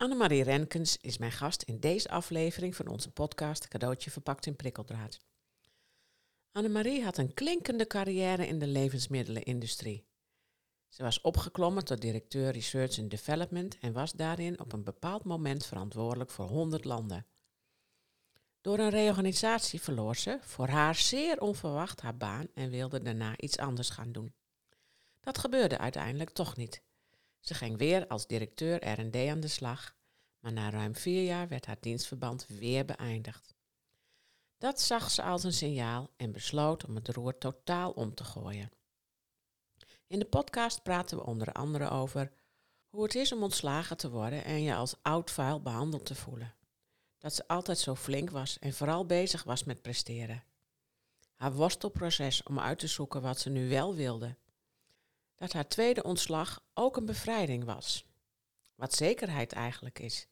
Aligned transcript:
Annemarie 0.00 0.42
Renkens 0.42 0.96
is 1.00 1.18
mijn 1.18 1.32
gast 1.32 1.62
in 1.62 1.80
deze 1.80 2.08
aflevering 2.08 2.76
van 2.76 2.88
onze 2.88 3.10
podcast 3.10 3.68
Cadeautje 3.68 4.10
verpakt 4.10 4.46
in 4.46 4.56
prikkeldraad. 4.56 5.20
Annemarie 6.52 7.04
had 7.04 7.18
een 7.18 7.34
klinkende 7.34 7.86
carrière 7.86 8.46
in 8.46 8.58
de 8.58 8.66
levensmiddelenindustrie. 8.66 10.06
Ze 10.88 11.02
was 11.02 11.20
opgeklommen 11.20 11.84
tot 11.84 12.00
directeur 12.00 12.52
Research 12.52 12.98
and 12.98 13.10
Development 13.10 13.78
en 13.78 13.92
was 13.92 14.12
daarin 14.12 14.60
op 14.60 14.72
een 14.72 14.84
bepaald 14.84 15.24
moment 15.24 15.66
verantwoordelijk 15.66 16.30
voor 16.30 16.46
100 16.46 16.84
landen. 16.84 17.26
Door 18.60 18.78
een 18.78 18.90
reorganisatie 18.90 19.80
verloor 19.80 20.16
ze, 20.16 20.38
voor 20.40 20.68
haar 20.68 20.94
zeer 20.94 21.40
onverwacht, 21.40 22.00
haar 22.00 22.16
baan 22.16 22.48
en 22.54 22.70
wilde 22.70 23.02
daarna 23.02 23.38
iets 23.38 23.58
anders 23.58 23.90
gaan 23.90 24.12
doen. 24.12 24.34
Dat 25.20 25.38
gebeurde 25.38 25.78
uiteindelijk 25.78 26.30
toch 26.30 26.56
niet. 26.56 26.82
Ze 27.40 27.54
ging 27.54 27.78
weer 27.78 28.06
als 28.06 28.26
directeur 28.26 28.88
R&D 28.88 29.16
aan 29.16 29.40
de 29.40 29.48
slag, 29.48 29.94
maar 30.40 30.52
na 30.52 30.70
ruim 30.70 30.94
vier 30.94 31.24
jaar 31.24 31.48
werd 31.48 31.66
haar 31.66 31.80
dienstverband 31.80 32.46
weer 32.46 32.84
beëindigd. 32.84 33.54
Dat 34.58 34.80
zag 34.80 35.10
ze 35.10 35.22
als 35.22 35.44
een 35.44 35.52
signaal 35.52 36.10
en 36.16 36.32
besloot 36.32 36.84
om 36.84 36.94
het 36.94 37.08
roer 37.08 37.38
totaal 37.38 37.90
om 37.90 38.14
te 38.14 38.24
gooien. 38.24 38.70
In 40.06 40.18
de 40.18 40.24
podcast 40.24 40.82
praten 40.82 41.16
we 41.16 41.24
onder 41.24 41.52
andere 41.52 41.88
over 41.88 42.32
hoe 42.88 43.02
het 43.02 43.14
is 43.14 43.32
om 43.32 43.42
ontslagen 43.42 43.96
te 43.96 44.10
worden 44.10 44.44
en 44.44 44.62
je 44.62 44.74
als 44.74 44.94
oud 45.02 45.30
vuil 45.30 45.62
behandeld 45.62 46.06
te 46.06 46.14
voelen. 46.14 46.54
Dat 47.18 47.34
ze 47.34 47.48
altijd 47.48 47.78
zo 47.78 47.94
flink 47.94 48.30
was 48.30 48.58
en 48.58 48.72
vooral 48.72 49.06
bezig 49.06 49.42
was 49.44 49.64
met 49.64 49.82
presteren. 49.82 50.44
Haar 51.34 51.52
worstelproces 51.52 52.42
om 52.42 52.60
uit 52.60 52.78
te 52.78 52.86
zoeken 52.86 53.22
wat 53.22 53.40
ze 53.40 53.50
nu 53.50 53.68
wel 53.68 53.94
wilde 53.94 54.36
dat 55.40 55.52
haar 55.52 55.68
tweede 55.68 56.02
ontslag 56.02 56.62
ook 56.74 56.96
een 56.96 57.04
bevrijding 57.04 57.64
was. 57.64 58.06
Wat 58.74 58.94
zekerheid 58.94 59.52
eigenlijk 59.52 59.98
is. 59.98 60.26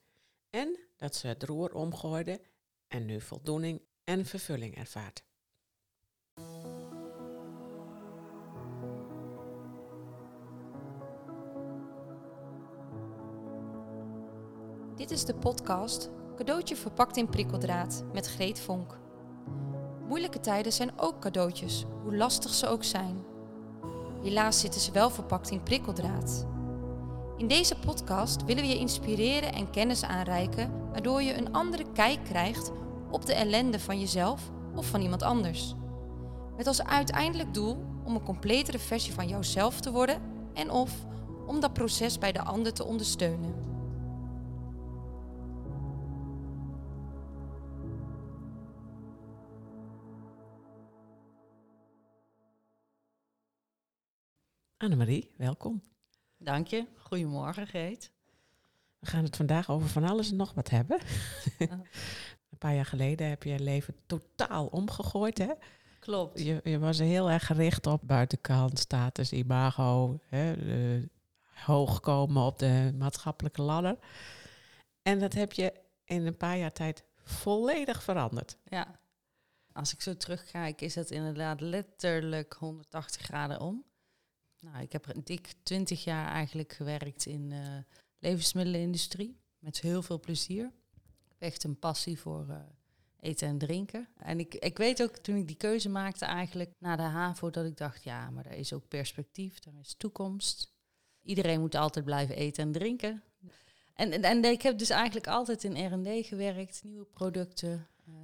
En 0.49 0.79
dat 0.95 1.15
ze 1.15 1.27
het 1.27 1.43
roer 1.43 1.73
omgooide 1.73 2.41
en 2.87 3.05
nu 3.05 3.21
voldoening 3.21 3.81
en 4.03 4.25
vervulling 4.25 4.75
ervaart. 4.75 5.23
Dit 14.95 15.11
is 15.11 15.25
de 15.25 15.35
podcast 15.35 16.09
Cadeautje 16.35 16.75
verpakt 16.75 17.17
in 17.17 17.29
prikkeldraad 17.29 18.03
met 18.13 18.27
Greet 18.27 18.59
Vonk. 18.59 18.99
Moeilijke 20.07 20.39
tijden 20.39 20.73
zijn 20.73 20.99
ook 20.99 21.21
cadeautjes, 21.21 21.85
hoe 22.03 22.15
lastig 22.15 22.53
ze 22.53 22.67
ook 22.67 22.83
zijn. 22.83 23.28
Helaas 24.23 24.59
zitten 24.59 24.81
ze 24.81 24.91
wel 24.91 25.09
verpakt 25.09 25.49
in 25.49 25.63
prikkeldraad. 25.63 26.47
In 27.37 27.47
deze 27.47 27.75
podcast 27.75 28.45
willen 28.45 28.63
we 28.63 28.69
je 28.69 28.77
inspireren 28.77 29.53
en 29.53 29.69
kennis 29.69 30.03
aanreiken, 30.03 30.71
waardoor 30.91 31.21
je 31.21 31.37
een 31.37 31.53
andere 31.53 31.85
kijk 31.93 32.23
krijgt 32.23 32.71
op 33.11 33.25
de 33.25 33.33
ellende 33.33 33.79
van 33.79 33.99
jezelf 33.99 34.51
of 34.75 34.85
van 34.85 35.01
iemand 35.01 35.23
anders. 35.23 35.73
Met 36.57 36.67
als 36.67 36.83
uiteindelijk 36.83 37.53
doel 37.53 37.77
om 38.03 38.15
een 38.15 38.23
completere 38.23 38.79
versie 38.79 39.13
van 39.13 39.27
jouzelf 39.27 39.79
te 39.79 39.91
worden 39.91 40.21
en 40.53 40.71
of 40.71 40.91
om 41.47 41.59
dat 41.59 41.73
proces 41.73 42.17
bij 42.17 42.31
de 42.31 42.43
ander 42.43 42.73
te 42.73 42.85
ondersteunen. 42.85 43.68
Annemarie, 54.79 55.31
welkom. 55.37 55.81
Dank 56.37 56.67
je. 56.67 56.85
Goedemorgen, 56.97 57.67
Geet. 57.67 58.11
We 58.99 59.07
gaan 59.07 59.23
het 59.23 59.35
vandaag 59.35 59.69
over 59.69 59.89
van 59.89 60.03
alles 60.03 60.31
en 60.31 60.35
nog 60.35 60.53
wat 60.53 60.69
hebben. 60.69 60.99
een 62.49 62.57
paar 62.57 62.75
jaar 62.75 62.85
geleden 62.85 63.29
heb 63.29 63.43
je 63.43 63.49
je 63.49 63.59
leven 63.59 63.95
totaal 64.05 64.65
omgegooid, 64.65 65.37
hè? 65.37 65.53
Klopt. 65.99 66.39
Je, 66.43 66.59
je 66.63 66.79
was 66.79 66.99
heel 66.99 67.29
erg 67.29 67.45
gericht 67.45 67.87
op 67.87 68.01
buitenkant, 68.03 68.79
status, 68.79 69.31
imago, 69.31 70.19
hè, 70.25 70.55
hoog 71.53 71.99
komen 71.99 72.43
op 72.43 72.59
de 72.59 72.93
maatschappelijke 72.97 73.61
ladder. 73.61 73.97
En 75.01 75.19
dat 75.19 75.33
heb 75.33 75.51
je 75.51 75.73
in 76.05 76.25
een 76.25 76.37
paar 76.37 76.57
jaar 76.57 76.73
tijd 76.73 77.03
volledig 77.23 78.03
veranderd. 78.03 78.57
Ja. 78.63 78.99
Als 79.71 79.93
ik 79.93 80.01
zo 80.01 80.17
terugkijk, 80.17 80.81
is 80.81 80.93
dat 80.93 81.09
inderdaad 81.09 81.61
letterlijk 81.61 82.53
180 82.53 83.21
graden 83.21 83.61
om. 83.61 83.87
Nou, 84.59 84.81
ik 84.81 84.91
heb 84.91 85.13
dik 85.23 85.53
twintig 85.63 86.03
jaar 86.03 86.27
eigenlijk 86.27 86.73
gewerkt 86.73 87.25
in 87.25 87.49
de 87.49 87.55
uh, 87.55 87.77
levensmiddelenindustrie. 88.19 89.39
Met 89.59 89.79
heel 89.79 90.01
veel 90.01 90.19
plezier. 90.19 90.65
Ik 90.95 91.25
heb 91.27 91.41
echt 91.41 91.63
een 91.63 91.79
passie 91.79 92.19
voor 92.19 92.45
uh, 92.49 92.59
eten 93.19 93.47
en 93.47 93.57
drinken. 93.57 94.07
En 94.17 94.39
ik, 94.39 94.55
ik 94.55 94.77
weet 94.77 95.03
ook 95.03 95.17
toen 95.17 95.35
ik 95.35 95.47
die 95.47 95.55
keuze 95.55 95.89
maakte 95.89 96.25
eigenlijk 96.25 96.71
na 96.79 96.95
de 96.95 97.01
HAVO 97.01 97.49
dat 97.49 97.65
ik 97.65 97.77
dacht, 97.77 98.03
ja, 98.03 98.29
maar 98.29 98.45
er 98.45 98.57
is 98.57 98.73
ook 98.73 98.87
perspectief, 98.87 99.65
er 99.65 99.79
is 99.79 99.93
toekomst. 99.93 100.73
Iedereen 101.21 101.59
moet 101.59 101.75
altijd 101.75 102.05
blijven 102.05 102.35
eten 102.35 102.63
en 102.63 102.71
drinken. 102.71 103.23
En, 103.93 104.23
en, 104.23 104.43
ik 104.43 104.61
heb 104.61 104.77
dus 104.77 104.89
eigenlijk 104.89 105.27
altijd 105.27 105.63
in 105.63 105.85
R&D 105.85 106.25
gewerkt, 106.25 106.83
nieuwe 106.83 107.05
producten, 107.05 107.87
uh, 108.09 108.15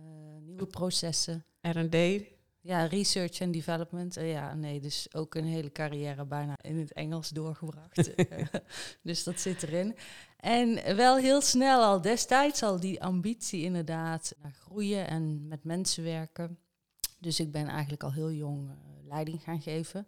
nieuwe 0.41 0.65
processen. 0.65 1.45
R&D, 1.61 1.95
ja, 2.65 2.85
research 2.85 3.41
and 3.41 3.53
development. 3.53 4.17
Uh, 4.17 4.31
ja, 4.31 4.53
nee, 4.53 4.79
dus 4.79 5.07
ook 5.13 5.35
een 5.35 5.45
hele 5.45 5.71
carrière 5.71 6.25
bijna 6.25 6.57
in 6.61 6.77
het 6.77 6.93
Engels 6.93 7.29
doorgebracht. 7.29 8.11
dus 9.01 9.23
dat 9.23 9.39
zit 9.39 9.63
erin. 9.63 9.95
En 10.37 10.95
wel 10.95 11.17
heel 11.17 11.41
snel 11.41 11.83
al 11.83 12.01
destijds 12.01 12.63
al 12.63 12.79
die 12.79 13.03
ambitie 13.03 13.63
inderdaad 13.63 14.35
naar 14.41 14.51
groeien 14.51 15.07
en 15.07 15.47
met 15.47 15.63
mensen 15.63 16.03
werken. 16.03 16.57
Dus 17.19 17.39
ik 17.39 17.51
ben 17.51 17.67
eigenlijk 17.67 18.03
al 18.03 18.13
heel 18.13 18.31
jong 18.31 18.69
uh, 18.69 18.75
leiding 19.07 19.43
gaan 19.43 19.61
geven. 19.61 20.07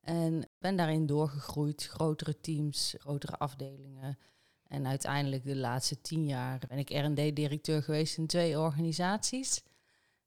En 0.00 0.48
ben 0.58 0.76
daarin 0.76 1.06
doorgegroeid, 1.06 1.86
grotere 1.86 2.40
teams, 2.40 2.94
grotere 2.98 3.36
afdelingen. 3.36 4.18
En 4.68 4.86
uiteindelijk 4.86 5.44
de 5.44 5.56
laatste 5.56 6.00
tien 6.00 6.24
jaar 6.24 6.62
ben 6.68 6.78
ik 6.78 6.90
R&D-directeur 6.90 7.82
geweest 7.82 8.16
in 8.18 8.26
twee 8.26 8.58
organisaties. 8.58 9.62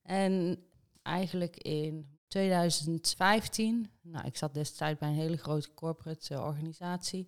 En 0.02 0.64
eigenlijk 1.02 1.58
in 1.58 2.20
2015. 2.30 3.92
Nou, 4.02 4.26
ik 4.26 4.38
zat 4.38 4.54
destijds 4.54 5.00
bij 5.00 5.10
een 5.10 5.16
hele 5.16 5.38
grote 5.38 5.74
corporate 5.74 6.34
uh, 6.34 6.44
organisatie. 6.44 7.28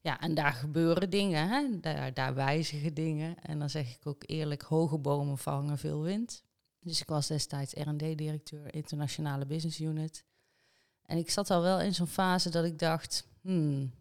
Ja, 0.00 0.20
en 0.20 0.34
daar 0.34 0.52
gebeuren 0.52 1.10
dingen, 1.10 1.48
hè? 1.48 1.80
Daar, 1.80 2.14
daar 2.14 2.34
wijzigen 2.34 2.94
dingen. 2.94 3.38
En 3.42 3.58
dan 3.58 3.70
zeg 3.70 3.94
ik 3.94 4.06
ook 4.06 4.22
eerlijk, 4.26 4.62
hoge 4.62 4.98
bomen 4.98 5.38
vangen 5.38 5.78
veel 5.78 6.02
wind. 6.02 6.44
Dus 6.80 7.00
ik 7.00 7.08
was 7.08 7.26
destijds 7.26 7.72
R&D-directeur 7.72 8.74
internationale 8.74 9.46
business 9.46 9.80
unit. 9.80 10.24
En 11.02 11.18
ik 11.18 11.30
zat 11.30 11.50
al 11.50 11.62
wel 11.62 11.80
in 11.80 11.94
zo'n 11.94 12.06
fase 12.06 12.50
dat 12.50 12.64
ik 12.64 12.78
dacht, 12.78 13.28
hmm, 13.40 13.92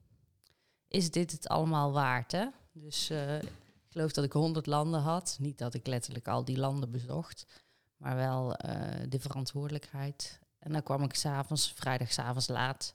is 0.87 1.11
dit 1.11 1.31
het 1.31 1.47
allemaal 1.47 1.91
waard? 1.91 2.35
Dus 2.71 3.09
uh, 3.09 3.41
ik 3.41 3.51
geloof 3.89 4.11
dat 4.11 4.23
ik 4.23 4.31
100 4.31 4.65
landen 4.65 5.01
had. 5.01 5.37
Niet 5.39 5.57
dat 5.57 5.73
ik 5.73 5.87
letterlijk 5.87 6.27
al 6.27 6.45
die 6.45 6.57
landen 6.57 6.91
bezocht 6.91 7.62
maar 8.03 8.15
wel 8.15 8.55
uh, 8.65 8.79
de 9.09 9.19
verantwoordelijkheid. 9.19 10.39
En 10.59 10.71
dan 10.71 10.83
kwam 10.83 11.03
ik 11.03 11.13
s'avonds, 11.15 11.71
vrijdagavond 11.71 12.49
laat, 12.49 12.93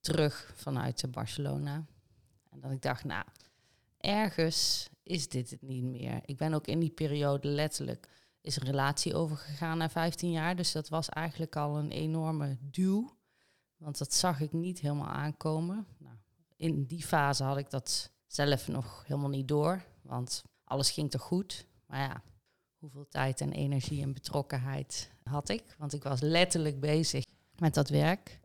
terug 0.00 0.52
vanuit 0.56 1.04
Barcelona. 1.10 1.84
En 2.50 2.60
dat 2.60 2.70
ik 2.70 2.82
dacht, 2.82 3.04
nou, 3.04 3.24
ergens 3.98 4.88
is 5.02 5.28
dit 5.28 5.50
het 5.50 5.62
niet 5.62 5.84
meer. 5.84 6.20
Ik 6.24 6.36
ben 6.36 6.54
ook 6.54 6.66
in 6.66 6.78
die 6.78 6.90
periode 6.90 7.48
letterlijk, 7.48 8.08
is 8.40 8.56
een 8.56 8.66
relatie 8.66 9.14
overgegaan 9.14 9.78
na 9.78 9.90
15 9.90 10.30
jaar. 10.30 10.56
Dus 10.56 10.72
dat 10.72 10.88
was 10.88 11.08
eigenlijk 11.08 11.56
al 11.56 11.78
een 11.78 11.90
enorme 11.90 12.56
duw. 12.60 13.16
Want 13.76 13.98
dat 13.98 14.14
zag 14.14 14.40
ik 14.40 14.52
niet 14.52 14.80
helemaal 14.80 15.08
aankomen. 15.08 15.86
Nou, 15.98 16.16
in 16.56 16.84
die 16.84 17.02
fase 17.02 17.44
had 17.44 17.56
ik 17.56 17.70
dat 17.70 18.10
zelf 18.26 18.68
nog 18.68 19.04
helemaal 19.06 19.28
niet 19.28 19.48
door. 19.48 19.84
Want 20.02 20.42
alles 20.64 20.90
ging 20.90 21.10
toch 21.10 21.22
goed. 21.22 21.66
Maar 21.86 22.00
ja, 22.00 22.22
hoeveel 22.78 23.08
tijd 23.08 23.40
en 23.40 23.52
energie 23.52 24.02
en 24.02 24.12
betrokkenheid 24.12 25.10
had 25.22 25.48
ik. 25.48 25.74
Want 25.78 25.92
ik 25.92 26.02
was 26.02 26.20
letterlijk 26.20 26.80
bezig 26.80 27.24
met 27.58 27.74
dat 27.74 27.88
werk. 27.88 28.40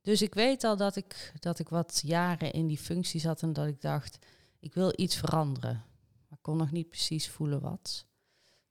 Dus 0.00 0.22
ik 0.22 0.34
weet 0.34 0.64
al 0.64 0.76
dat 0.76 0.96
ik, 0.96 1.32
dat 1.40 1.58
ik 1.58 1.68
wat 1.68 2.00
jaren 2.04 2.52
in 2.52 2.66
die 2.66 2.78
functie 2.78 3.20
zat 3.20 3.42
en 3.42 3.52
dat 3.52 3.66
ik 3.66 3.80
dacht, 3.80 4.18
ik 4.60 4.74
wil 4.74 4.92
iets 4.96 5.16
veranderen. 5.16 5.84
Maar 6.28 6.38
kon 6.40 6.56
nog 6.56 6.70
niet 6.70 6.88
precies 6.88 7.28
voelen 7.28 7.60
wat. 7.60 8.06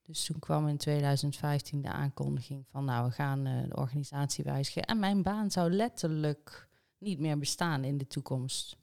Dus 0.01 0.25
toen 0.25 0.39
kwam 0.39 0.67
in 0.67 0.77
2015 0.77 1.81
de 1.81 1.87
aankondiging 1.87 2.65
van, 2.67 2.85
nou, 2.85 3.07
we 3.07 3.11
gaan 3.11 3.47
uh, 3.47 3.63
de 3.67 3.75
organisatie 3.75 4.43
wijzigen. 4.43 4.83
En 4.83 4.99
mijn 4.99 5.21
baan 5.21 5.51
zou 5.51 5.71
letterlijk 5.71 6.69
niet 6.97 7.19
meer 7.19 7.37
bestaan 7.37 7.83
in 7.83 7.97
de 7.97 8.07
toekomst. 8.07 8.77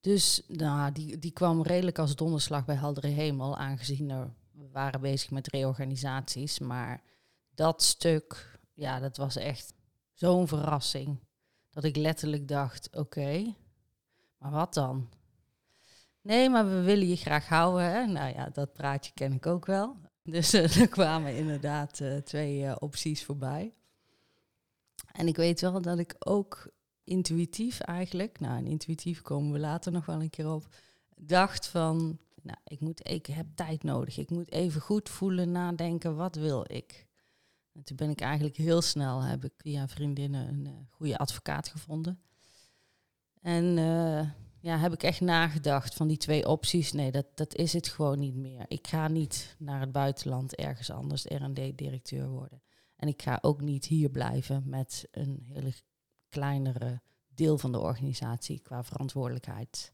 Dus 0.00 0.42
nou, 0.48 0.92
die, 0.92 1.18
die 1.18 1.30
kwam 1.30 1.62
redelijk 1.62 1.98
als 1.98 2.16
donderslag 2.16 2.64
bij 2.64 2.74
heldere 2.74 3.06
hemel, 3.06 3.56
aangezien 3.56 4.10
er 4.10 4.34
we 4.60 4.68
waren 4.72 5.00
bezig 5.00 5.30
met 5.30 5.48
reorganisaties, 5.48 6.58
maar 6.58 7.02
dat 7.54 7.82
stuk, 7.82 8.58
ja, 8.74 8.98
dat 8.98 9.16
was 9.16 9.36
echt 9.36 9.72
zo'n 10.12 10.48
verrassing. 10.48 11.18
Dat 11.70 11.84
ik 11.84 11.96
letterlijk 11.96 12.48
dacht, 12.48 12.96
oké, 12.96 13.54
maar 14.38 14.50
wat 14.50 14.74
dan? 14.74 15.08
Nee, 16.22 16.50
maar 16.50 16.68
we 16.68 16.80
willen 16.80 17.08
je 17.08 17.16
graag 17.16 17.48
houden. 17.48 17.84
Hè? 17.84 18.06
Nou 18.06 18.34
ja, 18.34 18.48
dat 18.48 18.72
praatje 18.72 19.12
ken 19.14 19.32
ik 19.32 19.46
ook 19.46 19.66
wel. 19.66 19.96
Dus 20.22 20.54
uh, 20.54 20.76
er 20.80 20.88
kwamen 20.88 21.36
inderdaad 21.36 22.00
uh, 22.00 22.16
twee 22.16 22.62
uh, 22.62 22.76
opties 22.78 23.24
voorbij. 23.24 23.74
En 25.12 25.26
ik 25.26 25.36
weet 25.36 25.60
wel 25.60 25.82
dat 25.82 25.98
ik 25.98 26.14
ook 26.18 26.70
intuïtief 27.04 27.80
eigenlijk, 27.80 28.40
nou, 28.40 28.64
intuïtief 28.64 29.22
komen 29.22 29.52
we 29.52 29.58
later 29.58 29.92
nog 29.92 30.06
wel 30.06 30.20
een 30.20 30.30
keer 30.30 30.52
op, 30.52 30.66
dacht 31.16 31.66
van, 31.66 32.18
nou, 32.42 32.58
ik, 32.64 32.80
moet, 32.80 33.08
ik 33.08 33.26
heb 33.26 33.46
tijd 33.54 33.82
nodig. 33.82 34.18
Ik 34.18 34.30
moet 34.30 34.50
even 34.50 34.80
goed 34.80 35.08
voelen, 35.08 35.52
nadenken, 35.52 36.16
wat 36.16 36.34
wil 36.34 36.64
ik? 36.66 37.06
En 37.72 37.82
toen 37.82 37.96
ben 37.96 38.10
ik 38.10 38.20
eigenlijk 38.20 38.56
heel 38.56 38.82
snel, 38.82 39.22
heb 39.22 39.44
ik 39.44 39.52
via 39.56 39.88
vriendinnen 39.88 40.48
een 40.48 40.66
uh, 40.66 40.72
goede 40.90 41.18
advocaat 41.18 41.68
gevonden. 41.68 42.20
En 43.40 43.64
uh, 43.76 44.30
ja, 44.60 44.78
heb 44.78 44.92
ik 44.92 45.02
echt 45.02 45.20
nagedacht 45.20 45.94
van 45.94 46.08
die 46.08 46.16
twee 46.16 46.48
opties. 46.48 46.92
Nee, 46.92 47.10
dat, 47.10 47.26
dat 47.34 47.54
is 47.54 47.72
het 47.72 47.88
gewoon 47.88 48.18
niet 48.18 48.34
meer. 48.34 48.64
Ik 48.68 48.86
ga 48.86 49.08
niet 49.08 49.56
naar 49.58 49.80
het 49.80 49.92
buitenland 49.92 50.54
ergens 50.54 50.90
anders 50.90 51.24
R&D-directeur 51.24 52.28
worden. 52.28 52.62
En 52.96 53.08
ik 53.08 53.22
ga 53.22 53.38
ook 53.40 53.60
niet 53.60 53.84
hier 53.84 54.10
blijven 54.10 54.62
met 54.66 55.08
een 55.10 55.40
hele 55.42 55.72
kleinere 56.28 57.00
deel 57.28 57.58
van 57.58 57.72
de 57.72 57.80
organisatie 57.80 58.60
qua 58.60 58.84
verantwoordelijkheid. 58.84 59.92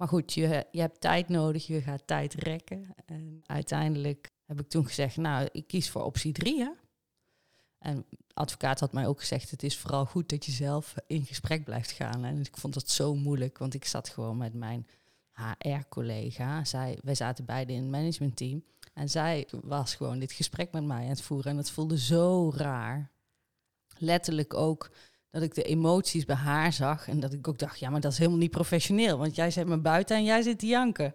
Maar 0.00 0.08
goed, 0.08 0.32
je, 0.32 0.66
je 0.70 0.80
hebt 0.80 1.00
tijd 1.00 1.28
nodig, 1.28 1.66
je 1.66 1.82
gaat 1.82 2.06
tijd 2.06 2.34
rekken. 2.34 2.94
En 3.06 3.42
uiteindelijk 3.46 4.30
heb 4.46 4.60
ik 4.60 4.68
toen 4.68 4.86
gezegd, 4.86 5.16
nou, 5.16 5.48
ik 5.52 5.66
kies 5.66 5.90
voor 5.90 6.02
optie 6.02 6.32
drie. 6.32 6.60
Hè? 6.60 6.70
En 7.78 8.06
de 8.08 8.16
advocaat 8.34 8.80
had 8.80 8.92
mij 8.92 9.06
ook 9.06 9.20
gezegd, 9.20 9.50
het 9.50 9.62
is 9.62 9.78
vooral 9.78 10.06
goed 10.06 10.28
dat 10.28 10.44
je 10.44 10.52
zelf 10.52 10.94
in 11.06 11.24
gesprek 11.24 11.64
blijft 11.64 11.90
gaan. 11.90 12.24
En 12.24 12.40
ik 12.40 12.56
vond 12.56 12.74
dat 12.74 12.90
zo 12.90 13.14
moeilijk, 13.14 13.58
want 13.58 13.74
ik 13.74 13.84
zat 13.84 14.08
gewoon 14.08 14.36
met 14.36 14.54
mijn 14.54 14.86
HR-collega. 15.32 16.64
Zij, 16.64 16.98
wij 17.02 17.14
zaten 17.14 17.44
beide 17.44 17.72
in 17.72 17.82
het 17.82 17.90
managementteam. 17.90 18.64
En 18.94 19.10
zij 19.10 19.48
was 19.62 19.94
gewoon 19.94 20.18
dit 20.18 20.32
gesprek 20.32 20.72
met 20.72 20.84
mij 20.84 21.02
aan 21.02 21.08
het 21.08 21.22
voeren. 21.22 21.50
En 21.50 21.56
het 21.56 21.70
voelde 21.70 21.98
zo 21.98 22.52
raar. 22.54 23.10
Letterlijk 23.98 24.54
ook 24.54 24.90
dat 25.30 25.42
ik 25.42 25.54
de 25.54 25.62
emoties 25.62 26.24
bij 26.24 26.36
haar 26.36 26.72
zag. 26.72 27.08
En 27.08 27.20
dat 27.20 27.32
ik 27.32 27.48
ook 27.48 27.58
dacht, 27.58 27.78
ja, 27.78 27.90
maar 27.90 28.00
dat 28.00 28.12
is 28.12 28.18
helemaal 28.18 28.38
niet 28.38 28.50
professioneel. 28.50 29.18
Want 29.18 29.34
jij 29.34 29.50
zet 29.50 29.66
me 29.66 29.78
buiten 29.78 30.16
en 30.16 30.24
jij 30.24 30.42
zit 30.42 30.58
te 30.58 30.66
janken. 30.66 31.14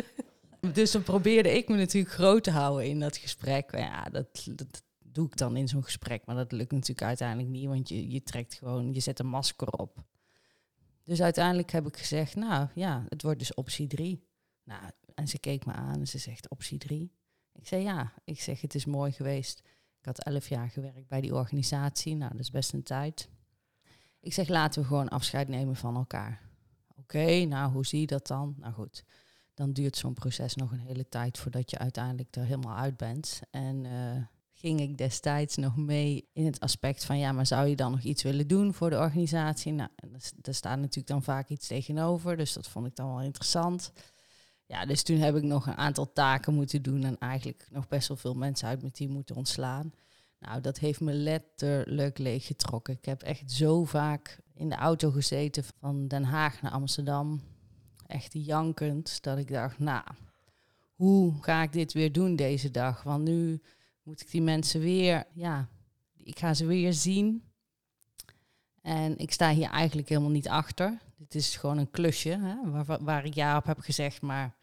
dus 0.72 0.90
dan 0.90 1.02
probeerde 1.02 1.56
ik 1.56 1.68
me 1.68 1.76
natuurlijk 1.76 2.14
groot 2.14 2.44
te 2.44 2.50
houden 2.50 2.88
in 2.88 3.00
dat 3.00 3.16
gesprek. 3.16 3.72
Maar 3.72 3.80
ja, 3.80 4.04
dat, 4.04 4.48
dat 4.52 4.82
doe 4.98 5.26
ik 5.26 5.36
dan 5.36 5.56
in 5.56 5.68
zo'n 5.68 5.84
gesprek. 5.84 6.26
Maar 6.26 6.36
dat 6.36 6.52
lukt 6.52 6.72
natuurlijk 6.72 7.06
uiteindelijk 7.06 7.48
niet. 7.48 7.66
Want 7.66 7.88
je, 7.88 8.10
je 8.10 8.22
trekt 8.22 8.54
gewoon, 8.54 8.94
je 8.94 9.00
zet 9.00 9.18
een 9.18 9.26
masker 9.26 9.68
op. 9.68 10.04
Dus 11.04 11.22
uiteindelijk 11.22 11.70
heb 11.70 11.86
ik 11.86 11.96
gezegd, 11.96 12.34
nou 12.34 12.68
ja, 12.74 13.04
het 13.08 13.22
wordt 13.22 13.38
dus 13.38 13.54
optie 13.54 13.86
drie. 13.86 14.28
Nou, 14.64 14.82
en 15.14 15.28
ze 15.28 15.38
keek 15.38 15.66
me 15.66 15.72
aan 15.72 15.98
en 15.98 16.08
ze 16.08 16.18
zegt 16.18 16.50
optie 16.50 16.78
drie. 16.78 17.12
Ik 17.52 17.66
zei 17.66 17.82
ja, 17.82 18.12
ik 18.24 18.40
zeg 18.40 18.60
het 18.60 18.74
is 18.74 18.84
mooi 18.84 19.12
geweest. 19.12 19.58
Ik 19.98 20.04
had 20.04 20.24
elf 20.24 20.48
jaar 20.48 20.70
gewerkt 20.70 21.08
bij 21.08 21.20
die 21.20 21.34
organisatie. 21.34 22.16
Nou, 22.16 22.30
dat 22.30 22.40
is 22.40 22.50
best 22.50 22.72
een 22.72 22.82
tijd. 22.82 23.28
Ik 24.20 24.32
zeg 24.32 24.48
laten 24.48 24.82
we 24.82 24.88
gewoon 24.88 25.08
afscheid 25.08 25.48
nemen 25.48 25.76
van 25.76 25.96
elkaar. 25.96 26.40
Oké, 26.96 27.44
nou 27.44 27.72
hoe 27.72 27.86
zie 27.86 28.00
je 28.00 28.06
dat 28.06 28.26
dan? 28.26 28.54
Nou 28.58 28.72
goed, 28.72 29.04
dan 29.54 29.72
duurt 29.72 29.96
zo'n 29.96 30.14
proces 30.14 30.54
nog 30.54 30.72
een 30.72 30.78
hele 30.78 31.08
tijd 31.08 31.38
voordat 31.38 31.70
je 31.70 31.78
uiteindelijk 31.78 32.36
er 32.36 32.44
helemaal 32.44 32.76
uit 32.76 32.96
bent. 32.96 33.40
En 33.50 33.84
uh, 33.84 34.22
ging 34.52 34.80
ik 34.80 34.98
destijds 34.98 35.56
nog 35.56 35.76
mee 35.76 36.28
in 36.32 36.46
het 36.46 36.60
aspect 36.60 37.04
van 37.04 37.18
ja, 37.18 37.32
maar 37.32 37.46
zou 37.46 37.66
je 37.66 37.76
dan 37.76 37.90
nog 37.90 38.02
iets 38.02 38.22
willen 38.22 38.48
doen 38.48 38.74
voor 38.74 38.90
de 38.90 38.98
organisatie? 38.98 39.72
Nou, 39.72 39.90
daar 40.36 40.54
staat 40.54 40.78
natuurlijk 40.78 41.06
dan 41.06 41.22
vaak 41.22 41.48
iets 41.48 41.66
tegenover, 41.66 42.36
dus 42.36 42.52
dat 42.52 42.68
vond 42.68 42.86
ik 42.86 42.96
dan 42.96 43.06
wel 43.06 43.22
interessant. 43.22 43.92
Ja, 44.66 44.86
dus 44.86 45.02
toen 45.02 45.18
heb 45.18 45.36
ik 45.36 45.42
nog 45.42 45.66
een 45.66 45.76
aantal 45.76 46.12
taken 46.12 46.54
moeten 46.54 46.82
doen 46.82 47.04
en 47.04 47.18
eigenlijk 47.18 47.66
nog 47.70 47.88
best 47.88 48.08
wel 48.08 48.16
veel 48.16 48.34
mensen 48.34 48.68
uit 48.68 48.80
mijn 48.80 48.92
team 48.92 49.12
moeten 49.12 49.36
ontslaan. 49.36 49.92
Nou, 50.40 50.60
dat 50.60 50.78
heeft 50.78 51.00
me 51.00 51.12
letterlijk 51.12 52.18
leeggetrokken. 52.18 52.94
Ik 52.94 53.04
heb 53.04 53.22
echt 53.22 53.52
zo 53.52 53.84
vaak 53.84 54.38
in 54.54 54.68
de 54.68 54.74
auto 54.74 55.10
gezeten 55.10 55.64
van 55.64 56.08
Den 56.08 56.24
Haag 56.24 56.62
naar 56.62 56.72
Amsterdam. 56.72 57.42
Echt 58.06 58.32
jankend, 58.32 59.22
dat 59.22 59.38
ik 59.38 59.52
dacht, 59.52 59.78
nou, 59.78 60.04
hoe 60.94 61.42
ga 61.42 61.62
ik 61.62 61.72
dit 61.72 61.92
weer 61.92 62.12
doen 62.12 62.36
deze 62.36 62.70
dag? 62.70 63.02
Want 63.02 63.24
nu 63.24 63.62
moet 64.02 64.20
ik 64.20 64.30
die 64.30 64.42
mensen 64.42 64.80
weer, 64.80 65.24
ja, 65.32 65.68
ik 66.16 66.38
ga 66.38 66.54
ze 66.54 66.66
weer 66.66 66.92
zien. 66.92 67.42
En 68.82 69.18
ik 69.18 69.32
sta 69.32 69.50
hier 69.50 69.70
eigenlijk 69.70 70.08
helemaal 70.08 70.30
niet 70.30 70.48
achter. 70.48 70.98
Dit 71.16 71.34
is 71.34 71.56
gewoon 71.56 71.78
een 71.78 71.90
klusje 71.90 72.30
hè, 72.30 72.70
waar, 72.70 73.04
waar 73.04 73.24
ik 73.24 73.34
ja 73.34 73.56
op 73.56 73.64
heb 73.64 73.78
gezegd, 73.78 74.22
maar 74.22 74.54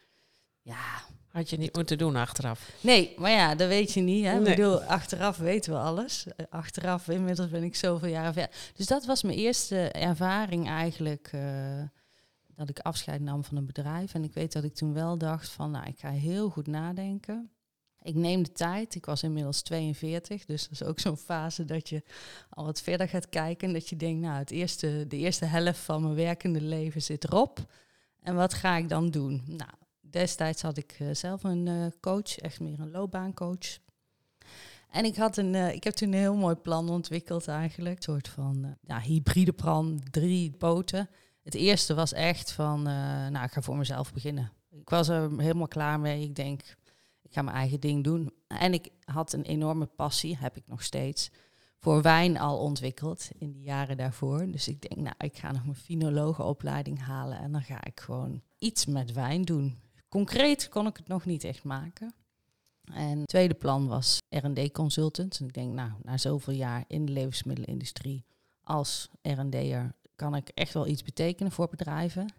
ja, 0.62 1.02
had 1.28 1.50
je 1.50 1.56
niet 1.56 1.74
moeten 1.74 1.98
doen 1.98 2.16
achteraf. 2.16 2.70
Nee, 2.80 3.14
maar 3.18 3.30
ja, 3.30 3.54
dat 3.54 3.68
weet 3.68 3.92
je 3.92 4.00
niet. 4.00 4.24
Hè? 4.24 4.32
Nee. 4.32 4.50
Ik 4.50 4.56
bedoel, 4.56 4.82
achteraf 4.82 5.36
weten 5.36 5.72
we 5.72 5.78
alles. 5.78 6.26
Achteraf, 6.50 7.08
inmiddels 7.08 7.48
ben 7.48 7.62
ik 7.62 7.76
zoveel 7.76 8.08
jaren 8.08 8.32
ver. 8.32 8.50
Dus 8.74 8.86
dat 8.86 9.06
was 9.06 9.22
mijn 9.22 9.38
eerste 9.38 9.90
ervaring 9.90 10.68
eigenlijk. 10.68 11.30
Uh, 11.34 11.42
dat 12.58 12.68
ik 12.68 12.78
afscheid 12.78 13.20
nam 13.20 13.44
van 13.44 13.56
een 13.56 13.66
bedrijf. 13.66 14.14
En 14.14 14.24
ik 14.24 14.34
weet 14.34 14.52
dat 14.52 14.64
ik 14.64 14.74
toen 14.74 14.94
wel 14.94 15.18
dacht 15.18 15.48
van, 15.48 15.70
nou, 15.70 15.86
ik 15.86 15.98
ga 15.98 16.10
heel 16.10 16.48
goed 16.48 16.66
nadenken. 16.66 17.50
Ik 18.02 18.14
neem 18.14 18.42
de 18.42 18.52
tijd. 18.52 18.94
Ik 18.94 19.06
was 19.06 19.22
inmiddels 19.22 19.62
42, 19.62 20.44
dus 20.44 20.62
dat 20.62 20.70
is 20.70 20.82
ook 20.82 21.00
zo'n 21.00 21.16
fase 21.16 21.64
dat 21.64 21.88
je 21.88 22.02
al 22.48 22.64
wat 22.64 22.82
verder 22.82 23.08
gaat 23.08 23.28
kijken. 23.28 23.72
Dat 23.72 23.88
je 23.88 23.96
denkt, 23.96 24.20
nou, 24.20 24.38
het 24.38 24.50
eerste, 24.50 25.04
de 25.08 25.16
eerste 25.16 25.44
helft 25.44 25.78
van 25.78 26.02
mijn 26.02 26.14
werkende 26.14 26.60
leven 26.60 27.02
zit 27.02 27.24
erop. 27.24 27.72
En 28.22 28.34
wat 28.34 28.54
ga 28.54 28.76
ik 28.76 28.88
dan 28.88 29.10
doen? 29.10 29.42
Nou, 29.46 29.70
destijds 30.10 30.62
had 30.62 30.76
ik 30.76 30.98
uh, 31.00 31.08
zelf 31.12 31.44
een 31.44 31.66
uh, 31.66 31.86
coach, 32.00 32.38
echt 32.38 32.60
meer 32.60 32.80
een 32.80 32.90
loopbaancoach. 32.90 33.78
En 34.90 35.04
ik, 35.04 35.16
had 35.16 35.36
een, 35.36 35.54
uh, 35.54 35.72
ik 35.72 35.84
heb 35.84 35.94
toen 35.94 36.08
een 36.08 36.18
heel 36.18 36.36
mooi 36.36 36.54
plan 36.54 36.88
ontwikkeld 36.88 37.48
eigenlijk. 37.48 37.96
Een 37.96 38.02
soort 38.02 38.28
van 38.28 38.76
ja, 38.80 39.00
hybride 39.00 39.52
plan, 39.52 40.00
drie 40.10 40.50
poten. 40.50 41.08
Het 41.42 41.54
eerste 41.54 41.94
was 41.94 42.12
echt 42.12 42.52
van, 42.52 42.82
nou 42.82 43.44
ik 43.44 43.52
ga 43.52 43.62
voor 43.62 43.76
mezelf 43.76 44.12
beginnen. 44.12 44.52
Ik 44.70 44.88
was 44.88 45.08
er 45.08 45.30
helemaal 45.36 45.68
klaar 45.68 46.00
mee. 46.00 46.22
Ik 46.22 46.34
denk, 46.34 46.60
ik 47.22 47.32
ga 47.32 47.42
mijn 47.42 47.56
eigen 47.56 47.80
ding 47.80 48.04
doen. 48.04 48.32
En 48.46 48.72
ik 48.72 48.88
had 49.04 49.32
een 49.32 49.42
enorme 49.42 49.86
passie, 49.86 50.36
heb 50.36 50.56
ik 50.56 50.66
nog 50.66 50.82
steeds, 50.82 51.30
voor 51.78 52.02
wijn 52.02 52.38
al 52.38 52.58
ontwikkeld 52.58 53.28
in 53.38 53.52
die 53.52 53.62
jaren 53.62 53.96
daarvoor. 53.96 54.50
Dus 54.50 54.68
ik 54.68 54.80
denk, 54.80 55.00
nou 55.00 55.14
ik 55.18 55.36
ga 55.36 55.52
nog 55.52 55.64
mijn 55.64 55.76
finologenopleiding 55.76 57.00
halen 57.00 57.38
en 57.38 57.52
dan 57.52 57.62
ga 57.62 57.84
ik 57.84 58.00
gewoon 58.00 58.42
iets 58.58 58.86
met 58.86 59.12
wijn 59.12 59.42
doen. 59.42 59.76
Concreet 60.08 60.68
kon 60.68 60.86
ik 60.86 60.96
het 60.96 61.08
nog 61.08 61.24
niet 61.24 61.44
echt 61.44 61.64
maken. 61.64 62.14
En 62.92 63.18
het 63.18 63.28
tweede 63.28 63.54
plan 63.54 63.86
was 63.86 64.18
R&D 64.28 64.72
consultant. 64.72 65.38
En 65.38 65.46
ik 65.46 65.54
denk, 65.54 65.72
nou, 65.74 65.90
na 66.02 66.16
zoveel 66.16 66.54
jaar 66.54 66.84
in 66.86 67.06
de 67.06 67.12
levensmiddelenindustrie 67.12 68.24
als 68.62 69.10
R&D'er 69.22 69.94
kan 70.16 70.34
ik 70.34 70.48
echt 70.48 70.74
wel 70.74 70.86
iets 70.86 71.02
betekenen 71.02 71.52
voor 71.52 71.68
bedrijven. 71.68 72.32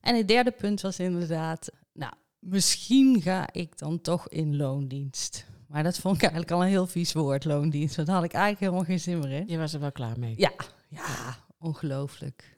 En 0.00 0.16
het 0.16 0.28
derde 0.28 0.50
punt 0.50 0.80
was 0.80 0.98
inderdaad, 0.98 1.70
nou, 1.92 2.12
misschien 2.38 3.22
ga 3.22 3.52
ik 3.52 3.78
dan 3.78 4.00
toch 4.00 4.28
in 4.28 4.56
loondienst. 4.56 5.46
Maar 5.66 5.82
dat 5.82 5.98
vond 5.98 6.14
ik 6.14 6.22
eigenlijk 6.22 6.52
al 6.52 6.62
een 6.62 6.68
heel 6.68 6.86
vies 6.86 7.12
woord, 7.12 7.44
loondienst. 7.44 7.96
Want 7.96 8.08
daar 8.08 8.16
had 8.16 8.24
ik 8.24 8.32
eigenlijk 8.32 8.62
helemaal 8.64 8.84
geen 8.84 9.00
zin 9.00 9.18
meer 9.18 9.40
in. 9.40 9.48
Je 9.48 9.58
was 9.58 9.72
er 9.72 9.80
wel 9.80 9.92
klaar 9.92 10.18
mee. 10.18 10.34
Ja, 10.36 10.52
ja, 10.88 11.36
ongelooflijk. 11.58 12.57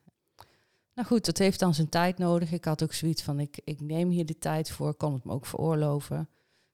Nou 1.00 1.12
goed, 1.12 1.25
dat 1.25 1.38
heeft 1.38 1.59
dan 1.59 1.75
zijn 1.75 1.88
tijd 1.88 2.19
nodig. 2.19 2.52
Ik 2.52 2.64
had 2.64 2.83
ook 2.83 2.92
zoiets 2.92 3.23
van, 3.23 3.40
ik, 3.40 3.61
ik 3.64 3.80
neem 3.80 4.09
hier 4.09 4.26
de 4.26 4.38
tijd 4.38 4.71
voor, 4.71 4.95
kan 4.95 5.12
het 5.12 5.25
me 5.25 5.33
ook 5.33 5.47
veroorloven. 5.47 6.28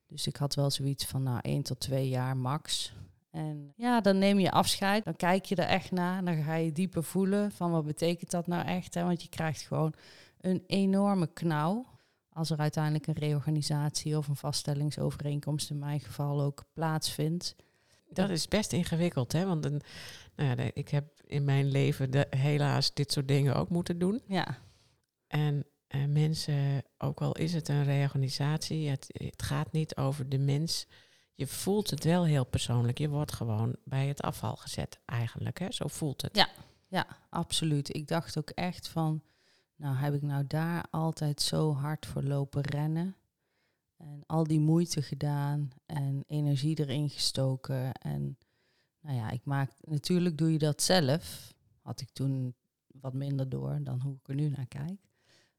Dus 0.06 0.26
ik 0.26 0.36
had 0.36 0.54
wel 0.54 0.70
zoiets 0.70 1.04
van, 1.04 1.22
nou, 1.22 1.38
één 1.42 1.62
tot 1.62 1.80
twee 1.80 2.08
jaar 2.08 2.36
max. 2.36 2.92
En 3.30 3.72
ja, 3.76 4.00
dan 4.00 4.18
neem 4.18 4.38
je 4.38 4.50
afscheid, 4.50 5.04
dan 5.04 5.16
kijk 5.16 5.44
je 5.44 5.54
er 5.54 5.68
echt 5.68 5.90
naar, 5.90 6.24
dan 6.24 6.42
ga 6.42 6.54
je 6.54 6.72
dieper 6.72 7.04
voelen 7.04 7.52
van 7.52 7.70
wat 7.70 7.84
betekent 7.84 8.30
dat 8.30 8.46
nou 8.46 8.66
echt. 8.66 8.94
Hè? 8.94 9.02
Want 9.04 9.22
je 9.22 9.28
krijgt 9.28 9.60
gewoon 9.60 9.94
een 10.40 10.62
enorme 10.66 11.26
knauw 11.26 11.86
als 12.28 12.50
er 12.50 12.58
uiteindelijk 12.58 13.06
een 13.06 13.14
reorganisatie 13.14 14.16
of 14.16 14.28
een 14.28 14.36
vaststellingsovereenkomst 14.36 15.70
in 15.70 15.78
mijn 15.78 16.00
geval 16.00 16.40
ook 16.40 16.64
plaatsvindt. 16.72 17.56
Dat 18.08 18.30
is 18.30 18.48
best 18.48 18.72
ingewikkeld, 18.72 19.32
hè? 19.32 19.46
Want 19.46 19.64
een, 19.64 19.80
nou 20.36 20.60
ja, 20.60 20.70
ik 20.74 20.88
heb 20.88 21.04
in 21.26 21.44
mijn 21.44 21.66
leven 21.66 22.10
de, 22.10 22.26
helaas 22.30 22.94
dit 22.94 23.12
soort 23.12 23.28
dingen 23.28 23.54
ook 23.54 23.68
moeten 23.68 23.98
doen. 23.98 24.22
Ja. 24.26 24.58
En, 25.26 25.66
en 25.86 26.12
mensen, 26.12 26.82
ook 26.98 27.20
al 27.20 27.32
is 27.32 27.52
het 27.52 27.68
een 27.68 27.84
reorganisatie, 27.84 28.88
het, 28.88 29.06
het 29.12 29.42
gaat 29.42 29.72
niet 29.72 29.96
over 29.96 30.28
de 30.28 30.38
mens. 30.38 30.86
Je 31.34 31.46
voelt 31.46 31.90
het 31.90 32.04
wel 32.04 32.24
heel 32.24 32.46
persoonlijk. 32.46 32.98
Je 32.98 33.08
wordt 33.08 33.32
gewoon 33.32 33.76
bij 33.84 34.06
het 34.06 34.22
afval 34.22 34.56
gezet, 34.56 35.00
eigenlijk. 35.04 35.58
Hè? 35.58 35.72
Zo 35.72 35.86
voelt 35.88 36.22
het. 36.22 36.36
Ja, 36.36 36.48
ja, 36.88 37.06
absoluut. 37.30 37.94
Ik 37.94 38.08
dacht 38.08 38.38
ook 38.38 38.50
echt 38.50 38.88
van, 38.88 39.22
nou 39.76 39.96
heb 39.96 40.14
ik 40.14 40.22
nou 40.22 40.46
daar 40.46 40.84
altijd 40.90 41.42
zo 41.42 41.72
hard 41.74 42.06
voor 42.06 42.22
lopen 42.22 42.62
rennen. 42.62 43.16
En 43.96 44.22
al 44.26 44.44
die 44.44 44.60
moeite 44.60 45.02
gedaan 45.02 45.70
en 45.86 46.24
energie 46.26 46.80
erin 46.80 47.10
gestoken. 47.10 47.92
En 47.92 48.38
nou 49.06 49.18
ja, 49.18 49.30
ik 49.30 49.44
maak, 49.44 49.70
natuurlijk 49.80 50.38
doe 50.38 50.52
je 50.52 50.58
dat 50.58 50.82
zelf. 50.82 51.54
Had 51.82 52.00
ik 52.00 52.08
toen 52.12 52.54
wat 52.86 53.12
minder 53.12 53.48
door 53.48 53.78
dan 53.82 54.00
hoe 54.00 54.14
ik 54.14 54.28
er 54.28 54.34
nu 54.34 54.48
naar 54.48 54.66
kijk. 54.66 55.00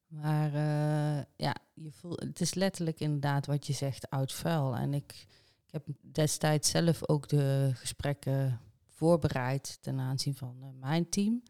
Maar 0.07 0.53
eh, 0.53 1.23
ja, 1.35 1.55
je 1.73 1.91
voelt, 1.91 2.19
het 2.19 2.41
is 2.41 2.53
letterlijk 2.53 2.99
inderdaad 2.99 3.45
wat 3.45 3.67
je 3.67 3.73
zegt, 3.73 4.09
oud 4.09 4.33
vuil. 4.33 4.75
En 4.75 4.93
ik, 4.93 5.27
ik 5.65 5.71
heb 5.71 5.87
destijds 6.01 6.69
zelf 6.69 7.09
ook 7.09 7.27
de 7.27 7.71
gesprekken 7.73 8.59
voorbereid 8.87 9.77
ten 9.81 9.99
aanzien 9.99 10.35
van 10.35 10.57
eh, 10.61 10.67
mijn 10.79 11.09
team. 11.09 11.43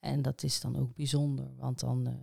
En 0.00 0.22
dat 0.22 0.42
is 0.42 0.60
dan 0.60 0.76
ook 0.76 0.94
bijzonder, 0.94 1.54
want 1.56 1.80
dan, 1.80 2.08
uh, 2.08 2.14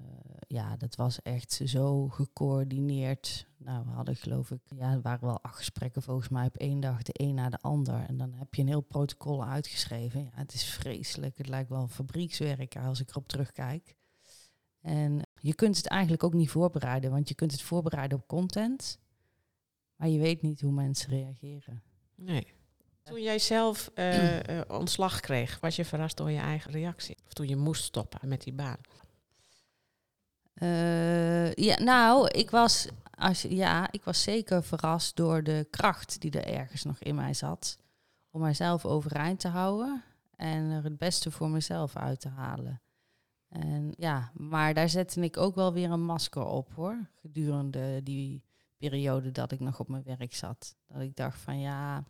ja, 0.47 0.77
dat 0.77 0.95
was 0.95 1.21
echt 1.21 1.61
zo 1.65 2.07
gecoördineerd. 2.07 3.47
Nou, 3.57 3.85
we 3.85 3.91
hadden 3.91 4.15
geloof 4.15 4.51
ik, 4.51 4.61
ja, 4.75 4.91
er 4.91 5.01
waren 5.01 5.27
wel 5.27 5.41
acht 5.41 5.57
gesprekken 5.57 6.01
volgens 6.01 6.29
mij 6.29 6.45
op 6.45 6.57
één 6.57 6.79
dag, 6.79 7.01
de 7.01 7.13
een 7.13 7.35
na 7.35 7.49
de 7.49 7.59
ander. 7.61 8.05
En 8.07 8.17
dan 8.17 8.33
heb 8.33 8.55
je 8.55 8.61
een 8.61 8.67
heel 8.67 8.81
protocol 8.81 9.45
uitgeschreven. 9.45 10.23
Ja, 10.23 10.29
het 10.31 10.53
is 10.53 10.63
vreselijk, 10.63 11.37
het 11.37 11.47
lijkt 11.47 11.69
wel 11.69 11.87
fabriekswerk 11.87 12.75
als 12.75 12.99
ik 12.99 13.09
erop 13.09 13.27
terugkijk. 13.27 13.95
En 14.81 15.21
je 15.39 15.55
kunt 15.55 15.77
het 15.77 15.87
eigenlijk 15.87 16.23
ook 16.23 16.33
niet 16.33 16.49
voorbereiden, 16.49 17.11
want 17.11 17.27
je 17.27 17.35
kunt 17.35 17.51
het 17.51 17.61
voorbereiden 17.61 18.17
op 18.17 18.27
content, 18.27 18.99
maar 19.95 20.09
je 20.09 20.19
weet 20.19 20.41
niet 20.41 20.61
hoe 20.61 20.71
mensen 20.71 21.09
reageren. 21.09 21.83
Nee. 22.15 22.56
Toen 23.07 23.21
jij 23.21 23.39
zelf 23.39 23.91
uh, 23.95 24.61
ontslag 24.67 25.19
kreeg, 25.19 25.59
was 25.59 25.75
je 25.75 25.85
verrast 25.85 26.17
door 26.17 26.31
je 26.31 26.39
eigen 26.39 26.71
reactie? 26.71 27.17
Of 27.25 27.33
toen 27.33 27.47
je 27.47 27.55
moest 27.55 27.83
stoppen 27.83 28.27
met 28.27 28.43
die 28.43 28.53
baan? 28.53 28.77
Uh, 30.55 31.53
ja, 31.53 31.79
nou, 31.83 32.27
ik 32.27 32.49
was, 32.49 32.87
als, 33.17 33.41
ja, 33.41 33.91
ik 33.91 34.03
was 34.03 34.23
zeker 34.23 34.63
verrast 34.63 35.15
door 35.15 35.43
de 35.43 35.67
kracht 35.69 36.21
die 36.21 36.31
er 36.31 36.53
ergens 36.53 36.83
nog 36.83 36.99
in 36.99 37.15
mij 37.15 37.33
zat. 37.33 37.77
Om 38.31 38.41
mijzelf 38.41 38.85
overeind 38.85 39.39
te 39.39 39.47
houden 39.47 40.03
en 40.35 40.71
er 40.71 40.83
het 40.83 40.97
beste 40.97 41.31
voor 41.31 41.49
mezelf 41.49 41.95
uit 41.95 42.19
te 42.19 42.29
halen. 42.29 42.81
En 43.49 43.93
ja, 43.97 44.31
maar 44.33 44.73
daar 44.73 44.89
zette 44.89 45.21
ik 45.21 45.37
ook 45.37 45.55
wel 45.55 45.73
weer 45.73 45.91
een 45.91 46.05
masker 46.05 46.45
op 46.45 46.73
hoor. 46.73 47.09
Gedurende 47.21 48.03
die 48.03 48.43
periode 48.77 49.31
dat 49.31 49.51
ik 49.51 49.59
nog 49.59 49.79
op 49.79 49.87
mijn 49.87 50.03
werk 50.03 50.35
zat. 50.35 50.75
Dat 50.87 51.01
ik 51.01 51.15
dacht 51.15 51.39
van 51.39 51.59
ja, 51.59 52.03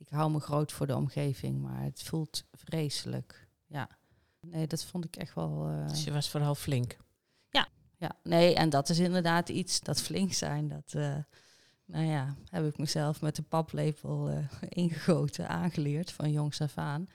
ik 0.00 0.08
hou 0.08 0.30
me 0.30 0.40
groot 0.40 0.72
voor 0.72 0.86
de 0.86 0.96
omgeving, 0.96 1.60
maar 1.60 1.82
het 1.82 2.02
voelt 2.02 2.44
vreselijk. 2.52 3.48
Ja, 3.66 3.88
nee, 4.40 4.66
dat 4.66 4.84
vond 4.84 5.04
ik 5.04 5.16
echt 5.16 5.34
wel. 5.34 5.70
Uh... 5.70 5.88
Dus 5.88 6.04
je 6.04 6.12
was 6.12 6.30
vooral 6.30 6.54
flink. 6.54 6.96
Ja, 7.50 7.68
ja, 7.96 8.16
nee, 8.22 8.54
en 8.54 8.70
dat 8.70 8.88
is 8.88 8.98
inderdaad 8.98 9.48
iets, 9.48 9.80
dat 9.80 10.00
flink 10.00 10.32
zijn, 10.32 10.68
dat, 10.68 10.92
uh, 10.96 11.16
nou 11.84 12.04
ja, 12.04 12.36
heb 12.44 12.64
ik 12.64 12.78
mezelf 12.78 13.20
met 13.20 13.36
de 13.36 13.42
paplepel 13.42 14.30
uh, 14.30 14.38
ingegoten, 14.68 15.48
aangeleerd 15.48 16.12
van 16.12 16.32
jongs 16.32 16.60
af 16.60 16.78
aan. 16.78 17.08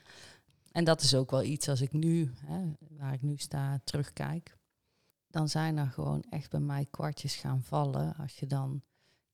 En 0.72 0.84
dat 0.84 1.02
is 1.02 1.16
ook 1.16 1.32
wel 1.32 1.44
iets 1.44 1.70
als 1.70 1.82
ik 1.82 1.92
nu, 1.92 2.32
hè, 2.46 2.74
waar 2.90 3.14
ik 3.14 3.22
nu 3.22 3.38
sta, 3.38 3.80
terugkijk. 3.84 4.58
Dan 5.28 5.50
zijn 5.50 5.78
er 5.78 5.88
gewoon 5.88 6.24
echt 6.30 6.50
bij 6.50 6.60
mij 6.60 6.88
kwartjes 6.92 7.36
gaan 7.36 7.64
vallen. 7.64 8.16
Als 8.16 8.40
je 8.40 8.48
dan 8.48 8.84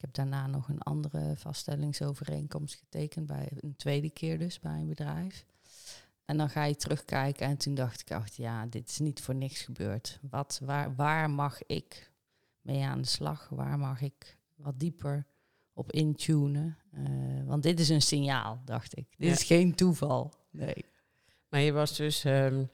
ik 0.02 0.08
heb 0.08 0.16
daarna 0.16 0.48
nog 0.48 0.70
een 0.70 0.82
andere 0.82 1.34
vaststellingsovereenkomst 1.36 2.76
getekend, 2.76 3.28
bij 3.28 3.52
een 3.60 3.76
tweede 3.76 4.10
keer 4.10 4.40
dus 4.40 4.60
bij 4.60 4.80
een 4.80 4.88
bedrijf. 4.88 5.46
En 6.26 6.38
dan 6.38 6.50
ga 6.50 6.64
je 6.64 6.76
terugkijken 6.76 7.48
en 7.48 7.58
toen 7.58 7.76
dacht 7.76 8.02
ik, 8.02 8.12
ach 8.12 8.36
ja, 8.36 8.66
dit 8.66 8.90
is 8.90 9.00
niet 9.00 9.22
voor 9.22 9.36
niks 9.36 9.62
gebeurd. 9.62 10.20
Wat, 10.22 10.60
waar, 10.64 10.96
waar 10.96 11.30
mag 11.30 11.66
ik 11.66 12.12
mee 12.62 12.84
aan 12.84 13.02
de 13.02 13.08
slag? 13.08 13.50
Waar 13.50 13.80
mag 13.80 14.02
ik 14.02 14.38
wat 14.56 14.80
dieper 14.80 15.26
op 15.74 15.92
intunen? 15.92 16.78
Uh, 16.94 17.44
want 17.46 17.64
dit 17.64 17.80
is 17.80 17.90
een 17.90 18.02
signaal, 18.02 18.62
dacht 18.66 18.98
ik. 18.98 19.06
Dit 19.18 19.32
is 19.32 19.44
geen 19.44 19.76
toeval. 19.76 20.34
Nee. 20.50 20.86
Maar 21.50 21.62
je 21.62 21.72
was 21.72 21.96
dus 21.96 22.24
um, 22.24 22.70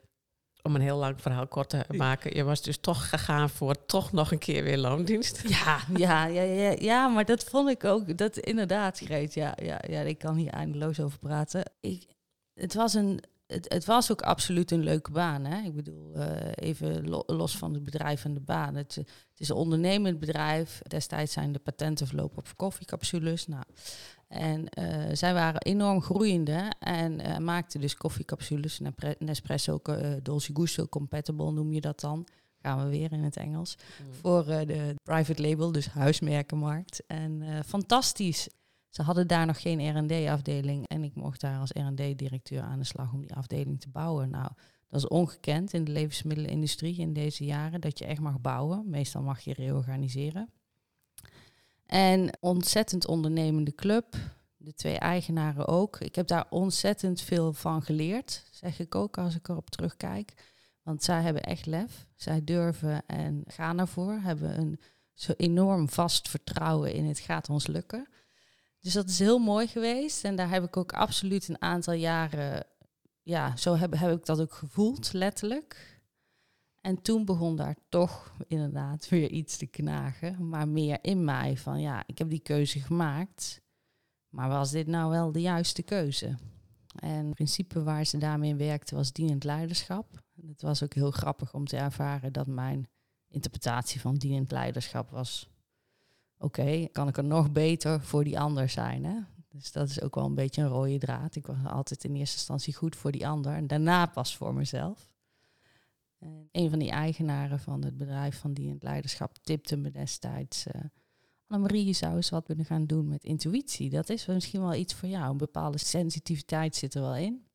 om 0.68 0.76
een 0.76 0.82
heel 0.82 0.98
lang 0.98 1.22
verhaal 1.22 1.48
kort 1.48 1.70
te 1.70 1.86
maken, 1.88 2.36
je 2.36 2.44
was 2.44 2.62
dus 2.62 2.78
toch 2.78 3.10
gegaan 3.10 3.50
voor 3.50 3.86
toch 3.86 4.12
nog 4.12 4.32
een 4.32 4.38
keer 4.38 4.64
weer 4.64 4.78
loondienst. 4.78 5.42
Ja, 5.48 5.80
ja, 5.96 6.26
ja, 6.26 6.42
ja, 6.42 6.76
ja 6.80 7.08
maar 7.08 7.26
dat 7.26 7.44
vond 7.44 7.70
ik 7.70 7.84
ook, 7.84 8.18
dat 8.18 8.38
inderdaad, 8.38 9.00
Greet. 9.00 9.34
Ja, 9.34 9.58
ja, 9.64 9.82
ja, 9.88 10.02
ik 10.02 10.18
kan 10.18 10.36
hier 10.36 10.52
eindeloos 10.52 11.00
over 11.00 11.20
praten. 11.20 11.72
Ik, 11.80 12.06
het 12.54 12.74
was 12.74 12.94
een, 12.94 13.20
het, 13.48 13.74
het, 13.74 13.86
was 13.86 14.12
ook 14.12 14.22
absoluut 14.22 14.72
een 14.72 14.84
leuke 14.84 15.12
baan. 15.12 15.46
Hè? 15.46 15.66
Ik 15.66 15.76
bedoel, 15.76 16.12
uh, 16.16 16.26
even 16.54 17.10
los 17.26 17.58
van 17.58 17.74
het 17.74 17.84
bedrijf 17.84 18.26
en 18.26 18.34
de 18.34 18.40
baan. 18.40 18.76
Het, 18.76 18.96
het, 18.96 19.10
is 19.38 19.50
een 19.50 19.56
ondernemend 19.56 20.20
bedrijf. 20.20 20.82
Destijds 20.88 21.34
zijn 21.34 21.52
de 21.52 21.60
patenten 21.60 22.08
verlopen 22.08 22.38
op 22.38 22.48
koffiecapsules. 22.56 23.48
Nou, 23.48 23.64
en 24.28 24.66
uh, 24.80 25.04
zij 25.12 25.34
waren 25.34 25.62
enorm 25.62 26.02
groeiende 26.02 26.72
en 26.80 27.20
uh, 27.20 27.38
maakten 27.38 27.82
dus 27.82 27.96
koffiecapsules, 27.96 28.80
Nespresso, 29.20 29.80
uh, 29.90 30.14
Dolce 30.24 30.52
Gusto 30.54 30.86
compatible 30.88 31.52
noem 31.52 31.74
je 31.74 31.82
dat 31.82 32.00
dan. 32.00 32.28
Gaan 32.62 32.84
we 32.84 32.90
weer 32.90 33.12
in 33.12 33.24
het 33.24 33.38
Engels. 33.38 33.78
Mm. 33.78 34.14
Voor 34.14 34.46
de 34.46 34.96
private 35.04 35.42
label, 35.42 35.72
dus 35.72 35.88
huismerkenmarkt. 35.88 37.04
En 37.08 37.44
fantastisch. 37.66 38.50
Ze 38.90 39.02
hadden 39.02 39.28
daar 39.28 39.46
nog 39.46 39.62
geen 39.62 39.98
R&D-afdeling 39.98 40.88
en 40.88 41.04
ik 41.04 41.16
mocht 41.16 41.42
daar 41.42 41.60
als 41.60 41.72
R&D-directeur 41.72 42.62
aan 42.62 42.80
de 42.80 42.86
slag 42.86 43.14
om 43.14 43.22
die 43.22 43.36
afdeling 43.36 43.80
te 43.80 43.90
bouwen. 43.90 44.30
Nou, 44.30 44.50
dat 44.90 45.00
is 45.00 45.08
ongekend 45.08 45.74
in 45.74 45.84
de 45.84 45.92
levensmiddelenindustrie 45.92 46.98
in 46.98 47.14
deze 47.14 47.46
jaren, 47.46 47.82
dat 47.82 48.00
je 48.00 48.06
echt 48.06 48.22
mag 48.22 48.42
bouwen. 48.42 48.90
Meestal 48.90 49.22
mag 49.22 49.40
je 49.40 49.54
reorganiseren. 49.54 50.50
En 51.88 52.30
ontzettend 52.40 53.08
ondernemende 53.08 53.76
club. 53.76 54.16
De 54.58 54.74
twee 54.74 54.98
eigenaren 54.98 55.68
ook. 55.68 56.00
Ik 56.00 56.16
heb 56.16 56.28
daar 56.28 56.46
ontzettend 56.50 57.22
veel 57.22 57.54
van 57.54 57.82
geleerd, 57.82 58.44
zeg 58.52 58.80
ik 58.80 58.96
ook 58.96 59.18
als 59.18 59.36
ik 59.36 59.48
erop 59.48 59.70
terugkijk. 59.70 60.34
Want 60.84 61.04
zij 61.04 61.22
hebben 61.22 61.44
echt 61.44 61.66
lef. 61.66 62.08
Zij 62.16 62.44
durven 62.44 63.06
en 63.06 63.44
gaan 63.48 63.80
ervoor. 63.80 64.20
Hebben 64.22 64.60
een 64.60 64.80
zo 65.14 65.34
enorm 65.38 65.90
vast 65.90 66.30
vertrouwen 66.30 66.94
in 66.94 67.06
het 67.06 67.20
gaat 67.20 67.50
ons 67.50 67.68
lukken. 67.68 68.08
Dus 68.80 68.94
dat 68.94 69.10
is 69.10 69.20
heel 69.20 69.40
mooi 69.40 69.68
geweest. 69.68 70.24
En 70.24 70.36
daar 70.36 70.50
heb 70.50 70.64
ik 70.64 70.78
ook 70.78 70.94
absoluut 70.94 71.48
een 71.48 71.62
aantal 71.62 71.94
jaren, 71.94 72.66
ja, 73.22 73.56
zo 73.56 73.76
heb, 73.76 73.94
heb 73.98 74.18
ik 74.18 74.26
dat 74.26 74.42
ook 74.42 74.54
gevoeld, 74.54 75.14
letterlijk. 75.14 75.97
En 76.82 77.02
toen 77.02 77.26
begon 77.26 77.56
daar 77.56 77.76
toch 77.90 78.36
inderdaad 78.48 79.10
weer 79.10 79.30
iets 79.30 79.58
te 79.58 79.66
knagen, 79.66 80.50
maar 80.50 80.68
meer 80.68 81.00
in 81.02 81.24
mij 81.24 81.58
van 81.58 81.82
ja, 81.82 82.04
ik 82.06 82.18
heb 82.18 82.30
die 82.30 82.40
keuze 82.40 82.80
gemaakt, 82.80 83.62
maar 84.30 84.50
was 84.50 84.72
dit 84.72 84.88
nou 84.88 85.12
wel 85.12 85.32
de 85.32 85.42
juiste 85.42 85.84
keuze? 85.84 86.36
En 87.00 87.26
het 87.26 87.36
principe 87.36 87.84
waar 87.84 88.06
ze 88.06 88.18
daarmee 88.18 88.56
werkte 88.56 88.96
was 88.96 89.12
dienend 89.12 89.44
leiderschap. 89.44 90.24
Het 90.48 90.62
was 90.62 90.84
ook 90.84 90.94
heel 90.94 91.12
grappig 91.12 91.54
om 91.54 91.66
te 91.66 91.78
ervaren 91.78 92.34
dat 92.34 92.48
mijn 92.48 92.88
interpretatie 93.28 94.02
van 94.02 94.16
dienend 94.16 94.52
leiderschap 94.52 95.10
was: 95.10 95.50
oké, 96.38 96.88
kan 96.92 97.08
ik 97.08 97.18
er 97.18 97.24
nog 97.24 97.52
beter 97.52 98.02
voor 98.02 98.24
die 98.24 98.40
ander 98.40 98.70
zijn? 98.70 99.06
Hè? 99.06 99.20
Dus 99.48 99.72
dat 99.72 99.90
is 99.90 100.02
ook 100.02 100.16
wel 100.16 100.26
een 100.26 100.36
beetje 100.36 100.62
een 100.62 100.68
rode 100.68 100.98
draad. 100.98 101.36
Ik 101.36 101.48
was 101.48 101.66
altijd 101.66 102.04
in 102.04 102.16
eerste 102.16 102.38
instantie 102.38 102.74
goed 102.74 102.96
voor 102.96 103.12
die 103.12 103.28
ander 103.28 103.54
en 103.54 103.68
daarna 103.68 104.06
pas 104.06 104.38
voor 104.38 104.54
mezelf. 104.54 105.12
En 106.20 106.50
een 106.52 106.70
van 106.70 106.80
die 106.80 106.90
eigenaren 106.90 107.60
van 107.60 107.84
het 107.84 107.98
bedrijf 107.98 108.40
van 108.40 108.54
die 108.54 108.66
in 108.66 108.74
het 108.74 108.84
leiderschap 108.84 109.38
tipte 109.38 109.78
me 109.78 109.92
destijds. 109.92 110.68
Uh, 110.68 110.82
Annemarie, 111.48 111.86
je 111.86 111.94
zou 111.94 112.16
eens 112.16 112.30
wat 112.30 112.46
kunnen 112.46 112.66
gaan 112.66 112.86
doen 112.86 113.08
met 113.08 113.24
intuïtie. 113.24 113.90
Dat 113.90 114.10
is 114.10 114.26
misschien 114.26 114.62
wel 114.62 114.74
iets 114.74 114.94
voor 114.94 115.10
jou. 115.10 115.32
Een 115.32 115.38
bepaalde 115.38 115.78
sensitiviteit 115.78 116.76
zit 116.76 116.94
er 116.94 117.02
wel 117.02 117.16
in. 117.16 117.46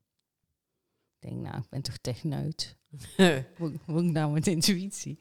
Ik 1.19 1.29
denk, 1.29 1.43
nou, 1.43 1.57
ik 1.57 1.69
ben 1.69 1.83
toch 1.83 1.97
techneut. 1.97 2.77
moet 3.59 4.05
ik 4.05 4.13
nou 4.13 4.33
met 4.33 4.47
intuïtie? 4.47 5.19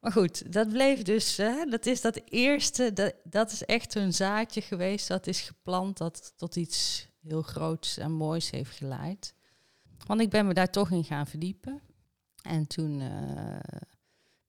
Maar 0.00 0.12
goed, 0.12 0.52
dat 0.52 0.68
bleef 0.68 1.02
dus, 1.02 1.36
hè, 1.36 1.64
dat 1.64 1.86
is 1.86 2.00
dat 2.00 2.20
eerste, 2.24 2.92
dat, 2.92 3.14
dat 3.24 3.52
is 3.52 3.64
echt 3.64 3.94
een 3.94 4.12
zaadje 4.12 4.60
geweest. 4.60 5.08
Dat 5.08 5.26
is 5.26 5.40
geplant, 5.40 5.98
dat 5.98 6.32
tot 6.36 6.56
iets 6.56 7.08
heel 7.22 7.42
groots 7.42 7.98
en 7.98 8.12
moois 8.12 8.50
heeft 8.50 8.76
geleid. 8.76 9.34
Want 10.06 10.20
ik 10.20 10.30
ben 10.30 10.46
me 10.46 10.54
daar 10.54 10.70
toch 10.70 10.90
in 10.90 11.04
gaan 11.04 11.26
verdiepen. 11.26 11.82
En 12.44 12.66
toen 12.66 13.00
uh, 13.00 13.56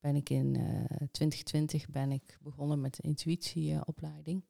ben 0.00 0.16
ik 0.16 0.30
in 0.30 0.54
uh, 0.54 0.78
eh, 0.78 1.08
2020 1.10 1.88
ben 1.88 2.12
ik 2.12 2.38
begonnen 2.42 2.80
met 2.80 2.94
de 2.94 3.02
intuïtieopleiding 3.02 4.42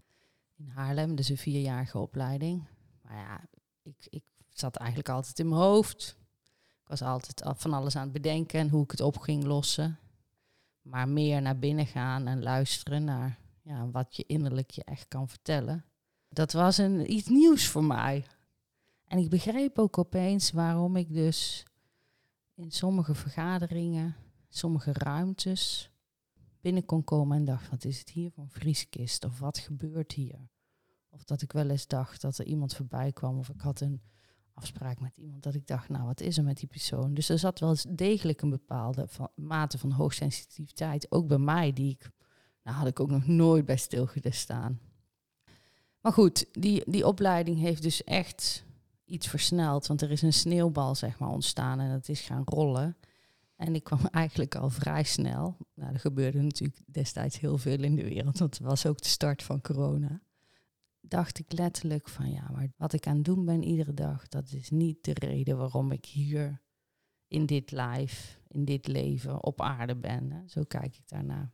in 0.57 0.69
Haarlem. 0.69 1.15
Dus 1.15 1.29
een 1.29 1.37
vierjarige 1.37 1.99
opleiding. 1.99 2.65
Maar 3.03 3.17
ja, 3.17 3.49
ik, 3.83 4.07
ik 4.11 4.25
zat 4.49 4.76
eigenlijk 4.76 5.09
altijd 5.09 5.38
in 5.38 5.49
mijn 5.49 5.61
hoofd. 5.61 6.17
Ik 6.83 6.88
was 6.88 7.03
altijd 7.03 7.43
van 7.61 7.73
alles 7.73 7.97
aan 7.97 8.03
het 8.03 8.12
bedenken 8.12 8.61
en 8.61 8.69
hoe 8.69 8.83
ik 8.83 8.91
het 8.91 9.00
op 9.00 9.19
ging 9.19 9.45
lossen. 9.45 9.99
Maar 10.83 11.09
meer 11.09 11.43
naar 11.43 11.59
binnen 11.59 11.87
gaan 11.87 12.26
en 12.26 12.43
luisteren 12.43 13.05
naar 13.05 13.38
ja, 13.62 13.91
wat 13.91 14.17
je 14.17 14.25
innerlijk 14.26 14.71
je 14.71 14.85
echt 14.85 15.09
kan 15.09 15.29
vertellen. 15.29 15.85
Dat 16.29 16.53
was 16.53 16.79
een, 16.79 17.12
iets 17.12 17.29
nieuws 17.29 17.67
voor 17.67 17.85
mij. 17.85 18.25
En 19.05 19.19
ik 19.19 19.31
begreep 19.31 19.79
ook 19.79 19.99
opeens 19.99 20.50
waarom 20.50 20.97
ik 20.97 21.12
dus 21.12 21.67
in 22.57 22.71
sommige 22.71 23.15
vergaderingen, 23.15 24.17
sommige 24.49 24.93
ruimtes 24.93 25.91
binnen 26.61 26.85
kon 26.85 27.05
komen 27.05 27.37
en 27.37 27.45
dacht, 27.45 27.71
wat 27.71 27.85
is 27.85 27.99
het 27.99 28.11
hier 28.11 28.31
voor 28.31 28.45
een 28.45 28.51
vrieskist? 28.51 29.25
Of 29.25 29.39
wat 29.39 29.59
gebeurt 29.59 30.13
hier? 30.13 30.49
Of 31.11 31.25
dat 31.25 31.43
ik 31.43 31.53
wel 31.53 31.71
eens 31.71 31.87
dacht 31.87 32.21
dat 32.21 32.39
er 32.39 32.47
iemand 32.47 32.75
voorbij 32.75 33.13
kwam 33.13 33.39
of 33.39 33.49
ik 33.49 33.61
had 33.61 33.81
een 33.81 34.03
afspraak 34.55 35.01
met 35.01 35.17
iemand 35.17 35.43
dat 35.43 35.55
ik 35.55 35.67
dacht, 35.67 35.89
nou 35.89 36.05
wat 36.05 36.21
is 36.21 36.39
er 36.39 36.45
met 36.45 36.59
die 36.59 36.69
persoon? 36.69 37.15
Dus 37.15 37.29
er 37.29 37.39
zat 37.39 37.59
wel 37.61 37.77
degelijk 37.89 38.43
een 38.43 38.51
bepaalde 38.51 39.09
van, 39.09 39.29
mate 39.35 39.79
van 39.79 39.91
hoogsensitiviteit, 39.91 41.13
ook 41.13 41.27
bij 41.27 41.39
mij, 41.39 41.73
die 41.73 41.91
ik, 41.91 42.11
nou 42.63 42.77
had 42.77 42.87
ik 42.87 43.01
ook 43.01 43.11
nog 43.11 43.27
nooit 43.27 43.65
bij 43.65 43.77
stilgestaan. 43.77 44.81
Maar 46.01 46.13
goed, 46.13 46.47
die, 46.53 46.91
die 46.91 47.07
opleiding 47.07 47.59
heeft 47.59 47.83
dus 47.83 48.05
echt 48.05 48.65
iets 49.07 49.27
versneld, 49.27 49.87
want 49.87 50.03
er 50.03 50.11
is 50.11 50.23
een 50.23 50.33
sneeuwbal 50.33 50.95
zeg 50.95 51.19
maar 51.19 51.29
ontstaan 51.29 51.81
en 51.81 51.91
dat 51.91 52.09
is 52.09 52.21
gaan 52.21 52.43
rollen. 52.45 52.97
En 53.57 53.75
ik 53.75 53.85
kwam 53.85 54.07
eigenlijk 54.23 54.55
al 54.55 54.71
vrij 54.71 55.03
snel. 55.03 55.57
Nou, 55.75 55.93
er 55.93 56.01
gebeurde 56.01 56.43
natuurlijk 56.43 56.81
destijds 56.87 57.41
heel 57.41 57.59
veel 57.59 57.83
in 57.83 57.97
de 57.97 58.05
wereld, 58.05 58.39
want 58.39 58.59
het 58.59 58.67
was 58.67 58.87
ook 58.87 59.03
de 59.03 59.09
start 59.09 59.43
van 59.43 59.61
corona. 59.61 60.21
Dacht 61.01 61.39
ik 61.39 61.53
letterlijk 61.53 62.09
van 62.09 62.31
ja, 62.31 62.49
maar 62.53 62.73
wat 62.77 62.93
ik 62.93 63.07
aan 63.07 63.17
het 63.17 63.25
doen 63.25 63.45
ben 63.45 63.63
iedere 63.63 63.95
dag, 63.95 64.29
dat 64.29 64.53
is 64.53 64.71
niet 64.71 65.05
de 65.05 65.15
reden 65.15 65.57
waarom 65.57 65.93
ik 65.93 66.05
hier 66.05 66.61
in 67.29 67.47
dit 67.47 67.71
life, 67.71 68.39
in 68.49 68.65
dit 68.65 68.87
leven 68.87 69.45
op 69.45 69.61
aarde 69.61 69.97
ben. 69.97 70.31
Hè. 70.31 70.49
Zo 70.49 70.63
kijk 70.63 70.97
ik 70.97 71.09
daarna. 71.09 71.51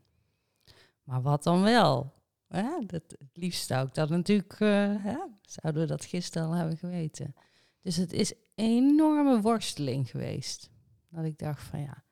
Maar 1.02 1.22
wat 1.22 1.42
dan 1.42 1.62
wel? 1.62 2.12
Ja, 2.52 2.80
dat, 2.86 3.02
het 3.18 3.30
liefst 3.32 3.66
zou 3.66 3.86
ik 3.86 3.94
dat 3.94 4.08
natuurlijk, 4.08 4.60
uh, 4.60 5.06
zouden 5.40 5.82
we 5.82 5.88
dat 5.88 6.04
gisteren 6.04 6.48
al 6.48 6.54
hebben 6.54 6.76
geweten. 6.76 7.34
Dus 7.80 7.96
het 7.96 8.12
is 8.12 8.34
enorme 8.54 9.40
worsteling 9.40 10.10
geweest. 10.10 10.70
Dat 11.08 11.24
ik 11.24 11.38
dacht 11.38 11.62
van 11.62 11.80
ja, 11.80 12.04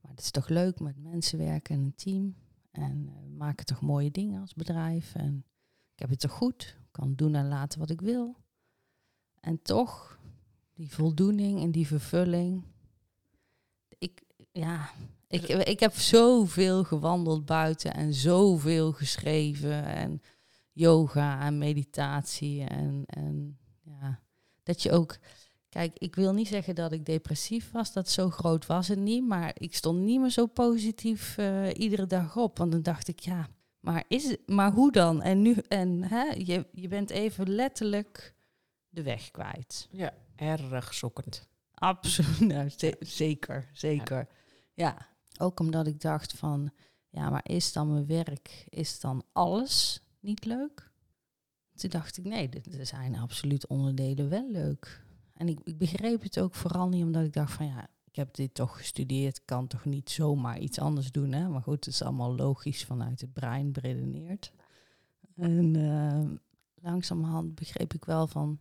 maar 0.00 0.10
het 0.10 0.20
is 0.20 0.30
toch 0.30 0.48
leuk 0.48 0.80
met 0.80 1.02
mensen 1.02 1.38
werken 1.38 1.74
en 1.74 1.80
een 1.80 1.94
team. 1.94 2.36
En 2.70 3.06
uh, 3.06 3.38
maken 3.38 3.66
toch 3.66 3.80
mooie 3.80 4.10
dingen 4.10 4.40
als 4.40 4.54
bedrijf. 4.54 5.14
En 5.14 5.44
ik 5.92 5.98
heb 5.98 6.10
het 6.10 6.20
toch 6.20 6.32
goed. 6.32 6.76
Kan 6.90 7.14
doen 7.14 7.34
en 7.34 7.48
laten 7.48 7.78
wat 7.78 7.90
ik 7.90 8.00
wil. 8.00 8.36
En 9.40 9.62
toch, 9.62 10.18
die 10.74 10.90
voldoening 10.90 11.60
en 11.60 11.70
die 11.70 11.86
vervulling. 11.86 12.64
Ik, 13.98 14.22
ja, 14.52 14.90
ik, 15.32 15.48
ik 15.48 15.80
heb 15.80 15.94
zoveel 15.94 16.84
gewandeld 16.84 17.46
buiten 17.46 17.94
en 17.94 18.14
zoveel 18.14 18.92
geschreven. 18.92 19.84
En 19.84 20.22
yoga 20.72 21.40
en 21.40 21.58
meditatie. 21.58 22.64
En, 22.64 23.02
en 23.06 23.58
ja, 23.80 24.20
dat 24.62 24.82
je 24.82 24.92
ook 24.92 25.18
Kijk, 25.72 25.98
ik 25.98 26.14
wil 26.14 26.32
niet 26.32 26.48
zeggen 26.48 26.74
dat 26.74 26.92
ik 26.92 27.04
depressief 27.04 27.70
was, 27.70 27.92
dat 27.92 28.08
zo 28.08 28.30
groot 28.30 28.66
was 28.66 28.88
het 28.88 28.98
niet, 28.98 29.26
maar 29.26 29.52
ik 29.54 29.74
stond 29.74 29.98
niet 30.00 30.20
meer 30.20 30.30
zo 30.30 30.46
positief 30.46 31.36
uh, 31.38 31.68
iedere 31.74 32.06
dag 32.06 32.36
op. 32.36 32.58
Want 32.58 32.72
dan 32.72 32.82
dacht 32.82 33.08
ik, 33.08 33.18
ja, 33.18 33.48
maar, 33.80 34.04
is 34.08 34.24
het, 34.24 34.40
maar 34.46 34.72
hoe 34.72 34.92
dan? 34.92 35.22
En 35.22 35.42
nu, 35.42 35.54
en 35.68 36.02
hè, 36.02 36.22
je, 36.22 36.66
je 36.72 36.88
bent 36.88 37.10
even 37.10 37.48
letterlijk 37.48 38.34
de 38.88 39.02
weg 39.02 39.30
kwijt. 39.30 39.88
Ja, 39.90 40.14
erg 40.36 40.94
zoekend. 40.94 41.48
Absoluut, 41.74 42.40
nou, 42.54 42.70
zeker, 43.00 43.70
zeker. 43.72 44.28
Ja. 44.74 44.86
ja, 44.86 45.06
ook 45.38 45.60
omdat 45.60 45.86
ik 45.86 46.00
dacht 46.00 46.32
van, 46.32 46.70
ja, 47.08 47.30
maar 47.30 47.48
is 47.48 47.72
dan 47.72 47.92
mijn 47.92 48.06
werk, 48.06 48.66
is 48.68 49.00
dan 49.00 49.22
alles 49.32 50.00
niet 50.20 50.44
leuk? 50.44 50.90
Toen 51.74 51.90
dacht 51.90 52.16
ik, 52.16 52.24
nee, 52.24 52.48
er 52.48 52.86
zijn 52.86 53.16
absoluut 53.16 53.66
onderdelen 53.66 54.28
wel 54.28 54.50
leuk. 54.50 55.04
En 55.32 55.48
ik, 55.48 55.60
ik 55.64 55.78
begreep 55.78 56.22
het 56.22 56.40
ook 56.40 56.54
vooral 56.54 56.88
niet 56.88 57.04
omdat 57.04 57.24
ik 57.24 57.32
dacht 57.32 57.52
van 57.52 57.66
ja, 57.66 57.88
ik 58.04 58.16
heb 58.16 58.34
dit 58.34 58.54
toch 58.54 58.76
gestudeerd, 58.76 59.44
kan 59.44 59.66
toch 59.66 59.84
niet 59.84 60.10
zomaar 60.10 60.58
iets 60.58 60.78
anders 60.78 61.12
doen. 61.12 61.32
Hè? 61.32 61.48
Maar 61.48 61.62
goed, 61.62 61.84
het 61.84 61.94
is 61.94 62.02
allemaal 62.02 62.34
logisch 62.34 62.84
vanuit 62.84 63.20
het 63.20 63.32
brein 63.32 63.72
beredeneerd. 63.72 64.52
En 65.36 65.74
uh, 65.74 66.30
langzamerhand 66.74 67.54
begreep 67.54 67.94
ik 67.94 68.04
wel 68.04 68.26
van, 68.26 68.60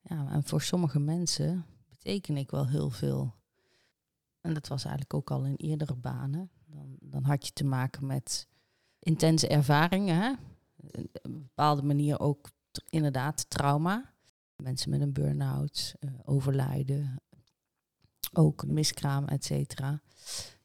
ja, 0.00 0.30
en 0.30 0.44
voor 0.44 0.62
sommige 0.62 0.98
mensen 0.98 1.66
beteken 1.88 2.36
ik 2.36 2.50
wel 2.50 2.66
heel 2.66 2.90
veel. 2.90 3.34
En 4.42 4.54
dat 4.54 4.68
was 4.68 4.84
eigenlijk 4.84 5.14
ook 5.14 5.30
al 5.30 5.44
in 5.44 5.56
eerdere 5.56 5.94
banen. 5.94 6.50
Dan, 6.66 6.96
dan 7.00 7.24
had 7.24 7.46
je 7.46 7.52
te 7.52 7.64
maken 7.64 8.06
met 8.06 8.48
intense 8.98 9.48
ervaringen. 9.48 10.38
Op 10.76 10.96
een 11.22 11.42
bepaalde 11.42 11.82
manier 11.82 12.20
ook 12.20 12.50
inderdaad 12.88 13.50
trauma 13.50 14.12
mensen 14.62 14.90
met 14.90 15.00
een 15.00 15.12
burn-out, 15.12 15.94
uh, 16.00 16.10
overlijden, 16.24 17.20
ook 18.32 18.66
miskraam, 18.66 19.24
et 19.24 19.44
cetera. 19.44 20.00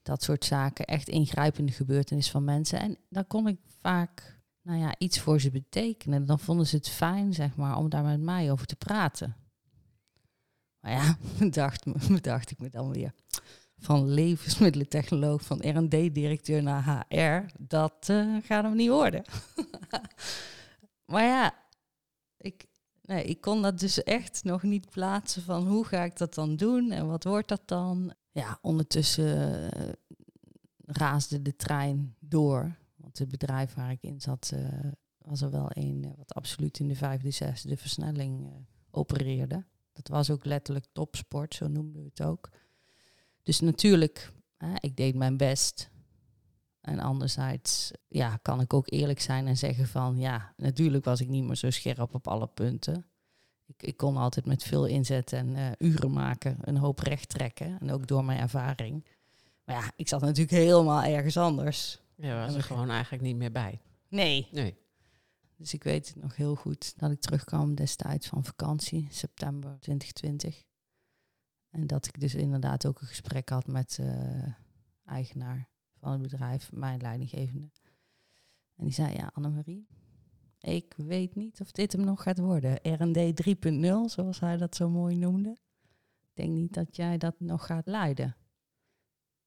Dat 0.02 0.24
soort 0.24 0.46
zaken, 0.46 0.86
echt 0.86 1.10
ingrijpende 1.10 1.72
gebeurtenissen 1.72 2.32
van 2.32 2.44
mensen. 2.44 2.80
En 2.80 2.98
daar 3.10 3.26
kon 3.26 3.48
ik 3.48 3.60
vaak 3.82 4.40
nou 4.62 4.80
ja, 4.80 4.96
iets 4.98 5.20
voor 5.20 5.40
ze 5.40 5.52
betekenen. 5.52 6.26
Dan 6.26 6.40
vonden 6.40 6.68
ze 6.68 6.76
het 6.76 6.90
fijn, 6.90 7.34
zeg 7.34 7.56
maar, 7.56 7.78
om 7.78 7.90
daar 7.90 8.04
met 8.04 8.20
mij 8.20 8.52
over 8.52 8.66
te 8.66 8.76
praten. 8.76 9.36
Maar 10.80 10.92
ja, 10.92 11.18
dacht, 11.50 11.84
dacht 12.24 12.52
ik 12.52 12.60
me 12.60 12.70
dan 12.70 12.92
weer. 12.92 13.13
Van 13.80 14.10
levensmiddelentechnoloog, 14.10 15.42
van 15.42 15.60
R&D-directeur 15.60 16.63
naar 16.63 17.06
HR, 17.10 17.52
dat 17.60 18.08
uh, 18.12 18.38
gaat 18.44 18.63
hem 18.63 18.76
niet 18.76 18.90
worden. 18.90 19.24
maar 21.12 21.24
ja, 21.24 21.54
ik, 22.38 22.66
nee, 23.02 23.24
ik 23.24 23.42
kon 23.42 23.62
dat 23.62 23.80
dus 23.80 24.04
echt 24.04 24.44
nog 24.44 24.63
niet 24.63 24.90
plaatsen 24.90 25.42
van 25.42 25.68
hoe 25.68 25.86
ga 25.86 26.04
ik 26.04 26.18
dat 26.18 26.34
dan 26.34 26.56
doen 26.56 26.92
en 26.92 27.08
wat 27.08 27.24
wordt 27.24 27.48
dat 27.48 27.62
dan. 27.66 28.13
Ja, 28.32 28.60
ondertussen 28.62 29.70
uh, 29.78 29.90
raasde 30.86 31.42
de 31.42 31.56
trein 31.56 32.16
door. 32.20 32.78
Want 32.96 33.18
het 33.18 33.30
bedrijf 33.30 33.74
waar 33.74 33.92
ik 33.92 34.04
in 34.04 34.22
zat, 34.22 34.52
uh, 34.54 34.92
was 35.18 35.42
er 35.42 35.52
wel 35.52 35.70
een 35.70 36.13
wat 36.18 36.34
absoluut 36.34 36.80
in 36.80 36.88
de 36.88 36.96
vijfde, 36.96 37.32
zesde 37.32 37.78
versnelling 37.78 38.66
opereerde. 38.92 39.66
Dat 39.94 40.08
was 40.08 40.30
ook 40.30 40.46
letterlijk 40.46 40.86
topsport, 40.92 41.56
zo 41.56 41.68
noemden 41.68 42.02
we 42.02 42.08
het 42.08 42.22
ook. 42.22 42.50
Dus 43.48 43.60
natuurlijk, 43.60 44.32
ik 44.80 44.96
deed 44.96 45.16
mijn 45.16 45.38
best. 45.38 45.90
En 46.82 47.00
anderzijds 47.00 47.92
ja, 48.08 48.38
kan 48.42 48.62
ik 48.62 48.74
ook 48.74 48.92
eerlijk 48.92 49.20
zijn 49.20 49.48
en 49.48 49.58
zeggen 49.58 49.88
van 49.88 50.18
ja, 50.18 50.54
natuurlijk 50.58 51.06
was 51.06 51.22
ik 51.22 51.28
niet 51.28 51.44
meer 51.44 51.56
zo 51.56 51.70
scherp 51.70 52.14
op 52.14 52.28
alle 52.28 52.48
punten. 52.48 53.06
Ik, 53.66 53.84
ik 53.84 53.98
kon 53.98 54.18
altijd 54.18 54.46
met 54.46 54.64
veel 54.64 54.86
inzet 54.86 55.34
en 55.34 55.56
uh, 55.56 55.68
uren 55.78 56.12
maken, 56.12 56.58
een 56.62 56.78
hoop 56.78 57.00
recht 57.00 57.30
trekken. 57.30 57.80
En 57.80 57.92
ook 57.92 58.08
door 58.08 58.26
mijn 58.26 58.40
ervaring. 58.40 59.06
Maar 59.64 59.76
ja, 59.76 59.92
ik 59.96 60.08
zat 60.08 60.22
natuurlijk 60.22 60.52
helemaal 60.52 61.04
ergens 61.04 61.38
anders. 61.38 62.02
Ja, 62.16 62.46
was 62.46 62.56
er 62.56 62.64
gewoon 62.64 62.90
eigenlijk 62.90 63.24
niet 63.24 63.36
meer 63.36 63.52
bij. 63.52 63.82
Nee. 64.08 64.48
Nee. 64.52 64.78
Dus 65.58 65.74
ik 65.74 65.84
weet 65.84 66.08
het 66.08 66.24
nog 66.24 66.36
heel 66.36 66.56
goed 66.56 66.94
dat 67.00 67.12
ik 67.12 67.20
terugkwam 67.20 67.76
destijds 67.76 68.28
van 68.28 68.46
vakantie, 68.46 69.08
september 69.12 69.78
2020. 69.80 70.66
En 71.78 71.88
dat 71.88 72.06
ik 72.06 72.20
dus 72.20 72.36
inderdaad 72.36 72.86
ook 72.86 73.02
een 73.02 73.08
gesprek 73.08 73.50
had 73.50 73.68
met 73.68 73.98
uh, 74.02 74.44
eigenaar 75.06 75.70
van 76.00 76.12
het 76.12 76.22
bedrijf, 76.22 76.72
mijn 76.72 77.02
leidinggevende. 77.02 77.70
En 78.76 78.84
die 78.84 78.94
zei, 78.94 79.13
ja, 79.13 79.32
Annemarie, 79.34 79.88
ik 80.60 80.94
weet 80.98 81.36
niet 81.36 81.62
of 81.62 81.72
dit 81.72 81.92
hem 81.92 82.02
nog 82.02 82.24
gaat 82.24 82.40
worden. 82.40 82.74
R&D 82.82 83.48
3.0, 83.66 84.12
zoals 84.12 84.40
hij 84.40 84.58
dat 84.58 84.76
zo 84.76 84.90
mooi 84.90 85.18
noemde. 85.18 85.58
Ik 86.22 86.30
denk 86.34 86.50
niet 86.50 86.74
dat 86.74 86.96
jij 86.96 87.18
dat 87.18 87.40
nog 87.40 87.66
gaat 87.66 87.88
leiden. 87.88 88.36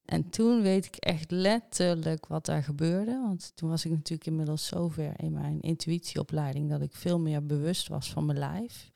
En 0.04 0.30
toen 0.30 0.62
weet 0.62 0.86
ik 0.86 0.96
echt 0.96 1.30
letterlijk 1.30 2.26
wat 2.26 2.46
daar 2.46 2.62
gebeurde. 2.62 3.20
Want 3.20 3.52
toen 3.54 3.68
was 3.68 3.84
ik 3.84 3.90
natuurlijk 3.90 4.26
inmiddels 4.26 4.66
zover 4.66 5.20
in 5.20 5.32
mijn 5.32 5.60
intuïtieopleiding 5.60 6.70
dat 6.70 6.80
ik 6.80 6.94
veel 6.94 7.20
meer 7.20 7.46
bewust 7.46 7.88
was 7.88 8.12
van 8.12 8.26
mijn 8.26 8.38
lijf. 8.38 8.92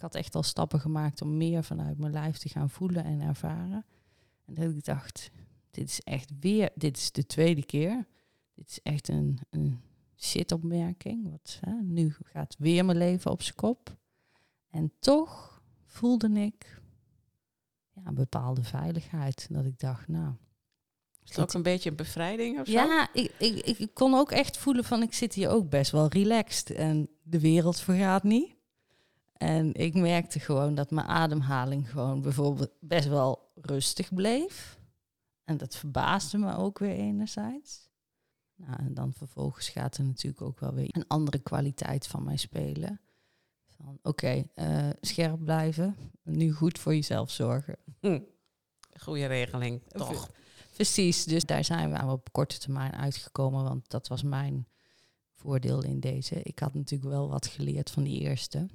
Ik 0.00 0.06
had 0.06 0.14
echt 0.14 0.34
al 0.34 0.42
stappen 0.42 0.80
gemaakt 0.80 1.22
om 1.22 1.36
meer 1.36 1.64
vanuit 1.64 1.98
mijn 1.98 2.12
lijf 2.12 2.38
te 2.38 2.48
gaan 2.48 2.70
voelen 2.70 3.04
en 3.04 3.20
ervaren. 3.20 3.84
En 4.44 4.54
dat 4.54 4.70
ik 4.70 4.84
dacht, 4.84 5.30
dit 5.70 5.88
is 5.88 6.00
echt 6.00 6.30
weer, 6.40 6.70
dit 6.74 6.96
is 6.96 7.12
de 7.12 7.26
tweede 7.26 7.64
keer. 7.64 8.06
Dit 8.54 8.68
is 8.68 8.82
echt 8.82 9.08
een, 9.08 9.38
een 9.50 9.80
shitopmerking. 10.16 11.30
Wat, 11.30 11.58
hè, 11.60 11.72
nu 11.82 12.14
gaat 12.22 12.56
weer 12.58 12.84
mijn 12.84 12.98
leven 12.98 13.30
op 13.30 13.42
zijn 13.42 13.54
kop. 13.56 13.96
En 14.70 14.92
toch 14.98 15.62
voelde 15.84 16.30
ik 16.30 16.82
ja, 17.94 18.02
een 18.04 18.14
bepaalde 18.14 18.62
veiligheid. 18.62 19.46
Dat 19.50 19.64
ik 19.64 19.78
dacht, 19.78 20.08
nou... 20.08 20.32
Is 21.24 21.36
het 21.36 21.40
ook 21.40 21.52
een 21.52 21.62
beetje 21.62 21.90
een 21.90 21.96
bevrijding 21.96 22.60
of 22.60 22.66
zo? 22.66 22.72
Ja, 22.72 23.08
ik, 23.12 23.34
ik, 23.38 23.78
ik 23.78 23.94
kon 23.94 24.14
ook 24.14 24.30
echt 24.30 24.58
voelen 24.58 24.84
van 24.84 25.02
ik 25.02 25.14
zit 25.14 25.34
hier 25.34 25.48
ook 25.48 25.70
best 25.70 25.90
wel 25.90 26.08
relaxed. 26.08 26.70
En 26.70 27.08
de 27.22 27.40
wereld 27.40 27.80
vergaat 27.80 28.22
niet. 28.22 28.58
En 29.40 29.74
ik 29.74 29.94
merkte 29.94 30.40
gewoon 30.40 30.74
dat 30.74 30.90
mijn 30.90 31.06
ademhaling 31.06 31.90
gewoon 31.90 32.20
bijvoorbeeld 32.22 32.70
best 32.80 33.08
wel 33.08 33.52
rustig 33.54 34.14
bleef. 34.14 34.78
En 35.44 35.56
dat 35.56 35.76
verbaasde 35.76 36.38
me 36.38 36.56
ook 36.56 36.78
weer 36.78 36.94
enerzijds. 36.94 37.88
Nou, 38.54 38.78
en 38.78 38.94
dan 38.94 39.12
vervolgens 39.12 39.68
gaat 39.68 39.96
er 39.96 40.04
natuurlijk 40.04 40.42
ook 40.42 40.60
wel 40.60 40.74
weer 40.74 40.88
een 40.90 41.06
andere 41.06 41.38
kwaliteit 41.38 42.06
van 42.06 42.24
mij 42.24 42.36
spelen. 42.36 43.00
Van 43.66 43.98
oké, 44.02 44.44
eh, 44.54 44.88
scherp 45.00 45.44
blijven, 45.44 45.96
nu 46.22 46.52
goed 46.52 46.78
voor 46.78 46.94
jezelf 46.94 47.30
zorgen. 47.30 47.76
Hm. 48.00 48.20
Goede 48.98 49.26
regeling, 49.26 49.82
toch? 49.88 50.30
Precies, 50.72 51.24
dus 51.24 51.44
daar 51.44 51.64
zijn 51.64 51.92
we 51.92 52.12
op 52.12 52.32
korte 52.32 52.58
termijn 52.58 52.92
uitgekomen, 52.92 53.64
want 53.64 53.90
dat 53.90 54.08
was 54.08 54.22
mijn 54.22 54.68
voordeel 55.34 55.82
in 55.82 56.00
deze. 56.00 56.42
Ik 56.42 56.58
had 56.58 56.74
natuurlijk 56.74 57.10
wel 57.10 57.28
wat 57.28 57.46
geleerd 57.46 57.90
van 57.90 58.02
die 58.02 58.20
eerste. 58.20 58.68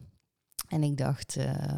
En 0.68 0.84
ik 0.84 0.98
dacht, 0.98 1.38
uh, 1.38 1.78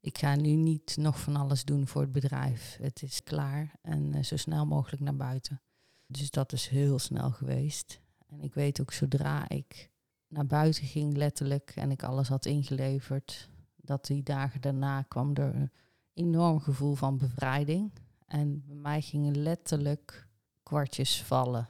ik 0.00 0.18
ga 0.18 0.34
nu 0.34 0.50
niet 0.50 0.96
nog 0.96 1.20
van 1.20 1.36
alles 1.36 1.64
doen 1.64 1.86
voor 1.86 2.00
het 2.00 2.12
bedrijf. 2.12 2.76
Het 2.80 3.02
is 3.02 3.22
klaar 3.22 3.74
en 3.82 4.14
eh, 4.14 4.22
zo 4.22 4.36
snel 4.36 4.66
mogelijk 4.66 5.02
naar 5.02 5.16
buiten. 5.16 5.62
Dus 6.06 6.30
dat 6.30 6.52
is 6.52 6.68
heel 6.68 6.98
snel 6.98 7.30
geweest. 7.30 8.00
En 8.26 8.40
ik 8.40 8.54
weet 8.54 8.80
ook 8.80 8.92
zodra 8.92 9.48
ik 9.48 9.90
naar 10.28 10.46
buiten 10.46 10.84
ging, 10.84 11.16
letterlijk, 11.16 11.72
en 11.74 11.90
ik 11.90 12.02
alles 12.02 12.28
had 12.28 12.46
ingeleverd, 12.46 13.48
dat 13.76 14.06
die 14.06 14.22
dagen 14.22 14.60
daarna 14.60 15.02
kwam 15.02 15.34
er 15.34 15.54
een 15.54 15.70
enorm 16.14 16.60
gevoel 16.60 16.94
van 16.94 17.18
bevrijding. 17.18 17.92
En 18.26 18.64
bij 18.66 18.76
mij 18.76 19.00
gingen 19.00 19.42
letterlijk 19.42 20.28
kwartjes 20.62 21.22
vallen. 21.22 21.68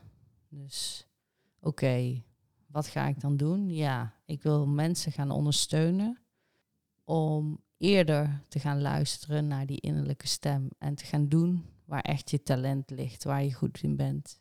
Dus 0.48 1.06
oké, 1.60 2.22
wat 2.74 2.86
ga 2.86 3.06
ik 3.06 3.20
dan 3.20 3.36
doen? 3.36 3.70
Ja, 3.70 4.14
ik 4.24 4.42
wil 4.42 4.66
mensen 4.66 5.12
gaan 5.12 5.30
ondersteunen 5.30 6.18
om 7.04 7.60
eerder 7.76 8.42
te 8.48 8.58
gaan 8.58 8.80
luisteren 8.80 9.46
naar 9.46 9.66
die 9.66 9.80
innerlijke 9.80 10.26
stem 10.26 10.68
en 10.78 10.94
te 10.94 11.04
gaan 11.04 11.28
doen 11.28 11.64
waar 11.84 12.00
echt 12.00 12.30
je 12.30 12.42
talent 12.42 12.90
ligt, 12.90 13.24
waar 13.24 13.44
je 13.44 13.52
goed 13.52 13.82
in 13.82 13.96
bent. 13.96 14.40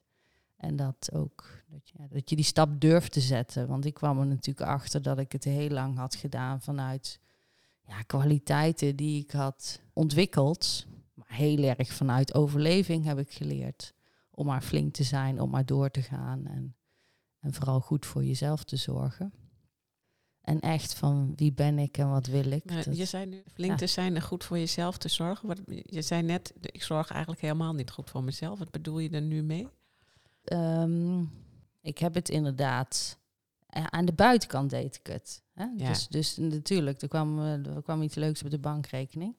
En 0.56 0.76
dat 0.76 1.10
ook, 1.14 1.64
dat 1.68 1.90
je, 1.90 2.08
dat 2.10 2.30
je 2.30 2.36
die 2.36 2.46
stap 2.46 2.82
durft 2.82 3.12
te 3.12 3.20
zetten. 3.20 3.68
Want 3.68 3.86
ik 3.86 3.94
kwam 3.94 4.20
er 4.20 4.26
natuurlijk 4.26 4.68
achter 4.68 5.02
dat 5.02 5.20
ik 5.20 5.32
het 5.32 5.44
heel 5.44 5.70
lang 5.70 5.98
had 5.98 6.16
gedaan 6.16 6.62
vanuit 6.62 7.20
ja, 7.88 8.02
kwaliteiten 8.02 8.96
die 8.96 9.22
ik 9.22 9.32
had 9.32 9.82
ontwikkeld. 9.94 10.86
Maar 11.14 11.34
heel 11.34 11.64
erg 11.64 11.94
vanuit 11.94 12.34
overleving 12.34 13.06
heb 13.06 13.20
ik 13.20 13.32
geleerd. 13.32 13.94
Om 14.32 14.46
maar 14.46 14.62
flink 14.62 14.94
te 14.94 15.04
zijn, 15.04 15.42
om 15.42 15.50
maar 15.50 15.66
door 15.66 15.92
te 15.92 16.02
gaan. 16.02 16.46
En, 16.46 16.76
en 17.44 17.54
vooral 17.54 17.80
goed 17.80 18.06
voor 18.06 18.24
jezelf 18.24 18.64
te 18.64 18.76
zorgen. 18.76 19.34
En 20.42 20.60
echt 20.60 20.94
van 20.94 21.34
wie 21.36 21.54
ben 21.54 21.80
ik 21.80 21.98
en 21.98 22.10
wat 22.10 22.28
wil 22.28 22.52
ik. 22.52 22.66
Nou, 22.66 22.96
je 22.96 23.06
zei 23.06 23.26
nu 23.26 23.44
flink 23.54 23.78
te 23.78 23.88
zijn 23.88 24.16
en 24.16 24.22
goed 24.22 24.44
voor 24.44 24.58
jezelf 24.58 24.98
te 24.98 25.10
zorgen. 25.10 25.48
Wat, 25.48 25.62
je 25.66 26.02
zei 26.02 26.22
net, 26.22 26.54
ik 26.62 26.84
zorg 26.84 27.10
eigenlijk 27.10 27.42
helemaal 27.42 27.74
niet 27.74 27.92
goed 27.92 28.10
voor 28.10 28.24
mezelf. 28.24 28.60
Wat 28.60 28.72
bedoel 28.72 29.00
je 29.00 29.10
er 29.10 29.22
nu 29.22 29.44
mee? 29.44 29.68
Um, 30.54 31.32
ik 31.82 31.98
heb 31.98 32.14
het 32.14 32.30
inderdaad. 32.30 33.20
Aan 33.68 34.06
de 34.06 34.14
buitenkant 34.14 34.70
deed 34.70 34.96
ik 34.96 35.08
het. 35.08 35.44
Hè? 35.54 35.64
Ja. 35.64 35.88
Dus, 35.88 36.08
dus 36.08 36.38
natuurlijk, 36.38 37.02
er 37.02 37.08
kwam, 37.08 37.40
er 37.40 37.82
kwam 37.84 38.02
iets 38.02 38.16
leuks 38.16 38.44
op 38.44 38.50
de 38.50 38.60
bankrekening. 38.60 39.36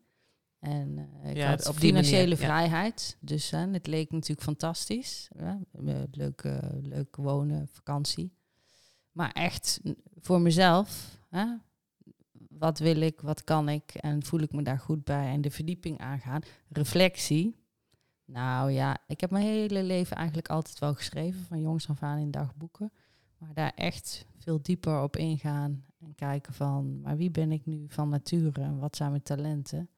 En 0.64 0.98
uh, 0.98 1.31
ik 1.31 1.37
ja, 1.37 1.48
had 1.48 1.68
op 1.68 1.74
financiële 1.74 2.37
vrijheid. 2.37 3.16
Dus 3.20 3.50
het 3.50 3.87
leek 3.87 4.11
natuurlijk 4.11 4.42
fantastisch. 4.42 5.29
Ja, 5.38 5.61
leuk, 6.11 6.42
uh, 6.42 6.59
leuk 6.83 7.16
wonen, 7.16 7.68
vakantie. 7.68 8.33
Maar 9.12 9.33
echt 9.33 9.81
voor 10.20 10.40
mezelf. 10.40 11.18
Hè? 11.29 11.46
Wat 12.48 12.79
wil 12.79 13.00
ik, 13.00 13.20
wat 13.20 13.44
kan 13.44 13.68
ik 13.68 13.94
en 13.94 14.22
voel 14.22 14.40
ik 14.40 14.53
me 14.53 14.62
daar 14.62 14.79
goed 14.79 15.05
bij 15.05 15.29
en 15.29 15.40
de 15.40 15.50
verdieping 15.50 15.98
aangaan. 15.98 16.40
Reflectie. 16.68 17.57
Nou 18.24 18.70
ja, 18.70 18.98
ik 19.07 19.20
heb 19.20 19.31
mijn 19.31 19.44
hele 19.44 19.83
leven 19.83 20.16
eigenlijk 20.16 20.48
altijd 20.48 20.79
wel 20.79 20.94
geschreven, 20.94 21.44
van 21.44 21.61
jongs 21.61 21.88
af 21.88 22.03
aan 22.03 22.18
in 22.18 22.31
dagboeken. 22.31 22.92
Maar 23.38 23.55
daar 23.55 23.72
echt 23.74 24.27
veel 24.38 24.62
dieper 24.62 25.03
op 25.03 25.16
ingaan 25.16 25.85
en 25.98 26.14
kijken 26.14 26.53
van, 26.55 27.00
maar 27.00 27.16
wie 27.16 27.31
ben 27.31 27.53
ik 27.53 27.66
nu 27.66 27.85
van 27.88 28.09
nature 28.09 28.62
en 28.62 28.79
wat 28.79 28.96
zijn 28.96 29.11
mijn 29.11 29.22
talenten? 29.22 29.88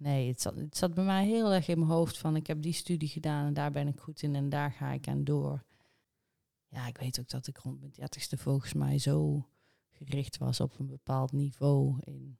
Nee, 0.00 0.28
het 0.28 0.40
zat, 0.40 0.54
het 0.54 0.76
zat 0.76 0.94
bij 0.94 1.04
mij 1.04 1.26
heel 1.26 1.52
erg 1.52 1.68
in 1.68 1.78
mijn 1.78 1.90
hoofd 1.90 2.18
van, 2.18 2.36
ik 2.36 2.46
heb 2.46 2.62
die 2.62 2.72
studie 2.72 3.08
gedaan 3.08 3.46
en 3.46 3.54
daar 3.54 3.70
ben 3.70 3.88
ik 3.88 4.00
goed 4.00 4.22
in 4.22 4.34
en 4.34 4.48
daar 4.48 4.72
ga 4.72 4.92
ik 4.92 5.08
aan 5.08 5.24
door 5.24 5.64
ja, 6.70 6.86
ik 6.86 6.98
weet 6.98 7.20
ook 7.20 7.28
dat 7.28 7.46
ik 7.46 7.58
rond 7.58 7.80
mijn 7.80 7.92
dertigste 7.96 8.36
volgens 8.36 8.72
mij 8.72 8.98
zo 8.98 9.46
gericht 9.90 10.38
was 10.38 10.60
op 10.60 10.78
een 10.78 10.86
bepaald 10.86 11.32
niveau 11.32 11.96
in, 12.00 12.38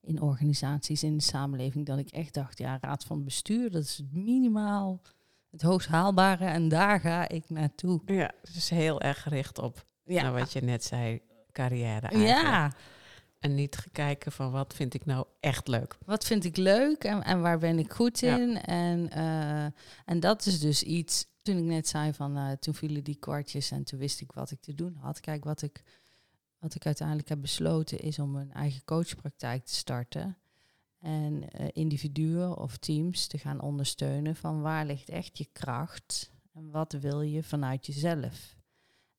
in 0.00 0.20
organisaties, 0.20 1.02
in 1.02 1.16
de 1.16 1.22
samenleving, 1.22 1.86
dat 1.86 1.98
ik 1.98 2.10
echt 2.10 2.34
dacht, 2.34 2.58
ja, 2.58 2.78
raad 2.80 3.04
van 3.04 3.24
bestuur, 3.24 3.70
dat 3.70 3.82
is 3.82 4.02
minimaal 4.10 5.00
het 5.50 5.62
hoogst 5.62 5.88
haalbare 5.88 6.44
en 6.44 6.68
daar 6.68 7.00
ga 7.00 7.28
ik 7.28 7.50
naartoe. 7.50 8.00
Ja, 8.06 8.32
dus 8.52 8.68
heel 8.68 9.00
erg 9.00 9.22
gericht 9.22 9.58
op 9.58 9.86
ja. 10.04 10.22
nou, 10.22 10.38
wat 10.38 10.52
je 10.52 10.60
net 10.60 10.84
zei, 10.84 11.20
carrière 11.52 12.06
eigenlijk. 12.06 12.42
Ja. 12.42 12.72
En 13.42 13.54
niet 13.54 13.76
gekijken 13.76 14.32
van 14.32 14.50
wat 14.50 14.74
vind 14.74 14.94
ik 14.94 15.04
nou 15.04 15.26
echt 15.40 15.68
leuk. 15.68 15.98
Wat 16.04 16.24
vind 16.24 16.44
ik 16.44 16.56
leuk 16.56 17.04
en, 17.04 17.22
en 17.22 17.40
waar 17.40 17.58
ben 17.58 17.78
ik 17.78 17.92
goed 17.92 18.22
in? 18.22 18.60
En, 18.60 19.10
uh, 19.16 19.64
en 20.04 20.20
dat 20.20 20.46
is 20.46 20.60
dus 20.60 20.82
iets 20.82 21.26
toen 21.42 21.56
ik 21.56 21.64
net 21.64 21.88
zei 21.88 22.12
van, 22.12 22.36
uh, 22.36 22.52
toen 22.52 22.74
vielen 22.74 23.04
die 23.04 23.14
kwartjes 23.14 23.70
en 23.70 23.84
toen 23.84 23.98
wist 23.98 24.20
ik 24.20 24.32
wat 24.32 24.50
ik 24.50 24.60
te 24.60 24.74
doen 24.74 24.94
had. 24.94 25.20
Kijk, 25.20 25.44
wat 25.44 25.62
ik, 25.62 25.82
wat 26.58 26.74
ik 26.74 26.86
uiteindelijk 26.86 27.28
heb 27.28 27.40
besloten 27.40 27.98
is 27.98 28.18
om 28.18 28.36
een 28.36 28.52
eigen 28.52 28.84
coachpraktijk 28.84 29.64
te 29.64 29.74
starten. 29.74 30.38
En 30.98 31.34
uh, 31.34 31.68
individuen 31.72 32.56
of 32.56 32.76
teams 32.76 33.26
te 33.26 33.38
gaan 33.38 33.60
ondersteunen 33.60 34.36
van 34.36 34.60
waar 34.60 34.86
ligt 34.86 35.08
echt 35.08 35.38
je 35.38 35.48
kracht 35.52 36.30
en 36.52 36.70
wat 36.70 36.92
wil 36.92 37.20
je 37.20 37.42
vanuit 37.42 37.86
jezelf. 37.86 38.56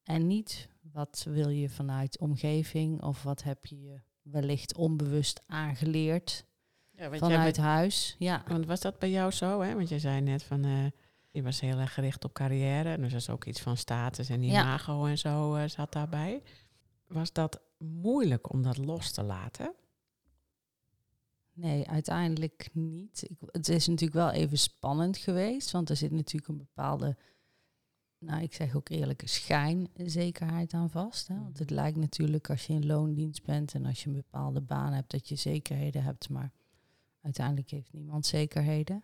En 0.03 0.27
niet 0.27 0.67
wat 0.81 1.25
wil 1.29 1.49
je 1.49 1.69
vanuit 1.69 2.19
omgeving 2.19 3.01
of 3.01 3.23
wat 3.23 3.43
heb 3.43 3.65
je 3.65 4.01
wellicht 4.23 4.75
onbewust 4.75 5.41
aangeleerd 5.45 6.45
ja, 6.91 7.17
vanuit 7.17 7.57
huis. 7.57 8.15
Ja. 8.19 8.43
Want 8.47 8.65
was 8.65 8.81
dat 8.81 8.99
bij 8.99 9.09
jou 9.09 9.31
zo? 9.31 9.61
Hè? 9.61 9.75
Want 9.75 9.89
je 9.89 9.99
zei 9.99 10.21
net 10.21 10.43
van 10.43 10.65
uh, 10.65 10.85
je 11.31 11.43
was 11.43 11.59
heel 11.59 11.77
erg 11.77 11.93
gericht 11.93 12.23
op 12.23 12.33
carrière. 12.33 12.97
Dus 12.97 13.11
dat 13.11 13.21
is 13.21 13.29
ook 13.29 13.45
iets 13.45 13.61
van 13.61 13.77
status 13.77 14.29
en 14.29 14.43
imago 14.43 15.05
ja. 15.05 15.09
en 15.11 15.17
zo 15.17 15.55
uh, 15.55 15.63
zat 15.67 15.91
daarbij. 15.91 16.41
Was 17.07 17.33
dat 17.33 17.61
moeilijk 17.77 18.53
om 18.53 18.61
dat 18.61 18.77
los 18.77 19.11
te 19.11 19.23
laten? 19.23 19.73
Nee, 21.53 21.87
uiteindelijk 21.87 22.69
niet. 22.73 23.23
Ik, 23.29 23.37
het 23.51 23.69
is 23.69 23.87
natuurlijk 23.87 24.19
wel 24.19 24.31
even 24.31 24.57
spannend 24.57 25.17
geweest, 25.17 25.71
want 25.71 25.89
er 25.89 25.95
zit 25.95 26.11
natuurlijk 26.11 26.47
een 26.47 26.57
bepaalde, 26.57 27.17
nou 28.25 28.41
ik 28.41 28.53
zeg 28.53 28.75
ook 28.75 28.89
eerlijke 28.89 29.27
schijnzekerheid 29.27 30.73
aan 30.73 30.89
vast. 30.89 31.27
Hè? 31.27 31.35
Want 31.35 31.59
het 31.59 31.69
lijkt 31.69 31.97
natuurlijk 31.97 32.49
als 32.49 32.65
je 32.65 32.73
in 32.73 32.85
loondienst 32.85 33.43
bent 33.43 33.73
en 33.73 33.85
als 33.85 34.03
je 34.03 34.09
een 34.09 34.15
bepaalde 34.15 34.61
baan 34.61 34.93
hebt, 34.93 35.11
dat 35.11 35.29
je 35.29 35.35
zekerheden 35.35 36.03
hebt, 36.03 36.29
maar 36.29 36.51
uiteindelijk 37.21 37.69
heeft 37.69 37.93
niemand 37.93 38.25
zekerheden. 38.25 39.03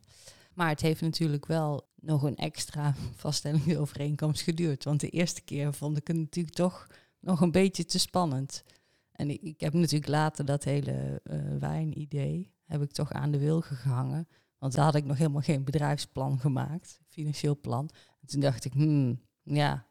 Maar 0.54 0.70
het 0.70 0.82
heeft 0.82 1.02
natuurlijk 1.02 1.46
wel 1.46 1.88
nog 1.96 2.24
een 2.24 2.36
extra 2.36 2.96
vaststellingsovereenkomst 3.16 4.42
geduurd. 4.42 4.84
Want 4.84 5.00
de 5.00 5.10
eerste 5.10 5.42
keer 5.42 5.74
vond 5.74 5.98
ik 5.98 6.08
het 6.08 6.18
natuurlijk 6.18 6.56
toch 6.56 6.88
nog 7.20 7.42
een 7.42 7.52
beetje 7.52 7.86
te 7.86 8.00
spannend. 8.00 8.64
En 9.12 9.30
ik, 9.30 9.42
ik 9.42 9.60
heb 9.60 9.74
natuurlijk 9.74 10.12
later 10.12 10.46
dat 10.46 10.64
hele 10.64 11.22
uh, 11.24 11.58
wijnidee 11.60 12.52
heb 12.64 12.82
ik 12.82 12.92
toch 12.92 13.12
aan 13.12 13.32
de 13.32 13.38
wilgen 13.40 13.76
gehangen. 13.76 14.28
Want 14.60 14.74
daar 14.74 14.86
had 14.86 14.96
ik 14.96 15.06
nog 15.06 15.18
helemaal 15.18 15.42
geen 15.42 15.64
bedrijfsplan 15.64 16.40
gemaakt, 16.40 17.00
financieel 17.08 17.60
plan. 17.60 17.90
En 18.22 18.28
toen 18.28 18.40
dacht 18.40 18.66
ik, 18.66 18.74
hmm, 18.74 19.22
ja, 19.44 19.88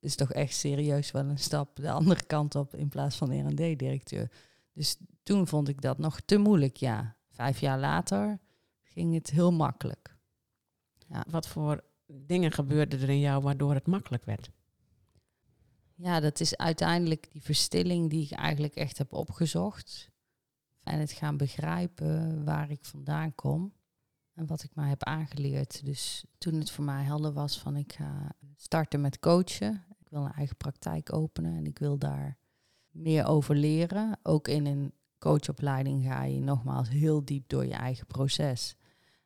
is 0.00 0.16
toch 0.16 0.32
echt 0.32 0.54
serieus 0.54 1.10
wel 1.10 1.24
een 1.24 1.38
stap 1.38 1.76
de 1.76 1.90
andere 1.90 2.24
kant 2.26 2.54
op 2.54 2.74
in 2.74 2.88
plaats 2.88 3.16
van 3.16 3.48
R&D-directeur. 3.48 4.30
Dus 4.72 4.96
toen 5.22 5.46
vond 5.46 5.68
ik 5.68 5.80
dat 5.80 5.98
nog 5.98 6.20
te 6.20 6.38
moeilijk, 6.38 6.76
ja. 6.76 7.16
Vijf 7.30 7.60
jaar 7.60 7.78
later 7.78 8.40
ging 8.82 9.14
het 9.14 9.30
heel 9.30 9.52
makkelijk. 9.52 10.16
Ja. 11.08 11.24
Wat 11.30 11.48
voor 11.48 11.84
dingen 12.06 12.52
gebeurden 12.52 13.00
er 13.00 13.08
in 13.08 13.20
jou 13.20 13.42
waardoor 13.42 13.74
het 13.74 13.86
makkelijk 13.86 14.24
werd? 14.24 14.50
Ja, 15.94 16.20
dat 16.20 16.40
is 16.40 16.56
uiteindelijk 16.56 17.28
die 17.32 17.42
verstilling 17.42 18.10
die 18.10 18.24
ik 18.24 18.30
eigenlijk 18.30 18.74
echt 18.74 18.98
heb 18.98 19.12
opgezocht. 19.12 20.10
En 20.82 20.98
het 20.98 21.12
gaan 21.12 21.36
begrijpen 21.36 22.44
waar 22.44 22.70
ik 22.70 22.84
vandaan 22.84 23.34
kom 23.34 23.72
en 24.38 24.46
wat 24.46 24.62
ik 24.62 24.74
mij 24.74 24.88
heb 24.88 25.04
aangeleerd. 25.04 25.84
Dus 25.84 26.24
toen 26.38 26.54
het 26.54 26.70
voor 26.70 26.84
mij 26.84 27.04
helder 27.04 27.32
was 27.32 27.58
van 27.58 27.76
ik 27.76 27.92
ga 27.92 28.32
starten 28.56 29.00
met 29.00 29.18
coachen. 29.18 29.84
Ik 29.98 30.08
wil 30.08 30.24
een 30.24 30.32
eigen 30.32 30.56
praktijk 30.56 31.12
openen 31.12 31.56
en 31.56 31.66
ik 31.66 31.78
wil 31.78 31.98
daar 31.98 32.38
meer 32.90 33.26
over 33.26 33.54
leren. 33.54 34.18
Ook 34.22 34.48
in 34.48 34.66
een 34.66 34.92
coachopleiding 35.18 36.04
ga 36.04 36.22
je 36.22 36.40
nogmaals 36.40 36.88
heel 36.88 37.24
diep 37.24 37.48
door 37.48 37.66
je 37.66 37.74
eigen 37.74 38.06
proces. 38.06 38.76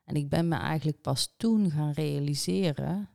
En 0.03 0.15
ik 0.15 0.29
ben 0.29 0.47
me 0.47 0.55
eigenlijk 0.55 1.01
pas 1.01 1.33
toen 1.37 1.71
gaan 1.71 1.91
realiseren 1.91 3.09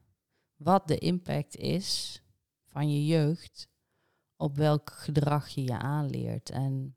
wat 0.57 0.89
de 0.89 0.99
impact 0.99 1.57
is 1.57 2.23
van 2.65 2.93
je 2.93 3.07
jeugd 3.07 3.69
op 4.37 4.57
welk 4.57 4.91
gedrag 4.91 5.49
je 5.49 5.63
je 5.63 5.79
aanleert. 5.79 6.51
En 6.51 6.95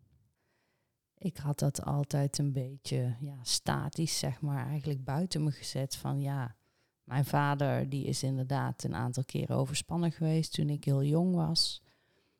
ik 1.23 1.37
had 1.37 1.59
dat 1.59 1.83
altijd 1.85 2.37
een 2.37 2.51
beetje 2.51 3.15
ja, 3.19 3.37
statisch, 3.41 4.19
zeg 4.19 4.41
maar, 4.41 4.67
eigenlijk 4.67 5.03
buiten 5.03 5.43
me 5.43 5.51
gezet 5.51 5.95
van 5.95 6.21
ja, 6.21 6.55
mijn 7.03 7.25
vader 7.25 7.89
die 7.89 8.05
is 8.05 8.23
inderdaad 8.23 8.83
een 8.83 8.95
aantal 8.95 9.23
keren 9.23 9.55
overspannen 9.55 10.11
geweest 10.11 10.53
toen 10.53 10.69
ik 10.69 10.83
heel 10.83 11.03
jong 11.03 11.35
was. 11.35 11.81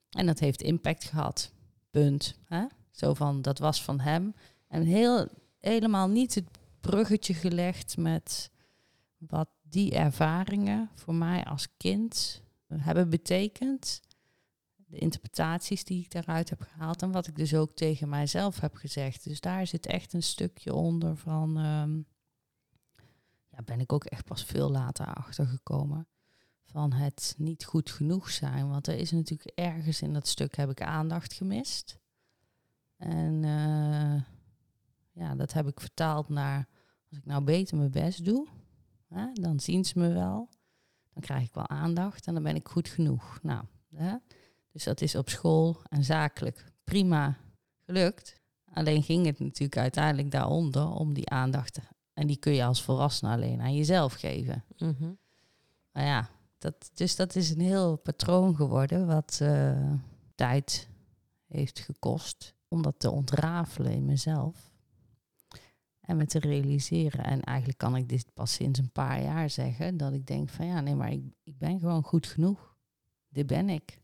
En 0.10 0.26
dat 0.26 0.40
heeft 0.40 0.62
impact 0.62 1.04
gehad. 1.04 1.52
Punt. 1.90 2.36
Hè? 2.46 2.66
Zo 2.92 3.14
van, 3.14 3.42
dat 3.42 3.60
was 3.60 3.84
van 3.84 4.00
hem. 4.00 4.36
En 4.68 4.84
heel, 4.84 5.28
helemaal 5.60 6.08
niet 6.08 6.36
het 6.36 6.48
bruggetje 6.80 7.34
gelegd 7.34 7.98
met 7.98 8.52
wat 9.18 9.50
die 9.62 9.96
ervaringen 9.96 10.90
voor 10.96 11.16
mij 11.16 11.44
als 11.44 11.68
kind 11.78 12.42
hebben 12.68 13.10
betekend. 13.10 14.02
De 14.92 14.98
interpretaties 14.98 15.84
die 15.84 16.04
ik 16.04 16.12
daaruit 16.12 16.50
heb 16.50 16.62
gehaald 16.62 17.02
en 17.02 17.12
wat 17.12 17.28
ik 17.28 17.36
dus 17.36 17.56
ook 17.56 17.74
tegen 17.74 18.10
mijzelf 18.10 18.60
heb 18.60 18.76
gezegd. 18.76 19.24
Dus 19.24 19.40
daar 19.40 19.68
zit 19.68 19.86
echt 19.86 20.14
een 20.14 20.24
stukje 20.24 20.74
onder 20.74 21.18
van, 21.18 21.58
ehm, 21.58 21.98
ja, 23.48 23.62
ben 23.66 23.80
ik 23.80 23.94
ook 23.94 24.06
echt 24.06 24.26
pas 24.26 24.46
veel 24.46 24.72
later 24.72 25.06
achtergekomen 25.06 26.08
van 26.66 26.94
het 26.94 27.36
niet 27.38 27.66
goed 27.66 27.92
genoeg 27.92 28.30
zijn. 28.30 28.70
Want 28.70 28.88
er 28.88 28.98
is 28.98 29.12
natuurlijk 29.12 29.52
ergens 29.56 30.02
in 30.02 30.14
dat 30.14 30.28
stuk 30.28 30.56
heb 30.56 30.70
ik 30.70 30.82
aandacht 30.82 31.34
gemist. 31.34 32.00
En 32.98 33.44
uh, 33.44 34.22
ja, 35.12 35.36
dat 35.36 35.54
heb 35.54 35.68
ik 35.68 35.80
vertaald 35.80 36.30
naar 36.30 36.68
als 37.10 37.18
ik 37.18 37.26
nou 37.26 37.44
beter 37.44 37.78
mijn 37.78 37.92
best 37.92 38.26
doe, 38.26 38.48
hè, 39.08 39.32
dan 39.34 39.60
zien 39.60 39.86
ze 39.86 40.00
me 40.00 40.14
wel. 40.14 40.50
Dan 41.14 41.24
krijg 41.24 41.44
ik 41.44 41.54
wel 41.54 41.68
aandacht 41.68 42.28
en 42.28 42.34
dan 42.34 42.44
ben 42.44 42.56
ik 42.56 42.68
goed 42.68 42.88
genoeg. 42.88 43.40
Nou, 43.42 43.66
hè, 43.96 44.16
dus 44.72 44.84
dat 44.84 45.02
is 45.02 45.16
op 45.16 45.30
school 45.30 45.82
en 45.90 46.04
zakelijk 46.04 46.66
prima 46.84 47.38
gelukt. 47.86 48.40
Alleen 48.74 49.04
ging 49.04 49.26
het 49.26 49.40
natuurlijk 49.40 49.78
uiteindelijk 49.78 50.32
daaronder 50.32 50.90
om 50.90 51.14
die 51.14 51.30
aandacht. 51.30 51.80
En 52.14 52.28
die 52.28 52.38
kun 52.38 52.54
je 52.54 52.64
als 52.64 52.84
volwassene 52.84 53.32
alleen 53.32 53.62
aan 53.62 53.76
jezelf 53.76 54.14
geven. 54.14 54.64
Mm 54.78 55.18
Maar 55.92 56.04
ja, 56.04 56.30
dat, 56.58 56.92
dus 56.94 57.16
dat 57.16 57.36
is 57.36 57.50
een 57.50 57.62
heel 57.62 57.98
patroon 57.98 58.56
geworden 58.56 59.08
wat 59.08 59.40
uh, 59.42 59.94
tijd 60.36 60.90
heeft 61.48 61.80
gekost 61.80 62.56
om 62.68 62.82
dat 62.82 63.00
te 63.00 63.12
ontrafelen 63.12 63.92
in 63.92 64.06
mezelf. 64.06 64.72
En 66.02 66.18
me 66.18 66.26
te 66.26 66.40
realiseren. 66.40 67.26
En 67.26 67.42
eigenlijk 67.42 67.78
kan 67.78 67.96
ik 67.96 68.10
dit 68.10 68.34
pas 68.34 68.54
sinds 68.54 68.80
een 68.80 68.92
paar 68.92 69.22
jaar 69.22 69.50
zeggen. 69.50 69.98
Dat 69.98 70.14
ik 70.14 70.28
denk 70.28 70.50
van 70.50 70.66
ja, 70.66 70.82
nee, 70.82 70.96
maar 70.96 71.12
ik, 71.12 71.24
ik 71.44 71.58
ben 71.58 71.80
gewoon 71.80 72.04
goed 72.04 72.28
genoeg. 72.28 72.76
Dit 73.28 73.48
ben 73.48 73.70
ik. 73.70 74.01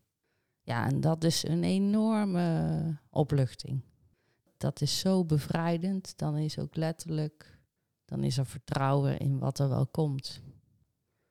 Ja, 0.68 0.86
en 0.86 1.00
dat 1.00 1.24
is 1.24 1.42
een 1.42 1.64
enorme 1.64 2.96
opluchting. 3.10 3.80
Dat 4.56 4.80
is 4.80 4.98
zo 4.98 5.24
bevrijdend. 5.24 6.18
Dan 6.18 6.36
is 6.36 6.58
ook 6.58 6.76
letterlijk, 6.76 7.58
dan 8.04 8.24
is 8.24 8.38
er 8.38 8.46
vertrouwen 8.46 9.18
in 9.18 9.38
wat 9.38 9.58
er 9.58 9.68
wel 9.68 9.86
komt. 9.86 10.42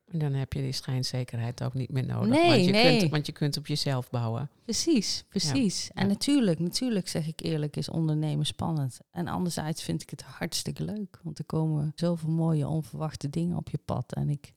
En 0.08 0.20
dan 0.20 0.34
heb 0.34 0.54
je 0.54 0.62
die 0.62 0.72
schijnzekerheid 0.72 1.64
ook 1.64 1.74
niet 1.74 1.92
meer 1.92 2.06
nodig. 2.06 2.30
Nee, 2.30 2.50
want, 2.50 2.66
je 2.66 2.72
nee. 2.72 2.98
Kunt, 2.98 3.12
want 3.12 3.26
je 3.26 3.32
kunt 3.32 3.58
op 3.58 3.68
jezelf 3.68 4.10
bouwen. 4.10 4.50
Precies, 4.64 5.24
precies. 5.30 5.92
En 5.94 6.08
natuurlijk, 6.08 6.60
natuurlijk 6.60 7.08
zeg 7.08 7.28
ik 7.28 7.42
eerlijk, 7.42 7.76
is 7.76 7.90
ondernemen 7.90 8.46
spannend. 8.46 9.00
En 9.12 9.28
anderzijds 9.28 9.84
vind 9.84 10.02
ik 10.02 10.10
het 10.10 10.22
hartstikke 10.22 10.84
leuk. 10.84 11.20
Want 11.24 11.40
er 11.40 11.46
komen 11.46 11.92
zoveel 11.96 12.30
mooie 12.30 12.68
onverwachte 12.68 13.30
dingen 13.30 13.58
op 13.58 13.70
je 13.70 13.80
pad. 13.86 14.14
En 14.14 14.30
ik, 14.30 14.54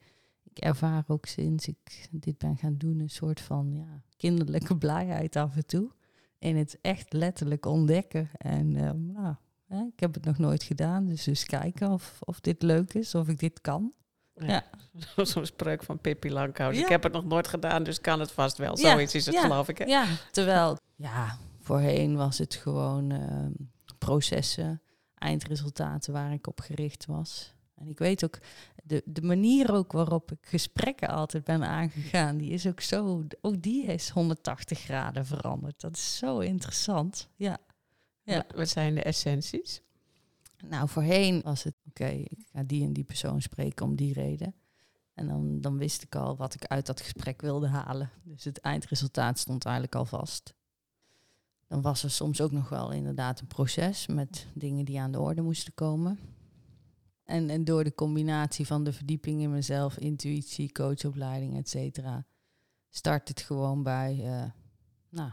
ik 0.50 0.58
ervaar 0.58 1.04
ook 1.06 1.26
sinds 1.26 1.68
ik 1.68 2.08
dit 2.10 2.38
ben 2.38 2.56
gaan 2.56 2.76
doen 2.76 3.00
een 3.00 3.10
soort 3.10 3.40
van 3.40 3.72
ja, 3.72 4.02
kinderlijke 4.16 4.76
blijheid 4.76 5.36
af 5.36 5.56
en 5.56 5.66
toe. 5.66 5.90
In 6.38 6.56
het 6.56 6.78
echt 6.80 7.12
letterlijk 7.12 7.66
ontdekken. 7.66 8.30
En 8.32 8.76
um, 8.76 9.12
nou, 9.12 9.34
hè, 9.66 9.80
ik 9.82 10.00
heb 10.00 10.14
het 10.14 10.24
nog 10.24 10.38
nooit 10.38 10.62
gedaan. 10.62 11.08
Dus 11.08 11.24
dus 11.24 11.44
kijken 11.44 11.90
of, 11.90 12.18
of 12.20 12.40
dit 12.40 12.62
leuk 12.62 12.94
is, 12.94 13.14
of 13.14 13.28
ik 13.28 13.38
dit 13.38 13.60
kan. 13.60 13.92
Ja. 14.34 14.64
Zo'n 15.16 15.46
spreuk 15.46 15.82
van 15.82 15.98
Pippi 15.98 16.32
Langkous. 16.32 16.78
Ik 16.78 16.88
heb 16.88 17.02
het 17.02 17.12
nog 17.12 17.24
nooit 17.24 17.48
gedaan, 17.48 17.82
dus 17.82 18.00
kan 18.00 18.20
het 18.20 18.32
vast 18.32 18.56
wel. 18.56 18.76
Zoiets 18.76 19.14
is 19.14 19.26
het, 19.26 19.38
geloof 19.38 19.68
ik. 19.68 19.78
Hè? 19.78 19.84
Ja, 19.84 20.06
terwijl, 20.30 20.76
ja, 20.94 21.38
voorheen 21.60 22.16
was 22.16 22.38
het 22.38 22.54
gewoon 22.54 23.12
uh, 23.12 23.46
processen, 23.98 24.82
eindresultaten 25.14 26.12
waar 26.12 26.32
ik 26.32 26.46
op 26.46 26.60
gericht 26.60 27.06
was. 27.06 27.54
En 27.74 27.88
ik 27.88 27.98
weet 27.98 28.24
ook, 28.24 28.38
de, 28.90 29.02
de 29.04 29.22
manier 29.22 29.72
ook 29.72 29.92
waarop 29.92 30.32
ik 30.32 30.38
gesprekken 30.40 31.08
altijd 31.08 31.44
ben 31.44 31.64
aangegaan, 31.64 32.36
die 32.36 32.50
is 32.50 32.66
ook 32.66 32.80
zo, 32.80 33.24
ook 33.40 33.62
die 33.62 33.84
is 33.84 34.08
180 34.08 34.78
graden 34.78 35.26
veranderd. 35.26 35.80
Dat 35.80 35.96
is 35.96 36.16
zo 36.16 36.38
interessant. 36.38 37.28
Ja. 37.36 37.58
ja. 38.22 38.44
Wat 38.54 38.68
zijn 38.68 38.94
de 38.94 39.02
essenties? 39.02 39.82
Nou, 40.68 40.88
voorheen 40.88 41.40
was 41.42 41.62
het, 41.62 41.74
oké, 41.88 42.06
ik 42.06 42.46
ga 42.52 42.62
die 42.62 42.84
en 42.84 42.92
die 42.92 43.04
persoon 43.04 43.42
spreken 43.42 43.86
om 43.86 43.96
die 43.96 44.12
reden. 44.12 44.54
En 45.14 45.26
dan, 45.26 45.60
dan 45.60 45.78
wist 45.78 46.02
ik 46.02 46.14
al 46.14 46.36
wat 46.36 46.54
ik 46.54 46.64
uit 46.64 46.86
dat 46.86 47.00
gesprek 47.00 47.40
wilde 47.40 47.68
halen. 47.68 48.10
Dus 48.22 48.44
het 48.44 48.60
eindresultaat 48.60 49.38
stond 49.38 49.64
eigenlijk 49.64 49.94
al 49.94 50.04
vast. 50.04 50.54
Dan 51.66 51.82
was 51.82 52.02
er 52.02 52.10
soms 52.10 52.40
ook 52.40 52.52
nog 52.52 52.68
wel 52.68 52.92
inderdaad 52.92 53.40
een 53.40 53.46
proces 53.46 54.06
met 54.06 54.46
dingen 54.54 54.84
die 54.84 55.00
aan 55.00 55.12
de 55.12 55.20
orde 55.20 55.42
moesten 55.42 55.74
komen. 55.74 56.18
En, 57.30 57.50
en 57.50 57.64
door 57.64 57.84
de 57.84 57.94
combinatie 57.94 58.66
van 58.66 58.84
de 58.84 58.92
verdieping 58.92 59.40
in 59.40 59.50
mezelf, 59.50 59.98
intuïtie, 59.98 60.72
coachopleiding, 60.72 61.56
et 61.56 61.68
cetera, 61.68 62.26
start 62.88 63.28
het 63.28 63.40
gewoon 63.40 63.82
bij, 63.82 64.20
uh, 64.24 64.50
nou, 65.08 65.30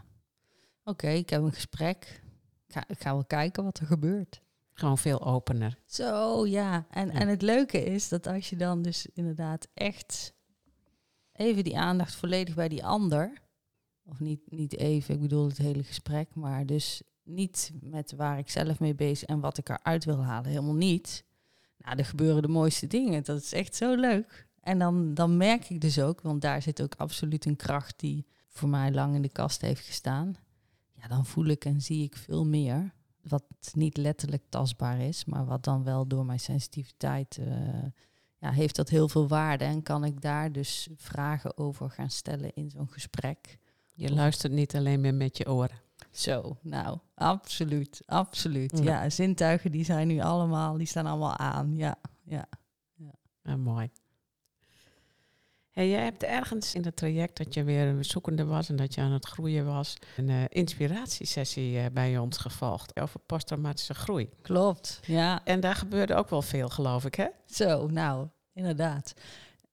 oké, 0.84 1.08
ik 1.08 1.30
heb 1.30 1.42
een 1.42 1.52
gesprek. 1.52 2.22
Ik 2.66 2.74
ga, 2.74 2.88
ik 2.88 3.00
ga 3.00 3.12
wel 3.12 3.24
kijken 3.24 3.64
wat 3.64 3.78
er 3.78 3.86
gebeurt. 3.86 4.42
Gewoon 4.72 4.98
veel 4.98 5.24
opener. 5.24 5.78
Zo, 5.86 6.46
ja. 6.46 6.86
En, 6.90 7.10
en 7.10 7.28
het 7.28 7.42
leuke 7.42 7.84
is 7.84 8.08
dat 8.08 8.26
als 8.26 8.50
je 8.50 8.56
dan 8.56 8.82
dus 8.82 9.06
inderdaad 9.06 9.68
echt 9.74 10.34
even 11.32 11.64
die 11.64 11.78
aandacht 11.78 12.14
volledig 12.14 12.54
bij 12.54 12.68
die 12.68 12.84
ander, 12.84 13.42
of 14.04 14.20
niet, 14.20 14.40
niet 14.50 14.76
even, 14.76 15.14
ik 15.14 15.20
bedoel 15.20 15.48
het 15.48 15.58
hele 15.58 15.84
gesprek, 15.84 16.34
maar 16.34 16.66
dus 16.66 17.02
niet 17.22 17.72
met 17.80 18.12
waar 18.12 18.38
ik 18.38 18.50
zelf 18.50 18.80
mee 18.80 18.94
bezig 18.94 19.28
en 19.28 19.40
wat 19.40 19.58
ik 19.58 19.68
eruit 19.68 20.04
wil 20.04 20.24
halen, 20.24 20.50
helemaal 20.50 20.74
niet. 20.74 21.26
Nou, 21.88 22.00
er 22.00 22.06
gebeuren 22.06 22.42
de 22.42 22.48
mooiste 22.48 22.86
dingen. 22.86 23.24
Dat 23.24 23.42
is 23.42 23.52
echt 23.52 23.74
zo 23.74 23.94
leuk. 23.94 24.46
En 24.60 24.78
dan, 24.78 25.14
dan 25.14 25.36
merk 25.36 25.70
ik 25.70 25.80
dus 25.80 26.00
ook, 26.00 26.20
want 26.20 26.40
daar 26.40 26.62
zit 26.62 26.82
ook 26.82 26.94
absoluut 26.94 27.44
een 27.44 27.56
kracht 27.56 28.00
die 28.00 28.26
voor 28.48 28.68
mij 28.68 28.92
lang 28.92 29.14
in 29.14 29.22
de 29.22 29.28
kast 29.28 29.60
heeft 29.60 29.86
gestaan. 29.86 30.34
Ja, 30.92 31.08
dan 31.08 31.26
voel 31.26 31.46
ik 31.46 31.64
en 31.64 31.80
zie 31.80 32.04
ik 32.04 32.16
veel 32.16 32.46
meer 32.46 32.94
wat 33.22 33.44
niet 33.72 33.96
letterlijk 33.96 34.42
tastbaar 34.48 35.00
is, 35.00 35.24
maar 35.24 35.44
wat 35.44 35.64
dan 35.64 35.84
wel 35.84 36.06
door 36.06 36.26
mijn 36.26 36.40
sensitiviteit 36.40 37.38
uh, 37.40 37.46
ja, 38.38 38.50
heeft 38.50 38.76
dat 38.76 38.88
heel 38.88 39.08
veel 39.08 39.28
waarde 39.28 39.64
en 39.64 39.82
kan 39.82 40.04
ik 40.04 40.20
daar 40.20 40.52
dus 40.52 40.88
vragen 40.96 41.58
over 41.58 41.90
gaan 41.90 42.10
stellen 42.10 42.54
in 42.54 42.70
zo'n 42.70 42.90
gesprek. 42.90 43.58
Je 43.92 44.14
luistert 44.14 44.52
niet 44.52 44.76
alleen 44.76 45.00
meer 45.00 45.14
met 45.14 45.36
je 45.36 45.50
oren. 45.50 45.87
Zo, 46.10 46.56
nou, 46.62 46.98
absoluut, 47.14 48.02
absoluut. 48.06 48.78
Ja, 48.82 49.10
zintuigen 49.10 49.72
die 49.72 49.84
zijn 49.84 50.06
nu 50.06 50.20
allemaal, 50.20 50.76
die 50.76 50.86
staan 50.86 51.06
allemaal 51.06 51.36
aan. 51.36 51.76
Ja, 51.76 51.96
ja. 52.24 52.48
ja. 53.42 53.56
Mooi. 53.56 53.90
Hey, 55.78 55.88
jij 55.88 56.04
hebt 56.04 56.22
ergens 56.22 56.74
in 56.74 56.84
het 56.84 56.96
traject 56.96 57.36
dat 57.36 57.54
je 57.54 57.64
weer 57.64 57.86
een 57.86 58.04
zoekende 58.04 58.44
was 58.44 58.68
en 58.68 58.76
dat 58.76 58.94
je 58.94 59.00
aan 59.00 59.12
het 59.12 59.26
groeien 59.26 59.66
was, 59.66 59.96
een 60.16 60.28
uh, 60.28 60.42
inspiratiesessie 60.48 61.72
uh, 61.72 61.84
bij 61.92 62.18
ons 62.18 62.36
gevolgd 62.36 63.00
over 63.00 63.20
posttraumatische 63.20 63.94
groei. 63.94 64.28
Klopt, 64.42 65.00
ja. 65.06 65.44
En 65.44 65.60
daar 65.60 65.74
gebeurde 65.74 66.14
ook 66.14 66.30
wel 66.30 66.42
veel, 66.42 66.68
geloof 66.68 67.04
ik, 67.04 67.14
hè? 67.14 67.26
Zo, 67.46 67.86
nou, 67.86 68.28
inderdaad. 68.52 69.14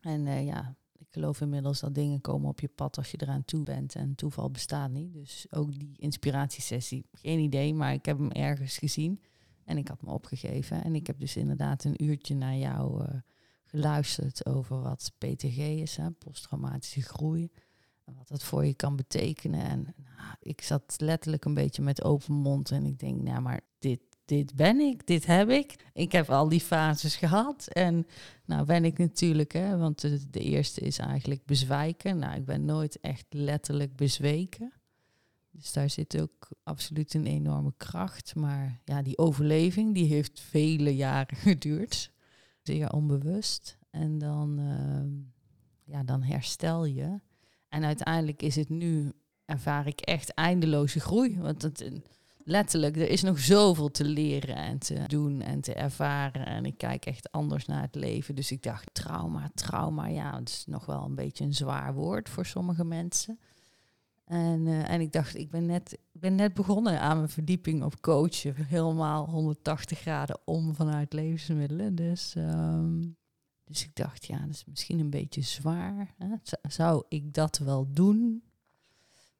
En 0.00 0.26
uh, 0.26 0.44
ja, 0.44 0.76
ik 0.92 1.06
geloof 1.10 1.40
inmiddels 1.40 1.80
dat 1.80 1.94
dingen 1.94 2.20
komen 2.20 2.48
op 2.48 2.60
je 2.60 2.68
pad 2.68 2.96
als 2.96 3.10
je 3.10 3.16
eraan 3.20 3.44
toe 3.44 3.62
bent. 3.62 3.94
En 3.94 4.14
toeval 4.14 4.50
bestaat 4.50 4.90
niet. 4.90 5.12
Dus 5.12 5.46
ook 5.50 5.72
die 5.72 5.94
inspiratiesessie, 5.96 7.06
geen 7.12 7.38
idee, 7.38 7.74
maar 7.74 7.92
ik 7.92 8.04
heb 8.04 8.18
hem 8.18 8.30
ergens 8.30 8.78
gezien. 8.78 9.20
En 9.64 9.78
ik 9.78 9.88
had 9.88 10.02
me 10.02 10.10
opgegeven. 10.10 10.84
En 10.84 10.94
ik 10.94 11.06
heb 11.06 11.20
dus 11.20 11.36
inderdaad 11.36 11.84
een 11.84 12.04
uurtje 12.04 12.34
naar 12.34 12.56
jou 12.56 13.02
uh, 13.02 13.08
geluisterd 13.64 14.46
over 14.46 14.80
wat 14.80 15.12
PTG 15.18 15.58
is, 15.58 15.98
posttraumatische 16.18 17.02
groei. 17.02 17.50
Wat 18.14 18.28
dat 18.28 18.42
voor 18.42 18.66
je 18.66 18.74
kan 18.74 18.96
betekenen. 18.96 19.60
En 19.60 19.94
nou, 19.96 20.34
ik 20.40 20.60
zat 20.60 20.94
letterlijk 20.98 21.44
een 21.44 21.54
beetje 21.54 21.82
met 21.82 22.04
open 22.04 22.34
mond. 22.34 22.70
En 22.70 22.86
ik 22.86 22.98
denk, 22.98 23.22
nou, 23.22 23.40
maar 23.40 23.60
dit, 23.78 24.00
dit 24.24 24.54
ben 24.54 24.80
ik, 24.80 25.06
dit 25.06 25.26
heb 25.26 25.48
ik. 25.50 25.76
Ik 25.92 26.12
heb 26.12 26.30
al 26.30 26.48
die 26.48 26.60
fases 26.60 27.16
gehad. 27.16 27.66
En 27.66 28.06
nou 28.44 28.66
ben 28.66 28.84
ik 28.84 28.98
natuurlijk, 28.98 29.52
hè, 29.52 29.76
want 29.76 30.00
de, 30.32 30.40
eerste 30.40 30.80
is 30.80 30.98
eigenlijk 30.98 31.44
bezwijken. 31.44 32.18
Nou, 32.18 32.36
ik 32.36 32.44
ben 32.44 32.64
nooit 32.64 33.00
echt 33.00 33.26
letterlijk 33.28 33.96
bezweken. 33.96 34.72
Dus 35.50 35.72
daar 35.72 35.90
zit 35.90 36.20
ook 36.20 36.48
absoluut 36.62 37.14
een 37.14 37.26
enorme 37.26 37.72
kracht. 37.76 38.34
Maar 38.34 38.80
ja, 38.84 39.02
die 39.02 39.18
overleving, 39.18 39.94
die 39.94 40.06
heeft 40.06 40.40
vele 40.40 40.96
jaren 40.96 41.36
geduurd. 41.48 42.12
Zeer 42.62 42.92
onbewust. 42.92 43.78
En 43.90 44.18
dan, 44.18 44.60
uh, 44.60 45.94
ja, 45.94 46.02
dan 46.02 46.22
herstel 46.22 46.84
je. 46.84 47.20
En 47.76 47.84
uiteindelijk 47.84 48.42
is 48.42 48.56
het 48.56 48.68
nu, 48.68 49.12
ervaar 49.44 49.86
ik 49.86 50.00
echt 50.00 50.34
eindeloze 50.34 51.00
groei. 51.00 51.40
Want 51.40 51.62
het, 51.62 51.90
letterlijk, 52.44 52.96
er 52.96 53.08
is 53.08 53.22
nog 53.22 53.38
zoveel 53.38 53.90
te 53.90 54.04
leren 54.04 54.56
en 54.56 54.78
te 54.78 55.04
doen 55.06 55.40
en 55.42 55.60
te 55.60 55.74
ervaren. 55.74 56.46
En 56.46 56.64
ik 56.64 56.78
kijk 56.78 57.06
echt 57.06 57.32
anders 57.32 57.66
naar 57.66 57.82
het 57.82 57.94
leven. 57.94 58.34
Dus 58.34 58.50
ik 58.50 58.62
dacht, 58.62 58.94
trauma, 58.94 59.50
trauma, 59.54 60.06
ja, 60.06 60.38
het 60.38 60.48
is 60.48 60.64
nog 60.66 60.86
wel 60.86 61.04
een 61.04 61.14
beetje 61.14 61.44
een 61.44 61.54
zwaar 61.54 61.94
woord 61.94 62.28
voor 62.28 62.46
sommige 62.46 62.84
mensen. 62.84 63.38
En, 64.24 64.66
eh, 64.66 64.90
en 64.90 65.00
ik 65.00 65.12
dacht, 65.12 65.36
ik 65.36 65.50
ben 65.50 65.66
net, 65.66 65.98
ben 66.12 66.34
net 66.34 66.54
begonnen 66.54 67.00
aan 67.00 67.16
mijn 67.16 67.28
verdieping 67.28 67.82
op 67.82 68.00
coachen. 68.00 68.54
Helemaal 68.54 69.28
180 69.28 69.98
graden 69.98 70.38
om 70.44 70.74
vanuit 70.74 71.12
levensmiddelen. 71.12 71.94
Dus, 71.94 72.34
ehm, 72.36 73.00
dus 73.66 73.84
ik 73.84 73.94
dacht, 73.96 74.26
ja, 74.26 74.38
dat 74.38 74.48
is 74.54 74.64
misschien 74.64 74.98
een 74.98 75.10
beetje 75.10 75.42
zwaar. 75.42 76.14
Hè? 76.16 76.34
Zou 76.68 77.04
ik 77.08 77.34
dat 77.34 77.58
wel 77.58 77.92
doen? 77.92 78.42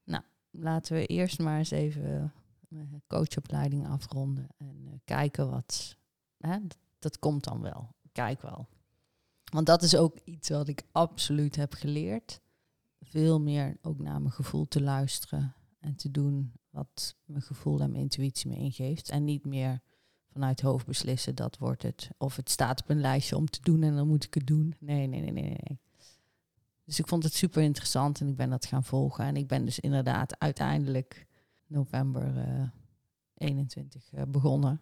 Nou, 0.03 0.23
laten 0.51 0.95
we 0.95 1.05
eerst 1.05 1.39
maar 1.39 1.57
eens 1.57 1.71
even 1.71 2.33
mijn 2.67 3.03
coachopleiding 3.07 3.87
afronden. 3.87 4.47
En 4.57 4.81
eh, 4.85 4.93
kijken 5.05 5.49
wat... 5.49 5.97
Hè? 6.37 6.67
Dat, 6.67 6.77
dat 6.99 7.19
komt 7.19 7.43
dan 7.43 7.61
wel. 7.61 7.95
Kijk 8.11 8.41
wel. 8.41 8.67
Want 9.51 9.65
dat 9.65 9.83
is 9.83 9.95
ook 9.95 10.17
iets 10.23 10.49
wat 10.49 10.67
ik 10.67 10.83
absoluut 10.91 11.55
heb 11.55 11.73
geleerd 11.73 12.41
veel 13.09 13.41
meer 13.41 13.77
ook 13.81 13.99
naar 13.99 14.21
mijn 14.21 14.33
gevoel 14.33 14.67
te 14.67 14.81
luisteren 14.81 15.55
en 15.79 15.95
te 15.95 16.11
doen 16.11 16.51
wat 16.69 17.15
mijn 17.25 17.41
gevoel 17.41 17.79
en 17.79 17.89
mijn 17.89 18.01
intuïtie 18.01 18.49
me 18.49 18.55
ingeeft. 18.55 19.09
En 19.09 19.23
niet 19.23 19.45
meer 19.45 19.81
vanuit 20.37 20.61
hoofd 20.61 20.85
beslissen, 20.85 21.35
dat 21.35 21.57
wordt 21.57 21.83
het. 21.83 22.09
Of 22.17 22.35
het 22.35 22.49
staat 22.49 22.81
op 22.81 22.89
een 22.89 22.99
lijstje 23.01 23.35
om 23.37 23.45
te 23.49 23.59
doen 23.61 23.83
en 23.83 23.95
dan 23.95 24.07
moet 24.07 24.23
ik 24.23 24.33
het 24.33 24.47
doen. 24.47 24.75
Nee, 24.79 25.07
nee, 25.07 25.21
nee, 25.21 25.31
nee, 25.31 25.43
nee. 25.43 25.79
Dus 26.83 26.99
ik 26.99 27.07
vond 27.07 27.23
het 27.23 27.33
super 27.33 27.61
interessant 27.63 28.19
en 28.21 28.27
ik 28.27 28.35
ben 28.35 28.49
dat 28.49 28.65
gaan 28.65 28.83
volgen. 28.83 29.25
En 29.25 29.35
ik 29.35 29.47
ben 29.47 29.65
dus 29.65 29.79
inderdaad 29.79 30.39
uiteindelijk 30.39 31.27
november 31.67 32.37
eh 32.37 32.67
21 33.33 34.13
eh, 34.13 34.23
begonnen 34.27 34.81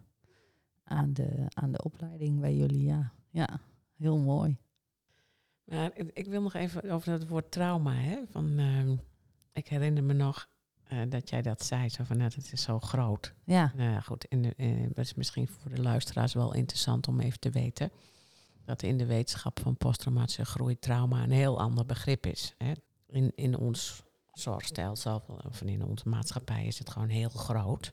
aan 0.84 1.12
de, 1.12 1.46
aan 1.48 1.72
de 1.72 1.82
opleiding 1.82 2.40
bij 2.40 2.56
jullie. 2.56 2.82
Ja, 2.82 3.12
ja 3.30 3.60
heel 3.96 4.18
mooi. 4.18 4.56
Maar 5.64 5.90
ik- 6.12 6.26
wil 6.26 6.42
nog 6.42 6.54
even 6.54 6.90
over 6.90 7.12
het 7.12 7.28
woord 7.28 7.50
trauma. 7.50 7.92
Hè? 7.94 8.18
Van, 8.30 8.58
ehm, 8.58 8.96
ik 9.52 9.68
herinner 9.68 10.04
me 10.04 10.12
nog 10.12 10.48
eh, 10.88 10.98
dat 11.08 11.28
jij 11.30 11.42
dat 11.42 11.64
zei, 11.64 11.88
zo 11.88 12.04
van, 12.04 12.16
nou, 12.16 12.30
het 12.34 12.52
is 12.52 12.62
zo 12.62 12.80
groot. 12.80 13.32
Ja, 13.44 13.72
Nou 13.76 13.90
ja, 13.90 14.00
goed, 14.00 14.24
in 14.24 14.42
de, 14.42 14.54
eh, 14.56 14.82
dat 14.88 15.04
is 15.04 15.14
misschien 15.14 15.48
voor 15.48 15.70
de 15.70 15.82
luisteraars 15.82 16.34
wel 16.34 16.54
interessant 16.54 17.08
om 17.08 17.20
even 17.20 17.40
te 17.40 17.50
weten. 17.50 17.90
Dat 18.64 18.82
in 18.82 18.96
de 18.96 19.06
wetenschap 19.06 19.60
van 19.60 19.76
posttraumatische 19.76 20.44
groei 20.44 20.78
trauma 20.78 21.22
een 21.22 21.30
heel 21.30 21.58
ander 21.60 21.86
begrip 21.86 22.26
is. 22.26 22.54
Hè? 22.58 22.72
In, 23.08 23.32
in 23.34 23.56
ons 23.58 24.02
zorgstelsel 24.32 25.22
of 25.48 25.62
in 25.62 25.84
onze 25.84 26.08
maatschappij 26.08 26.66
is 26.66 26.78
het 26.78 26.90
gewoon 26.90 27.08
heel 27.08 27.28
groot. 27.28 27.92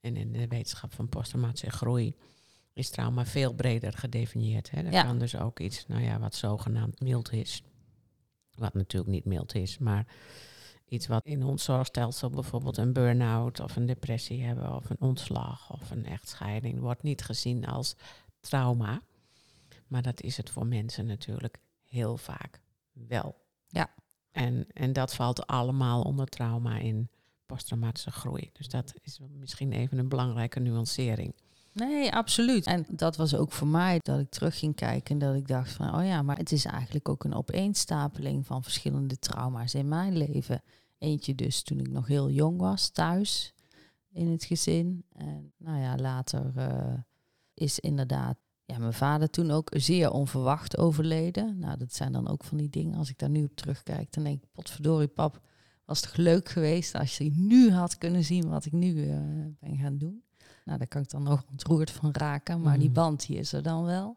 En 0.00 0.16
in 0.16 0.32
de 0.32 0.48
wetenschap 0.48 0.92
van 0.94 1.08
posttraumatische 1.08 1.70
groei 1.70 2.16
is 2.72 2.90
trauma 2.90 3.24
veel 3.26 3.52
breder 3.54 3.92
gedefinieerd. 3.92 4.70
Hè? 4.70 4.82
Dat 4.82 4.92
Ja. 4.92 5.02
kan 5.02 5.18
dus 5.18 5.36
ook 5.36 5.60
iets, 5.60 5.86
nou 5.86 6.02
ja, 6.02 6.18
wat 6.18 6.34
zogenaamd 6.34 7.00
mild 7.00 7.32
is. 7.32 7.62
Wat 8.54 8.74
natuurlijk 8.74 9.10
niet 9.12 9.24
mild 9.24 9.54
is, 9.54 9.78
maar 9.78 10.06
iets 10.88 11.06
wat 11.06 11.24
in 11.24 11.42
ons 11.42 11.64
zorgstelsel 11.64 12.30
bijvoorbeeld 12.30 12.76
een 12.76 12.92
burn-out 12.92 13.60
of 13.60 13.76
een 13.76 13.86
depressie 13.86 14.44
hebben 14.44 14.74
of 14.74 14.90
een 14.90 15.00
ontslag 15.00 15.72
of 15.72 15.90
een 15.90 16.06
echtscheiding 16.06 16.80
wordt 16.80 17.02
niet 17.02 17.22
gezien 17.22 17.66
als 17.66 17.96
trauma. 18.40 19.02
Maar 19.86 20.02
dat 20.02 20.20
is 20.20 20.36
het 20.36 20.50
voor 20.50 20.66
mensen 20.66 21.06
natuurlijk 21.06 21.58
heel 21.84 22.16
vaak 22.16 22.60
wel. 22.92 23.36
Ja. 23.68 23.94
En, 24.30 24.66
en 24.72 24.92
dat 24.92 25.14
valt 25.14 25.46
allemaal 25.46 26.02
onder 26.02 26.26
trauma 26.26 26.78
in 26.78 27.10
posttraumatische 27.46 28.10
groei. 28.10 28.50
Dus 28.52 28.68
dat 28.68 28.94
is 29.02 29.18
misschien 29.30 29.72
even 29.72 29.98
een 29.98 30.08
belangrijke 30.08 30.60
nuancering. 30.60 31.34
Nee, 31.76 32.12
absoluut. 32.12 32.66
En 32.66 32.86
dat 32.90 33.16
was 33.16 33.34
ook 33.34 33.52
voor 33.52 33.66
mij 33.66 33.98
dat 34.02 34.20
ik 34.20 34.30
terug 34.30 34.58
ging 34.58 34.74
kijken 34.74 35.12
en 35.12 35.18
dat 35.18 35.36
ik 35.36 35.48
dacht 35.48 35.72
van, 35.72 35.94
oh 35.94 36.04
ja, 36.04 36.22
maar 36.22 36.36
het 36.36 36.52
is 36.52 36.64
eigenlijk 36.64 37.08
ook 37.08 37.24
een 37.24 37.34
opeenstapeling 37.34 38.46
van 38.46 38.62
verschillende 38.62 39.18
trauma's 39.18 39.74
in 39.74 39.88
mijn 39.88 40.16
leven. 40.16 40.62
Eentje 40.98 41.34
dus 41.34 41.62
toen 41.62 41.78
ik 41.78 41.90
nog 41.90 42.06
heel 42.06 42.30
jong 42.30 42.60
was, 42.60 42.88
thuis 42.88 43.54
in 44.08 44.30
het 44.30 44.44
gezin. 44.44 45.04
En 45.12 45.52
nou 45.58 45.80
ja, 45.80 45.96
later 45.96 46.52
eh, 46.56 46.94
is 47.54 47.78
inderdaad 47.78 48.36
ja, 48.64 48.78
mijn 48.78 48.92
vader 48.92 49.30
toen 49.30 49.50
ook 49.50 49.70
zeer 49.74 50.10
onverwacht 50.10 50.78
overleden. 50.78 51.58
Nou, 51.58 51.78
dat 51.78 51.94
zijn 51.94 52.12
dan 52.12 52.28
ook 52.28 52.44
van 52.44 52.56
die 52.56 52.70
dingen. 52.70 52.98
Als 52.98 53.10
ik 53.10 53.18
daar 53.18 53.30
nu 53.30 53.44
op 53.44 53.56
terugkijk, 53.56 54.12
dan 54.12 54.24
denk 54.24 54.42
ik, 54.42 54.48
potverdorie 54.52 55.08
pap, 55.08 55.40
was 55.84 56.00
toch 56.00 56.16
leuk 56.16 56.48
geweest 56.48 56.94
als 56.94 57.18
je 57.18 57.30
nu 57.34 57.70
had 57.70 57.98
kunnen 57.98 58.24
zien 58.24 58.48
wat 58.48 58.64
ik 58.64 58.72
nu 58.72 59.10
eh, 59.10 59.18
ben 59.60 59.76
gaan 59.78 59.98
doen. 59.98 60.24
Nou, 60.66 60.78
daar 60.78 60.88
kan 60.88 61.02
ik 61.02 61.10
dan 61.10 61.22
nog 61.22 61.44
ontroerd 61.50 61.90
van 61.90 62.10
raken, 62.12 62.60
maar 62.60 62.78
die 62.78 62.88
Mm. 62.88 62.94
band 62.94 63.26
die 63.26 63.36
is 63.38 63.52
er 63.52 63.62
dan 63.62 63.84
wel. 63.84 64.16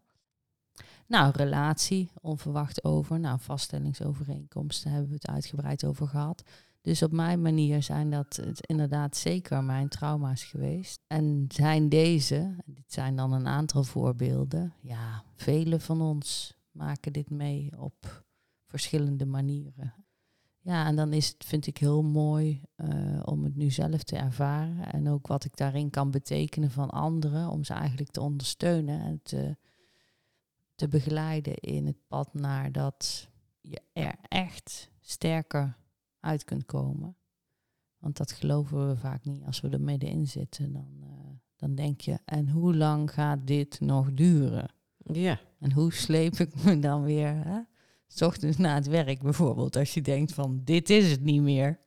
Nou, 1.07 1.31
relatie, 1.35 2.11
onverwacht 2.21 2.83
over. 2.83 3.19
Nou, 3.19 3.39
vaststellingsovereenkomsten 3.39 4.91
hebben 4.91 5.09
we 5.09 5.15
het 5.15 5.27
uitgebreid 5.27 5.85
over 5.85 6.07
gehad. 6.07 6.43
Dus 6.81 7.03
op 7.03 7.11
mijn 7.11 7.41
manier 7.41 7.83
zijn 7.83 8.09
dat 8.09 8.35
het 8.35 8.65
inderdaad 8.65 9.17
zeker 9.17 9.63
mijn 9.63 9.89
trauma's 9.89 10.43
geweest. 10.43 10.99
En 11.07 11.45
zijn 11.47 11.89
deze, 11.89 12.55
dit 12.65 12.93
zijn 12.93 13.15
dan 13.15 13.31
een 13.31 13.47
aantal 13.47 13.83
voorbeelden. 13.83 14.73
Ja, 14.81 15.23
vele 15.35 15.79
van 15.79 16.01
ons 16.01 16.57
maken 16.71 17.13
dit 17.13 17.29
mee 17.29 17.71
op 17.77 18.23
verschillende 18.65 19.25
manieren. 19.25 19.93
Ja, 20.61 20.85
en 20.85 20.95
dan 20.95 21.13
is 21.13 21.27
het, 21.27 21.45
vind 21.45 21.67
ik 21.67 21.77
heel 21.77 22.03
mooi 22.03 22.61
eh, 22.75 23.19
om 23.23 23.38
nu 23.59 23.69
zelf 23.69 24.03
te 24.03 24.15
ervaren. 24.15 24.91
En 24.91 25.09
ook 25.09 25.27
wat 25.27 25.43
ik 25.43 25.57
daarin 25.57 25.89
kan 25.89 26.11
betekenen 26.11 26.71
van 26.71 26.89
anderen. 26.89 27.49
Om 27.49 27.63
ze 27.63 27.73
eigenlijk 27.73 28.11
te 28.11 28.21
ondersteunen 28.21 29.01
en 29.01 29.19
te, 29.23 29.57
te 30.75 30.87
begeleiden 30.87 31.55
in 31.55 31.85
het 31.85 32.07
pad 32.07 32.33
naar 32.33 32.71
dat 32.71 33.29
je 33.61 33.81
er 33.93 34.15
echt 34.27 34.89
sterker 34.99 35.77
uit 36.19 36.43
kunt 36.43 36.65
komen. 36.65 37.15
Want 37.97 38.17
dat 38.17 38.31
geloven 38.31 38.89
we 38.89 38.97
vaak 38.97 39.25
niet. 39.25 39.43
Als 39.45 39.61
we 39.61 39.69
er 39.69 39.81
middenin 39.81 40.27
zitten, 40.27 40.73
dan, 40.73 40.97
eh, 41.01 41.09
dan 41.55 41.75
denk 41.75 42.01
je, 42.01 42.19
en 42.25 42.49
hoe 42.49 42.75
lang 42.75 43.11
gaat 43.11 43.47
dit 43.47 43.79
nog 43.79 44.13
duren? 44.13 44.71
Ja, 44.97 45.39
En 45.59 45.71
hoe 45.71 45.93
sleep 45.93 46.35
ik 46.35 46.63
me 46.63 46.79
dan 46.79 47.03
weer, 47.03 47.45
hè? 47.45 47.59
's 48.07 48.21
ochtends 48.21 48.57
na 48.57 48.75
het 48.75 48.87
werk 48.87 49.21
bijvoorbeeld, 49.21 49.75
als 49.75 49.93
je 49.93 50.01
denkt 50.01 50.33
van, 50.33 50.61
dit 50.63 50.89
is 50.89 51.11
het 51.11 51.21
niet 51.21 51.41
meer. 51.41 51.79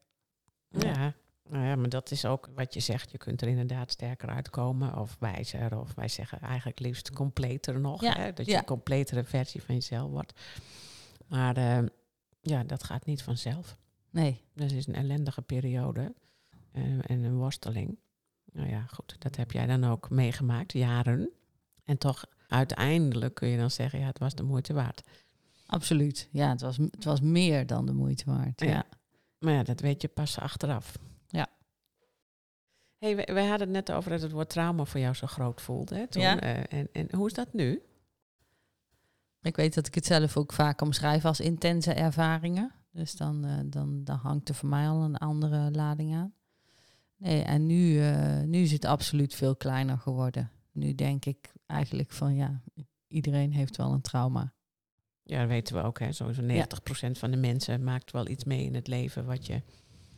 ja. 0.69 1.15
Nou 1.53 1.65
ja, 1.65 1.77
maar 1.77 1.89
dat 1.89 2.11
is 2.11 2.25
ook 2.25 2.49
wat 2.55 2.75
je 2.75 2.81
zegt. 2.81 3.11
Je 3.11 3.19
kunt 3.19 3.43
er 3.43 3.49
inderdaad 3.49 3.91
sterker 3.91 4.29
uitkomen 4.29 4.99
of 4.99 5.17
wijzer. 5.19 5.79
Of 5.79 5.95
wij 5.95 6.09
zeggen 6.09 6.41
eigenlijk 6.41 6.79
liefst 6.79 7.11
completer 7.11 7.81
nog. 7.81 8.01
Ja, 8.01 8.13
Hè? 8.13 8.33
Dat 8.33 8.47
je 8.47 8.53
ja. 8.53 8.59
een 8.59 8.65
completere 8.65 9.25
versie 9.25 9.63
van 9.63 9.75
jezelf 9.75 10.11
wordt. 10.11 10.41
Maar 11.27 11.57
eh, 11.57 11.87
ja, 12.41 12.65
dat 12.65 12.85
gaat 12.85 13.07
niet 13.07 13.23
vanzelf. 13.23 13.77
Nee, 14.11 14.41
Dat 14.55 14.71
is 14.71 14.87
een 14.87 14.95
ellendige 14.95 15.43
periode 15.43 16.15
en, 16.73 17.03
en 17.03 17.23
een 17.23 17.37
worsteling. 17.37 17.99
Nou 18.53 18.69
ja, 18.69 18.85
goed, 18.87 19.17
dat 19.19 19.37
heb 19.37 19.53
jij 19.53 19.67
dan 19.67 19.85
ook 19.85 20.11
meegemaakt, 20.11 20.73
jaren. 20.73 21.31
En 21.85 21.99
toch, 21.99 22.25
uiteindelijk 22.49 23.35
kun 23.35 23.49
je 23.49 23.59
dan 23.59 23.71
zeggen, 23.71 23.99
ja, 23.99 24.07
het 24.07 24.19
was 24.19 24.35
de 24.35 24.43
moeite 24.43 24.73
waard. 24.73 25.03
absoluut. 25.67 26.29
Ja, 26.31 26.49
het 26.49 26.61
was, 26.61 26.77
het 26.77 27.05
was 27.05 27.21
meer 27.21 27.67
dan 27.67 27.87
de 27.87 27.93
moeite 27.93 28.25
waard. 28.27 28.61
Ja. 28.61 28.69
Ja. 28.69 28.85
Maar 29.39 29.53
ja, 29.53 29.63
dat 29.63 29.81
weet 29.81 30.03
je 30.03 30.09
pas 30.09 30.39
achteraf. 30.39 30.99
Hey, 33.03 33.17
wij, 33.17 33.29
wij 33.33 33.47
hadden 33.47 33.75
het 33.75 33.87
net 33.87 33.97
over 33.97 34.11
dat 34.11 34.21
het 34.21 34.31
woord 34.33 34.49
trauma 34.49 34.85
voor 34.85 35.01
jou 35.01 35.15
zo 35.15 35.27
groot 35.27 35.61
voelde. 35.61 35.95
Hè, 35.95 36.07
toen. 36.07 36.23
Ja. 36.23 36.41
Eh, 36.41 36.79
en, 36.79 36.89
en 36.93 37.09
hoe 37.17 37.27
is 37.27 37.33
dat 37.33 37.53
nu? 37.53 37.83
Ik 39.41 39.57
weet 39.57 39.75
dat 39.75 39.87
ik 39.87 39.95
het 39.95 40.07
zelf 40.07 40.37
ook 40.37 40.53
vaak 40.53 40.81
omschrijf 40.81 41.25
als 41.25 41.41
intense 41.41 41.93
ervaringen. 41.93 42.73
Dus 42.91 43.17
dan, 43.17 43.45
eh, 43.45 43.59
dan, 43.65 44.05
dan 44.05 44.17
hangt 44.17 44.49
er 44.49 44.55
voor 44.55 44.69
mij 44.69 44.89
al 44.89 45.03
een 45.03 45.17
andere 45.17 45.71
lading 45.71 46.15
aan. 46.15 46.35
Nee, 47.17 47.43
en 47.43 47.67
nu, 47.67 48.01
eh, 48.01 48.41
nu 48.41 48.59
is 48.59 48.73
het 48.73 48.85
absoluut 48.85 49.35
veel 49.35 49.57
kleiner 49.57 49.99
geworden. 49.99 50.51
Nu 50.73 50.95
denk 50.95 51.25
ik 51.25 51.53
eigenlijk 51.67 52.13
van 52.13 52.35
ja, 52.35 52.63
iedereen 53.09 53.53
heeft 53.53 53.77
wel 53.77 53.93
een 53.93 54.01
trauma. 54.01 54.53
Ja, 55.23 55.39
dat 55.39 55.49
weten 55.49 55.77
we 55.77 55.83
ook. 55.83 55.99
Hè. 55.99 56.13
Sowieso 56.13 56.43
90% 56.43 57.19
van 57.19 57.31
de 57.31 57.37
mensen 57.37 57.85
maakt 57.85 58.11
wel 58.11 58.29
iets 58.29 58.45
mee 58.45 58.65
in 58.65 58.75
het 58.75 58.87
leven 58.87 59.25
wat, 59.25 59.47
je, 59.47 59.63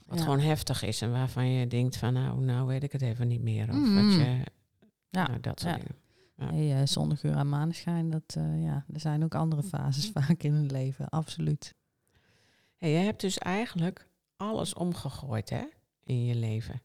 wat 0.04 0.20
gewoon 0.20 0.40
heftig 0.40 0.82
is. 0.82 1.00
En 1.02 1.10
waarvan 1.10 1.48
je 1.50 1.66
denkt 1.66 1.96
van, 1.96 2.12
nou, 2.12 2.40
nou 2.40 2.66
weet 2.66 2.82
ik 2.82 2.92
het 2.92 3.02
even 3.02 3.28
niet 3.28 3.42
meer. 3.42 3.68
Of 3.68 3.74
Mm. 3.74 3.94
wat 3.94 4.14
je, 4.14 4.44
Ja, 5.10 5.26
nou, 5.26 5.40
dat 5.40 5.60
soort 5.60 5.74
dingen. 5.74 5.96
Ja. 6.36 6.52
Hey, 6.52 6.86
uur 7.22 7.34
aan 7.34 7.48
maneschijn, 7.48 8.10
dat, 8.10 8.34
eh, 8.36 8.62
ja, 8.62 8.84
er 8.92 9.00
zijn 9.00 9.24
ook 9.24 9.34
andere 9.34 9.62
fases 9.72 10.10
vaak 10.10 10.42
in 10.42 10.52
het 10.54 10.70
leven, 10.70 11.08
absoluut. 11.08 11.74
Hey, 12.76 12.90
jij 12.92 13.04
hebt 13.04 13.20
dus 13.20 13.38
eigenlijk 13.38 14.08
alles 14.36 14.74
omgegooid 14.74 15.50
hè, 15.50 15.62
in 16.04 16.24
je 16.24 16.34
leven. 16.34 16.82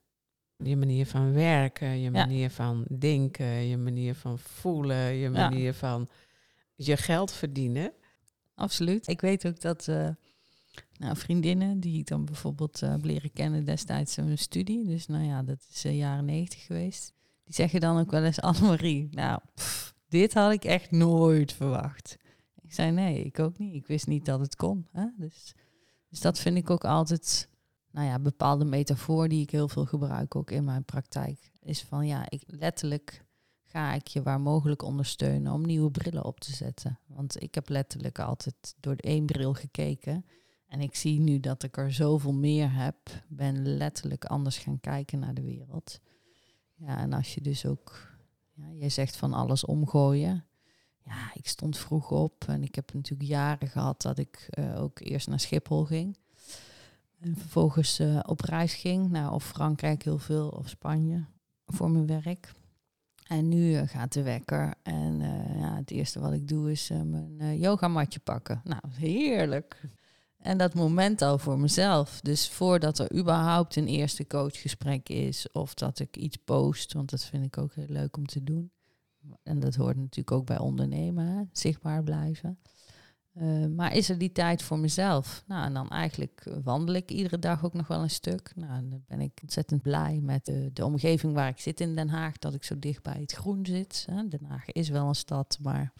Je 0.63 0.75
manier 0.77 1.05
van 1.05 1.33
werken, 1.33 1.87
je 1.87 2.03
Ja. 2.03 2.09
manier 2.11 2.49
van 2.49 2.85
denken, 2.97 3.45
je 3.45 3.77
manier 3.77 4.15
van 4.15 4.39
voelen, 4.39 4.97
je 5.13 5.29
Ja. 5.29 5.49
manier 5.49 5.73
van 5.73 6.09
je 6.75 6.97
geld 6.97 7.31
verdienen. 7.31 7.91
Absoluut. 8.55 9.07
Ik 9.07 9.21
weet 9.21 9.47
ook 9.47 9.61
dat 9.61 9.87
eh, 9.87 10.09
Nou, 10.99 11.17
vriendinnen 11.17 11.79
die 11.79 11.99
ik 11.99 12.07
dan 12.07 12.25
bijvoorbeeld 12.25 12.81
uh, 12.81 12.89
heb 12.89 13.03
leren 13.03 13.33
kennen 13.33 13.65
destijds 13.65 14.17
in 14.17 14.25
mijn 14.25 14.37
studie. 14.37 14.85
Dus 14.85 15.07
nou 15.07 15.23
ja, 15.23 15.43
dat 15.43 15.65
is 15.69 15.81
de 15.81 15.97
jaren 15.97 16.25
negentig 16.25 16.65
geweest. 16.65 17.13
Die 17.43 17.53
zeggen 17.53 17.79
dan 17.79 17.99
ook 17.99 18.11
wel 18.11 18.23
eens 18.23 18.41
Annemarie. 18.49 19.07
Nou, 19.11 19.39
dit 20.09 20.33
had 20.33 20.51
ik 20.51 20.63
echt 20.63 20.91
nooit 20.91 21.53
verwacht. 21.53 22.17
Ik 22.61 22.73
zei 22.73 22.91
nee, 22.91 23.23
ik 23.23 23.39
ook 23.39 23.57
niet. 23.57 23.73
Ik 23.73 23.87
wist 23.87 24.07
niet 24.07 24.25
dat 24.25 24.39
het 24.39 24.55
kon. 24.55 24.87
Hè? 24.91 25.05
Dus, 25.17 25.55
dus 26.09 26.21
dat 26.21 26.39
vind 26.39 26.57
ik 26.57 26.69
ook 26.69 26.85
altijd, 26.85 27.49
nou 27.91 28.07
ja, 28.07 28.19
bepaalde 28.19 28.65
metafoor 28.65 29.27
die 29.27 29.41
ik 29.41 29.49
heel 29.49 29.67
veel 29.67 29.85
gebruik 29.85 30.35
ook 30.35 30.51
in 30.51 30.63
mijn 30.63 30.85
praktijk. 30.85 31.51
Is 31.59 31.81
van 31.81 32.07
ja, 32.07 32.29
ik 32.29 32.43
letterlijk 32.45 33.23
ga 33.63 33.93
ik 33.93 34.07
je 34.07 34.23
waar 34.23 34.41
mogelijk 34.41 34.81
ondersteunen 34.81 35.53
om 35.53 35.65
nieuwe 35.65 35.91
brillen 35.91 36.25
op 36.25 36.39
te 36.39 36.55
zetten. 36.55 36.99
Want 37.07 37.41
ik 37.41 37.55
heb 37.55 37.69
letterlijk 37.69 38.19
altijd 38.19 38.75
door 38.79 38.95
één 38.95 39.25
bril 39.25 39.53
gekeken. 39.53 40.25
En 40.69 40.81
ik 40.81 40.95
zie 40.95 41.19
nu 41.19 41.39
dat 41.39 41.63
ik 41.63 41.77
er 41.77 41.93
zoveel 41.93 42.33
meer 42.33 42.73
heb, 42.73 42.95
ben 43.27 43.77
letterlijk 43.77 44.25
anders 44.25 44.57
gaan 44.57 44.79
kijken 44.79 45.19
naar 45.19 45.33
de 45.33 45.41
wereld. 45.41 45.99
Ja, 46.75 46.97
en 46.97 47.13
als 47.13 47.33
je 47.33 47.41
dus 47.41 47.65
ook, 47.65 48.17
ja, 48.53 48.67
je 48.67 48.89
zegt 48.89 49.15
van 49.15 49.33
alles 49.33 49.65
omgooien. 49.65 50.45
Ja, 51.03 51.31
ik 51.33 51.47
stond 51.47 51.77
vroeg 51.77 52.11
op 52.11 52.45
en 52.47 52.63
ik 52.63 52.75
heb 52.75 52.93
natuurlijk 52.93 53.29
jaren 53.29 53.67
gehad 53.67 54.01
dat 54.01 54.17
ik 54.17 54.49
uh, 54.59 54.81
ook 54.81 54.99
eerst 54.99 55.27
naar 55.27 55.39
Schiphol 55.39 55.85
ging. 55.85 56.17
En 57.19 57.35
vervolgens 57.35 57.99
uh, 57.99 58.19
op 58.25 58.41
reis 58.41 58.73
ging 58.73 59.09
naar 59.09 59.33
of 59.33 59.45
Frankrijk 59.45 60.03
heel 60.03 60.17
veel 60.17 60.49
of 60.49 60.69
Spanje 60.69 61.25
voor 61.65 61.91
mijn 61.91 62.07
werk. 62.07 62.53
En 63.27 63.47
nu 63.47 63.71
uh, 63.71 63.81
gaat 63.85 64.13
de 64.13 64.23
wekker 64.23 64.73
en 64.83 65.19
ja, 65.59 65.75
het 65.75 65.91
eerste 65.91 66.19
wat 66.19 66.33
ik 66.33 66.47
doe 66.47 66.71
is 66.71 66.89
mijn 67.03 67.59
yogamatje 67.59 68.19
pakken. 68.19 68.61
Nou, 68.63 68.81
heerlijk. 68.91 69.81
En 70.39 70.57
dat 70.57 70.73
moment 70.73 71.21
al 71.21 71.37
voor 71.37 71.59
mezelf. 71.59 72.21
Dus 72.21 72.49
voordat 72.49 72.99
er 72.99 73.15
überhaupt 73.15 73.75
een 73.75 73.87
eerste 73.87 74.27
coachgesprek 74.27 75.09
is 75.09 75.51
of 75.51 75.73
dat 75.73 75.99
ik 75.99 76.17
iets 76.17 76.37
post, 76.37 76.93
want 76.93 77.09
dat 77.09 77.23
vind 77.23 77.45
ik 77.45 77.57
ook 77.57 77.73
heel 77.73 77.87
leuk 77.87 78.17
om 78.17 78.25
te 78.25 78.43
doen. 78.43 78.71
En 79.43 79.59
dat 79.59 79.75
hoort 79.75 79.97
natuurlijk 79.97 80.31
ook 80.31 80.45
bij 80.45 80.59
ondernemen, 80.59 81.49
zichtbaar 81.53 82.03
blijven. 82.03 82.59
Uh, 83.33 83.65
maar 83.65 83.95
is 83.95 84.09
er 84.09 84.17
die 84.17 84.31
tijd 84.31 84.61
voor 84.61 84.79
mezelf? 84.79 85.43
Nou, 85.47 85.65
en 85.65 85.73
dan 85.73 85.89
eigenlijk 85.89 86.43
wandel 86.63 86.95
ik 86.95 87.11
iedere 87.11 87.39
dag 87.39 87.65
ook 87.65 87.73
nog 87.73 87.87
wel 87.87 88.01
een 88.01 88.09
stuk. 88.09 88.51
Nou, 88.55 88.89
dan 88.89 89.03
ben 89.07 89.21
ik 89.21 89.39
ontzettend 89.41 89.81
blij 89.81 90.19
met 90.21 90.45
de, 90.45 90.69
de 90.73 90.85
omgeving 90.85 91.33
waar 91.33 91.49
ik 91.49 91.59
zit 91.59 91.79
in 91.79 91.95
Den 91.95 92.09
Haag, 92.09 92.37
dat 92.37 92.53
ik 92.53 92.63
zo 92.63 92.79
dicht 92.79 93.03
bij 93.03 93.17
het 93.19 93.31
groen 93.31 93.65
zit. 93.65 94.07
Den 94.29 94.45
Haag 94.45 94.71
is 94.71 94.89
wel 94.89 95.07
een 95.07 95.15
stad, 95.15 95.57
maar 95.61 95.93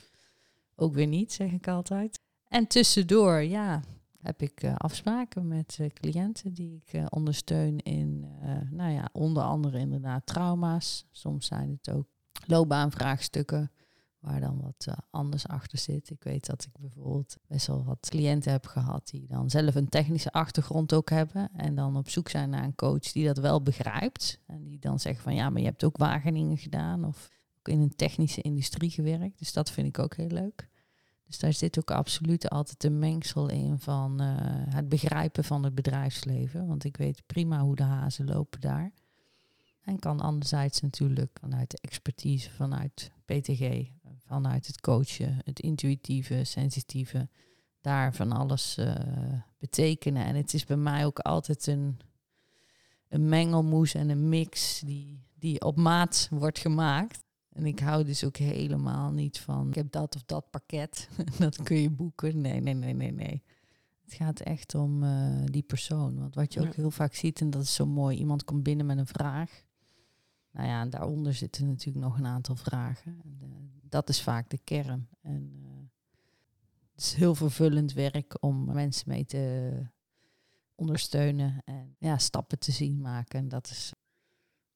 ook 0.75 0.93
weer 0.93 1.07
niet, 1.07 1.33
zeg 1.33 1.51
ik 1.51 1.67
altijd. 1.67 2.19
En 2.47 2.67
tussendoor, 2.67 3.41
ja, 3.41 3.81
heb 4.22 4.41
ik 4.41 4.63
uh, 4.63 4.76
afspraken 4.76 5.47
met 5.47 5.78
uh, 5.82 5.88
cliënten 5.88 6.53
die 6.53 6.82
ik 6.86 6.93
uh, 6.93 7.05
ondersteun 7.09 7.78
in, 7.78 8.26
nou 8.72 8.91
ja, 8.91 9.09
onder 9.11 9.43
andere 9.43 9.80
inderdaad 9.80 10.26
trauma's. 10.26 11.05
Soms 11.11 11.45
zijn 11.45 11.80
het 11.82 11.95
ook 11.95 12.07
loopbaanvraagstukken 12.45 13.72
waar 14.20 14.39
dan 14.39 14.61
wat 14.61 14.88
anders 15.09 15.47
achter 15.47 15.78
zit. 15.78 16.09
Ik 16.09 16.24
weet 16.24 16.45
dat 16.45 16.63
ik 16.63 16.78
bijvoorbeeld 16.80 17.38
best 17.47 17.67
wel 17.67 17.84
wat 17.84 18.07
cliënten 18.09 18.51
heb 18.51 18.65
gehad 18.65 19.07
die 19.07 19.28
dan 19.28 19.49
zelf 19.49 19.76
een 19.76 19.89
technische 19.89 20.32
achtergrond 20.32 20.93
ook 20.93 21.09
hebben 21.09 21.49
en 21.53 21.76
dan 21.76 21.97
op 21.97 22.09
zoek 22.09 22.30
zijn 22.30 22.49
naar 22.49 22.63
een 22.63 22.76
coach 22.76 23.11
die 23.11 23.26
dat 23.26 23.38
wel 23.38 23.61
begrijpt 23.61 24.39
en 24.45 24.63
die 24.63 24.80
dan 24.80 24.99
zegt 24.99 25.22
van 25.22 25.36
ja, 25.36 25.49
maar 25.49 25.61
je 25.61 25.67
hebt 25.67 25.84
ook 25.84 25.97
Wageningen 25.97 26.57
gedaan 26.57 27.05
of 27.05 27.30
ook 27.59 27.67
in 27.67 27.82
een 27.82 27.95
technische 27.95 28.41
industrie 28.41 28.89
gewerkt. 28.89 29.39
Dus 29.39 29.53
dat 29.53 29.72
vind 29.72 29.88
ik 29.88 29.99
ook 29.99 30.15
heel 30.15 30.28
leuk. 30.28 30.70
Dus 31.30 31.39
daar 31.39 31.53
zit 31.53 31.80
ook 31.80 31.91
absoluut 31.91 32.49
altijd 32.49 32.84
een 32.84 32.99
mengsel 32.99 33.49
in 33.49 33.80
van 33.80 34.21
uh, 34.21 34.36
het 34.69 34.89
begrijpen 34.89 35.43
van 35.43 35.63
het 35.63 35.75
bedrijfsleven. 35.75 36.67
Want 36.67 36.84
ik 36.84 36.97
weet 36.97 37.25
prima 37.25 37.59
hoe 37.59 37.75
de 37.75 37.84
hazen 37.84 38.25
lopen 38.25 38.61
daar. 38.61 38.91
En 39.82 39.99
kan 39.99 40.19
anderzijds 40.19 40.82
natuurlijk 40.82 41.38
vanuit 41.39 41.71
de 41.71 41.77
expertise, 41.82 42.51
vanuit 42.51 43.11
PTG, 43.25 43.88
vanuit 44.17 44.67
het 44.67 44.82
coachen, 44.82 45.41
het 45.45 45.59
intuïtieve, 45.59 46.43
sensitieve, 46.43 47.30
daar 47.82 48.13
van 48.13 48.32
alles 48.32 48.77
uh, 48.77 48.95
betekenen. 49.57 50.25
En 50.25 50.36
het 50.36 50.53
is 50.53 50.65
bij 50.65 50.77
mij 50.77 51.05
ook 51.05 51.19
altijd 51.19 51.67
een, 51.67 51.99
een 53.07 53.30
mengelmoes 53.30 53.93
en 53.93 54.09
een 54.09 54.30
mix 54.30 54.80
die, 54.86 55.23
die 55.34 55.61
op 55.61 55.75
maat 55.75 56.27
wordt 56.32 56.59
gemaakt. 56.59 57.23
En 57.50 57.66
ik 57.66 57.80
hou 57.80 58.04
dus 58.04 58.24
ook 58.24 58.38
helemaal 58.38 59.12
niet 59.12 59.39
van, 59.39 59.68
ik 59.68 59.76
heb 59.76 59.91
dat 59.91 60.16
of 60.16 60.24
dat 60.24 60.50
pakket, 60.50 61.10
dat 61.39 61.64
kun 61.64 61.78
je 61.78 61.89
boeken. 61.89 62.41
Nee, 62.41 62.60
nee, 62.60 62.74
nee, 62.74 62.93
nee, 62.93 63.12
nee. 63.12 63.43
Het 64.04 64.14
gaat 64.14 64.39
echt 64.39 64.76
om 64.76 65.04
uh, 65.04 65.45
die 65.45 65.64
persoon. 65.64 66.20
Want 66.20 66.36
wat 66.36 66.54
je 66.54 66.60
ook 66.62 66.74
heel 66.74 66.91
vaak 66.91 67.14
ziet, 67.14 67.41
en 67.41 67.50
dat 67.50 67.62
is 67.62 67.74
zo 67.74 67.86
mooi, 67.86 68.18
iemand 68.18 68.43
komt 68.43 68.64
binnen 68.64 68.86
met 68.86 68.97
een 68.97 69.08
vraag. 69.08 69.64
Nou 70.52 70.68
ja, 70.68 70.82
en 70.82 70.89
daaronder 70.89 71.34
zitten 71.34 71.68
natuurlijk 71.68 72.06
nog 72.06 72.18
een 72.18 72.26
aantal 72.26 72.56
vragen. 72.56 73.22
En, 73.24 73.39
uh, 73.43 73.50
dat 73.82 74.10
is 74.10 74.22
vaak 74.22 74.50
de 74.50 74.60
kern. 74.64 75.10
En 75.22 75.52
uh, 75.62 75.70
het 76.91 77.02
is 77.04 77.14
heel 77.14 77.36
vervullend 77.36 77.93
werk 77.93 78.43
om 78.43 78.66
mensen 78.66 79.10
mee 79.10 79.26
te 79.26 79.72
ondersteunen 80.76 81.62
en 81.66 81.95
ja, 82.00 82.18
stappen 82.18 82.60
te 82.60 82.72
zien 82.72 83.02
maken. 83.02 83.39
En 83.39 83.47
dat 83.47 83.70
is, 83.70 83.93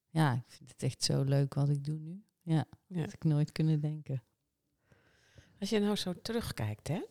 ja, 0.09 0.33
ik 0.33 0.51
vind 0.51 0.71
het 0.71 0.83
echt 0.83 1.03
zo 1.03 1.23
leuk 1.23 1.53
wat 1.53 1.69
ik 1.69 1.83
doe 1.83 1.99
nu. 1.99 2.23
Ja, 2.43 2.65
ja. 2.87 2.99
had 2.99 3.13
ik 3.13 3.23
nooit 3.23 3.51
kunnen 3.51 3.79
denken. 3.79 4.23
Als 5.59 5.69
je 5.69 5.79
nou 5.79 5.95
zo 5.95 6.13
terugkijkt, 6.21 6.87
hè? 6.87 7.01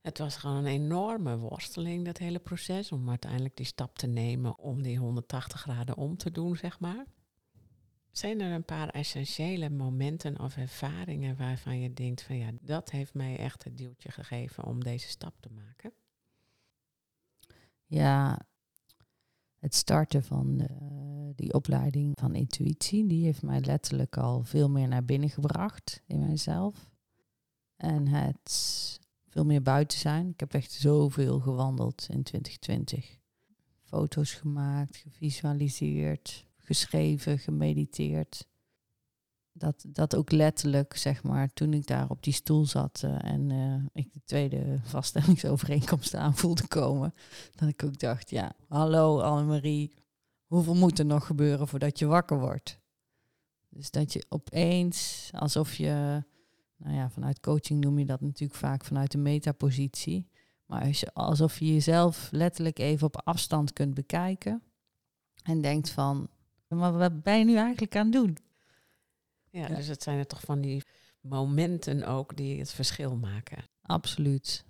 Het 0.00 0.18
was 0.18 0.36
gewoon 0.36 0.56
een 0.56 0.66
enorme 0.66 1.38
worsteling, 1.38 2.04
dat 2.04 2.18
hele 2.18 2.38
proces, 2.38 2.92
om 2.92 3.08
uiteindelijk 3.08 3.56
die 3.56 3.66
stap 3.66 3.98
te 3.98 4.06
nemen 4.06 4.58
om 4.58 4.82
die 4.82 4.98
180 4.98 5.60
graden 5.60 5.96
om 5.96 6.16
te 6.16 6.30
doen, 6.30 6.56
zeg 6.56 6.80
maar. 6.80 7.06
Zijn 8.10 8.40
er 8.40 8.52
een 8.52 8.64
paar 8.64 8.88
essentiële 8.88 9.70
momenten 9.70 10.40
of 10.40 10.56
ervaringen 10.56 11.36
waarvan 11.36 11.80
je 11.80 11.92
denkt 11.92 12.22
van 12.22 12.36
ja, 12.36 12.50
dat 12.60 12.90
heeft 12.90 13.14
mij 13.14 13.38
echt 13.38 13.64
het 13.64 13.78
duwtje 13.78 14.10
gegeven 14.10 14.64
om 14.64 14.82
deze 14.82 15.08
stap 15.08 15.40
te 15.40 15.50
maken? 15.50 15.92
Ja, 17.86 18.46
het 19.64 19.74
starten 19.74 20.24
van 20.24 20.56
de, 20.56 20.68
die 21.34 21.52
opleiding 21.52 22.12
van 22.20 22.34
intuïtie, 22.34 23.06
die 23.06 23.24
heeft 23.24 23.42
mij 23.42 23.60
letterlijk 23.60 24.16
al 24.16 24.42
veel 24.42 24.70
meer 24.70 24.88
naar 24.88 25.04
binnen 25.04 25.30
gebracht 25.30 26.02
in 26.06 26.18
mijzelf. 26.18 26.90
En 27.76 28.08
het 28.08 29.00
veel 29.28 29.44
meer 29.44 29.62
buiten 29.62 29.98
zijn. 29.98 30.28
Ik 30.28 30.40
heb 30.40 30.54
echt 30.54 30.72
zoveel 30.72 31.40
gewandeld 31.40 32.06
in 32.10 32.22
2020. 32.22 33.18
Foto's 33.82 34.32
gemaakt, 34.32 34.96
gevisualiseerd, 34.96 36.44
geschreven, 36.56 37.38
gemediteerd. 37.38 38.46
Dat, 39.56 39.84
dat 39.88 40.16
ook 40.16 40.30
letterlijk, 40.32 40.96
zeg 40.96 41.22
maar, 41.22 41.52
toen 41.52 41.72
ik 41.72 41.86
daar 41.86 42.10
op 42.10 42.22
die 42.22 42.32
stoel 42.32 42.66
zat 42.66 43.02
uh, 43.04 43.24
en 43.24 43.50
uh, 43.50 43.82
ik 43.92 44.12
de 44.12 44.20
tweede 44.24 44.78
vaststellingsovereenkomst 44.94 46.14
aan 46.14 46.36
voelde 46.36 46.66
komen, 46.66 47.14
dat 47.54 47.68
ik 47.68 47.84
ook 47.84 47.98
dacht, 47.98 48.30
ja, 48.30 48.52
hallo 48.68 49.20
Annemarie, 49.20 49.94
hoeveel 50.46 50.74
moet 50.74 50.98
er 50.98 51.06
nog 51.06 51.26
gebeuren 51.26 51.68
voordat 51.68 51.98
je 51.98 52.06
wakker 52.06 52.40
wordt? 52.40 52.78
Dus 53.68 53.90
dat 53.90 54.12
je 54.12 54.24
opeens, 54.28 55.30
alsof 55.32 55.74
je, 55.74 56.22
nou 56.76 56.94
ja, 56.94 57.10
vanuit 57.10 57.40
coaching 57.40 57.80
noem 57.80 57.98
je 57.98 58.04
dat 58.04 58.20
natuurlijk 58.20 58.58
vaak 58.58 58.84
vanuit 58.84 59.12
de 59.12 59.18
metapositie. 59.18 60.28
Maar 60.66 61.02
alsof 61.12 61.58
je 61.58 61.72
jezelf 61.72 62.28
letterlijk 62.30 62.78
even 62.78 63.06
op 63.06 63.20
afstand 63.24 63.72
kunt 63.72 63.94
bekijken. 63.94 64.62
En 65.42 65.60
denkt 65.60 65.90
van, 65.90 66.28
maar 66.68 66.98
wat 66.98 67.22
ben 67.22 67.38
je 67.38 67.44
nu 67.44 67.56
eigenlijk 67.56 67.96
aan 67.96 68.04
het 68.04 68.12
doen? 68.12 68.36
Ja, 69.54 69.68
ja, 69.68 69.74
dus 69.74 69.86
het 69.86 70.02
zijn 70.02 70.18
er 70.18 70.26
toch 70.26 70.40
van 70.40 70.60
die 70.60 70.82
momenten 71.20 72.06
ook 72.06 72.36
die 72.36 72.58
het 72.58 72.70
verschil 72.70 73.16
maken. 73.16 73.64
Absoluut. 73.82 74.64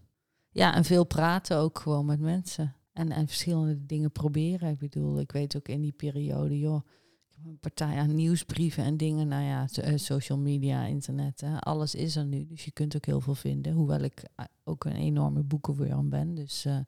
Ja, 0.50 0.74
en 0.74 0.84
veel 0.84 1.04
praten 1.04 1.56
ook 1.56 1.78
gewoon 1.78 2.06
met 2.06 2.20
mensen. 2.20 2.74
En, 2.92 3.10
en 3.10 3.26
verschillende 3.26 3.86
dingen 3.86 4.12
proberen. 4.12 4.70
Ik 4.70 4.78
bedoel, 4.78 5.20
ik 5.20 5.32
weet 5.32 5.56
ook 5.56 5.68
in 5.68 5.80
die 5.80 5.92
periode, 5.92 6.58
joh, 6.58 6.86
ik 7.28 7.36
heb 7.36 7.44
een 7.44 7.58
partij 7.58 7.98
aan 7.98 8.14
nieuwsbrieven 8.14 8.84
en 8.84 8.96
dingen. 8.96 9.28
Nou 9.28 9.42
ja, 9.42 9.68
eh, 9.82 9.96
social 9.96 10.38
media, 10.38 10.84
internet, 10.84 11.40
hè, 11.40 11.58
alles 11.60 11.94
is 11.94 12.16
er 12.16 12.24
nu. 12.24 12.46
Dus 12.46 12.64
je 12.64 12.70
kunt 12.70 12.96
ook 12.96 13.06
heel 13.06 13.20
veel 13.20 13.34
vinden. 13.34 13.72
Hoewel 13.72 14.00
ik 14.00 14.24
eh, 14.34 14.44
ook 14.64 14.84
een 14.84 14.96
enorme 14.96 15.42
boekenworm 15.42 16.08
ben. 16.08 16.34
Dus 16.34 16.66
uh, 16.66 16.78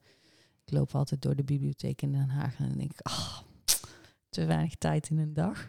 ik 0.64 0.72
loop 0.72 0.94
altijd 0.94 1.22
door 1.22 1.36
de 1.36 1.44
bibliotheek 1.44 2.02
in 2.02 2.12
Den 2.12 2.28
Haag 2.28 2.58
en 2.58 2.78
denk 2.78 2.92
ik, 2.92 3.08
oh, 3.08 3.38
te 4.28 4.44
weinig 4.44 4.74
tijd 4.74 5.10
in 5.10 5.18
een 5.18 5.34
dag. 5.34 5.68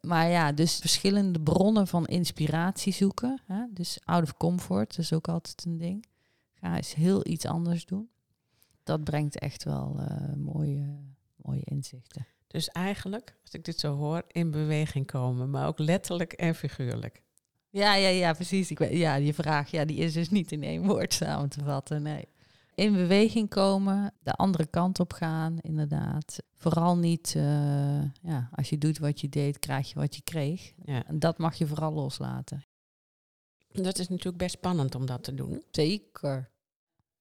maar 0.00 0.28
ja, 0.28 0.52
dus 0.52 0.76
verschillende 0.76 1.40
bronnen 1.40 1.86
van 1.86 2.06
inspiratie 2.06 2.92
zoeken. 2.92 3.42
Hè? 3.46 3.64
Dus 3.70 3.98
out 4.04 4.22
of 4.22 4.36
comfort, 4.36 4.98
is 4.98 5.12
ook 5.12 5.28
altijd 5.28 5.64
een 5.64 5.78
ding. 5.78 6.06
Ga 6.54 6.76
eens 6.76 6.94
heel 6.94 7.26
iets 7.26 7.46
anders 7.46 7.86
doen 7.86 8.08
dat 8.88 9.04
brengt 9.04 9.38
echt 9.38 9.64
wel 9.64 9.96
uh, 10.00 10.34
mooie, 10.36 10.98
mooie 11.36 11.62
inzichten. 11.64 12.26
Dus 12.46 12.68
eigenlijk, 12.68 13.34
als 13.42 13.52
ik 13.52 13.64
dit 13.64 13.78
zo 13.78 13.96
hoor, 13.96 14.22
in 14.28 14.50
beweging 14.50 15.06
komen, 15.06 15.50
maar 15.50 15.66
ook 15.66 15.78
letterlijk 15.78 16.32
en 16.32 16.54
figuurlijk. 16.54 17.22
Ja, 17.70 17.94
ja, 17.94 18.08
ja, 18.08 18.32
precies. 18.32 18.70
Ik 18.70 18.78
weet, 18.78 18.92
ja, 18.92 19.18
die 19.18 19.34
vraag 19.34 19.70
ja, 19.70 19.84
die 19.84 19.96
is 19.96 20.12
dus 20.12 20.30
niet 20.30 20.52
in 20.52 20.62
één 20.62 20.86
woord 20.86 21.12
samen 21.14 21.48
te 21.48 21.64
vatten, 21.64 22.02
nee. 22.02 22.28
In 22.78 22.92
beweging 22.92 23.48
komen, 23.48 24.14
de 24.22 24.32
andere 24.32 24.66
kant 24.66 25.00
op 25.00 25.12
gaan, 25.12 25.58
inderdaad. 25.58 26.38
Vooral 26.54 26.96
niet, 26.96 27.34
eh, 27.36 28.02
ja, 28.02 28.48
als 28.52 28.68
je 28.68 28.78
doet 28.78 28.98
wat 28.98 29.20
je 29.20 29.28
deed, 29.28 29.58
krijg 29.58 29.88
je 29.88 29.94
wat 29.94 30.14
je 30.14 30.22
kreeg. 30.22 30.72
Ja. 30.84 31.06
En 31.06 31.18
dat 31.18 31.38
mag 31.38 31.54
je 31.54 31.66
vooral 31.66 31.92
loslaten. 31.92 32.64
Dat 33.68 33.98
is 33.98 34.08
natuurlijk 34.08 34.36
best 34.36 34.54
spannend 34.54 34.94
om 34.94 35.06
dat 35.06 35.22
te 35.22 35.34
doen. 35.34 35.62
Zeker. 35.70 36.50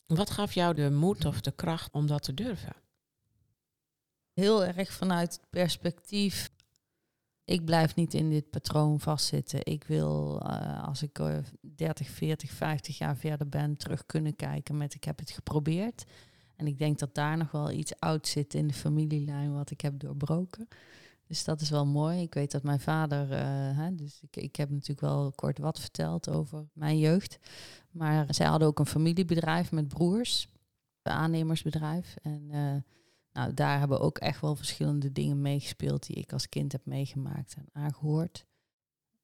Wat 0.06 0.30
gaf 0.30 0.54
jou 0.54 0.74
de 0.74 0.90
moed 0.90 1.26
of 1.26 1.42
de 1.42 1.52
kracht 1.52 1.94
om 1.94 2.08
dat 2.08 2.24
te 2.24 2.34
durven? 2.34 2.76
Heel 4.34 4.66
erg 4.66 4.92
vanuit 4.92 5.34
het 5.34 5.50
perspectief. 5.50 6.50
Ik 7.48 7.66
blijf 7.66 7.96
niet 7.96 8.14
in 8.14 8.30
dit 8.30 8.50
patroon 8.50 9.00
vastzitten. 9.00 9.66
Ik 9.66 9.84
wil, 9.84 10.42
eh, 10.42 10.88
als 10.88 11.02
ik 11.02 11.20
uh, 11.20 11.38
30, 11.62 12.10
40, 12.10 12.52
50 12.52 12.98
jaar 12.98 13.18
verder 13.18 13.50
ben, 13.50 13.78
terug 13.78 14.06
kunnen 14.06 14.36
kijken 14.36 14.78
met 14.78 14.94
ik 14.94 15.04
heb 15.04 15.20
het 15.20 15.32
geprobeerd. 15.32 16.06
En 16.56 16.68
ik 16.68 16.78
denk 16.78 17.00
dat 17.00 17.16
daar 17.16 17.38
nog 17.38 17.52
wel 17.52 17.72
iets 17.72 18.00
oud 18.00 18.28
zit 18.28 18.54
in 18.54 18.68
de 18.68 18.74
familielijn 18.74 19.54
wat 19.54 19.72
ik 19.72 19.82
heb 19.82 20.00
doorbroken. 20.00 20.68
Dus 21.28 21.44
dat 21.44 21.62
is 21.62 21.70
wel 21.70 21.86
mooi. 21.86 22.22
Ik 22.22 22.34
weet 22.34 22.52
dat 22.52 22.64
mijn 22.64 22.80
vader, 22.80 23.32
uh, 23.32 23.78
hè, 23.78 23.96
dus 23.96 24.22
ik, 24.22 24.36
ik 24.36 24.56
heb 24.56 24.70
natuurlijk 24.70 25.02
wel 25.02 25.32
kort 25.32 25.58
wat 25.58 25.80
verteld 25.80 26.30
over 26.30 26.68
mijn 26.74 27.00
jeugd. 27.00 27.40
Maar 27.92 28.34
zij 28.34 28.46
hadden 28.48 28.68
ook 28.68 28.80
een 28.80 28.86
familiebedrijf 28.86 29.72
met 29.72 29.88
broers, 29.88 30.48
een 31.02 31.12
aannemersbedrijf. 31.12 32.16
En 32.22 32.50
uh, 32.52 32.76
nou, 33.38 33.54
daar 33.54 33.80
hebben 33.80 34.00
ook 34.00 34.18
echt 34.18 34.42
wel 34.42 34.56
verschillende 34.56 35.12
dingen 35.12 35.42
meegespeeld 35.42 36.06
die 36.06 36.16
ik 36.16 36.34
als 36.34 36.50
kind 36.50 36.72
heb 36.72 36.86
meegemaakt 36.86 37.56
en 37.58 37.70
aangehoord. 37.72 38.46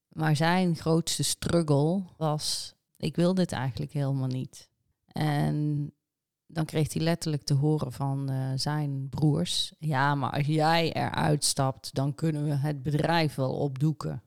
Maar 0.09 0.35
zijn 0.35 0.75
grootste 0.75 1.23
struggle 1.23 2.03
was, 2.17 2.75
ik 2.97 3.15
wil 3.15 3.33
dit 3.33 3.51
eigenlijk 3.51 3.91
helemaal 3.91 4.27
niet. 4.27 4.69
En 5.05 5.91
dan 6.47 6.65
kreeg 6.65 6.93
hij 6.93 7.01
letterlijk 7.01 7.43
te 7.43 7.53
horen 7.53 7.91
van 7.91 8.31
uh, 8.31 8.51
zijn 8.55 9.09
broers: 9.09 9.73
Ja, 9.79 10.15
maar 10.15 10.31
als 10.31 10.45
jij 10.45 10.93
eruit 10.93 11.43
stapt, 11.43 11.93
dan 11.93 12.15
kunnen 12.15 12.43
we 12.43 12.53
het 12.53 12.83
bedrijf 12.83 13.35
wel 13.35 13.53
opdoeken. 13.53 14.23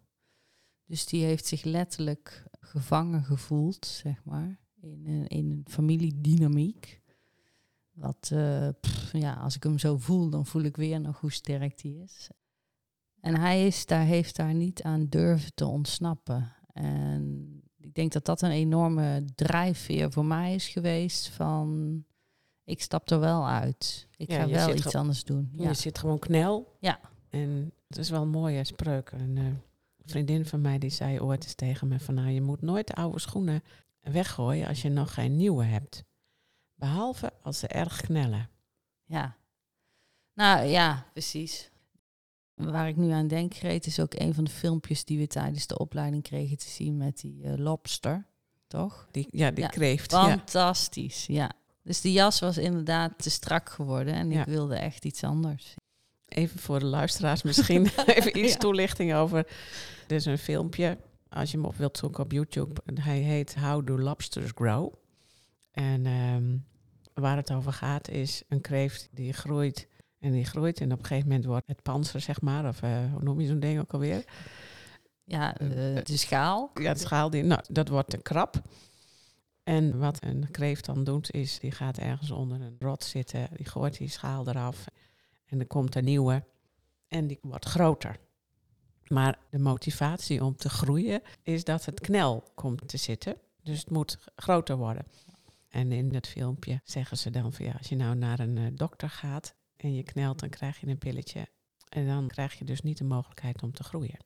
Dus 0.85 1.07
die 1.07 1.25
heeft 1.25 1.47
zich 1.47 1.65
letterlijk 1.65 2.45
gevangen 2.61 3.25
gevoeld, 3.25 3.87
zeg 3.87 4.25
maar, 4.25 4.59
in 4.81 5.27
in 5.29 5.51
een 5.51 5.65
familiedynamiek. 5.69 7.01
Wat, 7.97 8.31
uh, 8.33 8.69
pff, 8.81 9.13
ja, 9.13 9.35
als 9.35 9.57
ik 9.57 9.63
hem 9.63 9.79
zo 9.79 9.97
voel, 9.97 10.31
dan 10.31 10.47
voel 10.47 10.63
ik 10.63 10.77
weer 10.77 11.01
nog 11.01 11.21
hoe 11.21 11.33
sterk 11.33 11.79
die 11.79 12.03
is. 12.03 12.29
En 13.21 13.37
hij 13.37 13.67
is 13.67 13.87
daar, 13.87 14.05
heeft 14.05 14.37
daar 14.37 14.55
niet 14.55 14.83
aan 14.83 15.07
durven 15.09 15.55
te 15.55 15.67
ontsnappen. 15.67 16.53
En 16.73 17.49
ik 17.77 17.95
denk 17.95 18.13
dat 18.13 18.25
dat 18.25 18.43
een 18.43 18.51
enorme 18.51 19.25
drijfveer 19.35 20.13
voor 20.13 20.25
mij 20.25 20.55
is 20.55 20.69
geweest 20.69 21.29
van 21.29 22.05
ik 22.65 22.83
stap 22.83 23.11
er 23.11 23.21
wel 23.21 23.49
uit. 23.49 24.09
Ik 24.17 24.31
Ja, 24.31 24.41
ga 24.41 24.49
wel 24.49 24.75
iets 24.75 24.95
anders 24.95 25.25
doen. 25.25 25.51
Ja. 25.53 25.69
Je 25.69 25.75
zit 25.75 25.99
gewoon 25.99 26.19
knel. 26.19 26.77
Ja. 26.81 27.01
En 27.29 27.73
het 27.89 27.99
is 27.99 28.11
wel 28.11 28.23
een 28.23 28.29
mooie 28.29 28.65
spreuk. 28.65 29.11
Een 29.11 29.37
eh, 29.37 29.45
vriendin 30.05 30.47
van 30.47 30.61
mij 30.61 30.79
die 30.79 30.91
zei 30.91 31.21
ooit 31.21 31.45
eens 31.45 31.55
tegen 31.55 31.89
me 31.89 32.01
van... 32.01 32.15
nou, 32.15 32.29
je 32.29 32.43
moet 32.43 32.63
nooit 32.63 32.87
de 32.87 32.95
oude 32.95 33.21
schoenen 33.21 33.63
weggooien 34.01 34.69
als 34.69 34.83
je 34.83 34.89
nog 34.89 35.15
geen 35.15 35.37
nieuwe 35.37 35.65
hebt. 35.65 36.05
Behalve 36.77 37.33
als 37.43 37.59
ze 37.59 37.67
erg 37.67 38.01
knellen. 38.01 38.49
ja. 39.05 39.37
Nou 40.35 40.65
ja, 40.67 41.07
precies. 41.13 41.71
Waar 42.55 42.89
ik 42.89 42.97
nu 42.97 43.11
aan 43.11 43.27
denk, 43.29 43.55
Greet, 43.55 43.87
is 43.87 44.01
ook 44.01 44.15
een 44.15 44.35
van 44.35 44.45
de 44.45 44.51
filmpjes 44.51 45.05
die 45.05 45.19
we 45.19 45.27
tijdens 45.27 45.67
de 45.67 45.79
opleiding 45.79 46.23
kregen 46.23 46.57
te 46.59 46.69
zien 46.69 46.97
met 46.97 47.21
die 47.21 47.43
eh, 47.45 47.53
lobster. 47.57 48.27
Toch? 48.67 49.09
Die, 49.11 49.27
ja, 49.31 49.51
die 49.51 49.65
Ja, 49.65 49.69
kreeft. 49.71 50.13
Fantastisch, 50.13 51.27
ja. 51.27 51.51
Dus 51.83 52.01
die 52.01 52.13
jas 52.13 52.41
was 52.41 52.59
inderdaad 52.59 53.13
te 53.19 53.31
strak 53.31 53.71
geworden 53.71 54.15
en 54.15 54.31
Ja. 54.31 54.41
ik 54.41 54.47
wilde 54.47 54.77
echt 54.77 55.05
iets 55.05 55.25
anders. 55.25 55.75
Even 56.29 56.59
voor 56.59 56.79
de 56.79 56.85
luisteraars 56.87 57.43
misschien 57.43 57.87
even 58.07 58.39
iets 58.45 58.57
toelichting 58.57 59.15
over. 59.15 59.47
Dit 60.07 60.19
is 60.21 60.25
een 60.27 60.39
filmpje, 60.39 60.99
als 61.29 61.51
je 61.51 61.57
hem 61.57 61.67
op 61.67 61.77
wilt 61.77 61.99
zoeken 61.99 62.25
op 62.25 62.33
YouTube. 62.33 62.81
En 62.85 62.99
Hij 62.99 63.19
heet 63.19 63.55
How 63.55 63.87
Do 63.87 63.99
Lobsters 63.99 64.51
Grow? 64.55 64.93
En 65.77 66.07
ehm, 66.07 66.57
waar 67.15 67.37
het 67.37 67.53
over 67.53 67.73
gaat 67.73 68.09
is 68.09 68.43
een 68.49 68.61
kreeft 68.61 69.09
die 69.13 69.33
groeit 69.33 69.89
en 70.19 70.33
die 70.33 70.45
groeit. 70.45 70.81
En 70.81 70.93
op 70.93 70.99
een 70.99 71.05
gegeven 71.05 71.29
moment 71.29 71.47
wordt 71.47 71.67
het 71.67 71.83
panzer, 71.83 72.21
zeg 72.21 72.41
maar, 72.41 72.69
of 72.69 72.83
eh, 72.83 73.13
hoe 73.13 73.23
noem 73.23 73.41
je 73.41 73.47
zo'n 73.47 73.61
ding 73.61 73.81
ook 73.81 73.93
alweer? 73.93 74.25
Ja, 75.25 75.59
Eh, 75.59 75.97
eh, 75.97 76.05
de 76.05 76.17
schaal. 76.17 76.71
Ja, 76.75 76.89
het 76.89 77.01
schaal, 77.01 77.31
die, 77.31 77.43
nou, 77.43 77.61
dat 77.69 77.89
wordt 77.89 78.11
te 78.11 78.17
krap. 78.17 78.63
En 79.63 79.99
wat 79.99 80.25
een 80.25 80.51
kreeft 80.51 80.85
dan 80.85 81.05
doet, 81.05 81.31
is 81.31 81.59
die 81.59 81.71
gaat 81.71 81.99
ergens 81.99 82.31
onder 82.31 82.61
een 82.61 82.77
rot 82.79 83.05
zitten. 83.05 83.49
Die 83.53 83.67
gooit 83.67 83.99
die 83.99 84.09
schaal 84.09 84.49
eraf. 84.49 84.85
En 85.47 85.61
er 85.61 85.67
komt 85.67 85.95
een 85.95 86.05
nieuwe. 86.05 86.45
En 87.09 87.27
die 87.27 87.39
wordt 87.43 87.65
groter. 87.65 88.17
Maar 89.07 89.39
de 89.51 89.59
motivatie 89.59 90.45
om 90.45 90.57
te 90.57 90.69
groeien 90.69 91.23
is 91.43 91.65
dat 91.65 91.85
het 91.85 92.01
knel 92.01 92.45
komt 92.55 92.89
te 92.89 92.97
zitten. 92.97 93.37
Dus 93.63 93.79
het 93.79 93.91
moet 93.91 94.19
groter 94.37 94.77
worden. 94.77 95.07
En 95.77 95.93
in 95.93 96.15
het 96.15 96.27
filmpje 96.27 96.81
zeggen 96.85 97.19
ze 97.19 97.31
dan 97.31 97.53
van 97.53 97.67
ja, 97.67 97.73
als 97.73 97.89
je 97.89 97.97
nou 97.97 98.17
naar 98.17 98.39
een 98.39 98.59
eh, 98.59 98.65
dokter 98.75 99.11
gaat 99.11 99.55
en 99.77 99.95
je 99.95 100.03
knelt, 100.03 100.41
dan 100.41 100.49
krijg 100.49 100.81
je 100.81 100.87
een 100.87 100.99
pilletje. 100.99 101.49
En 101.89 102.07
dan 102.07 102.29
krijg 102.29 102.55
je 102.59 102.65
dus 102.65 102.81
niet 102.83 102.99
de 102.99 103.05
mogelijkheid 103.05 103.63
om 103.63 103.73
te 103.73 103.83
groeien. 103.83 104.25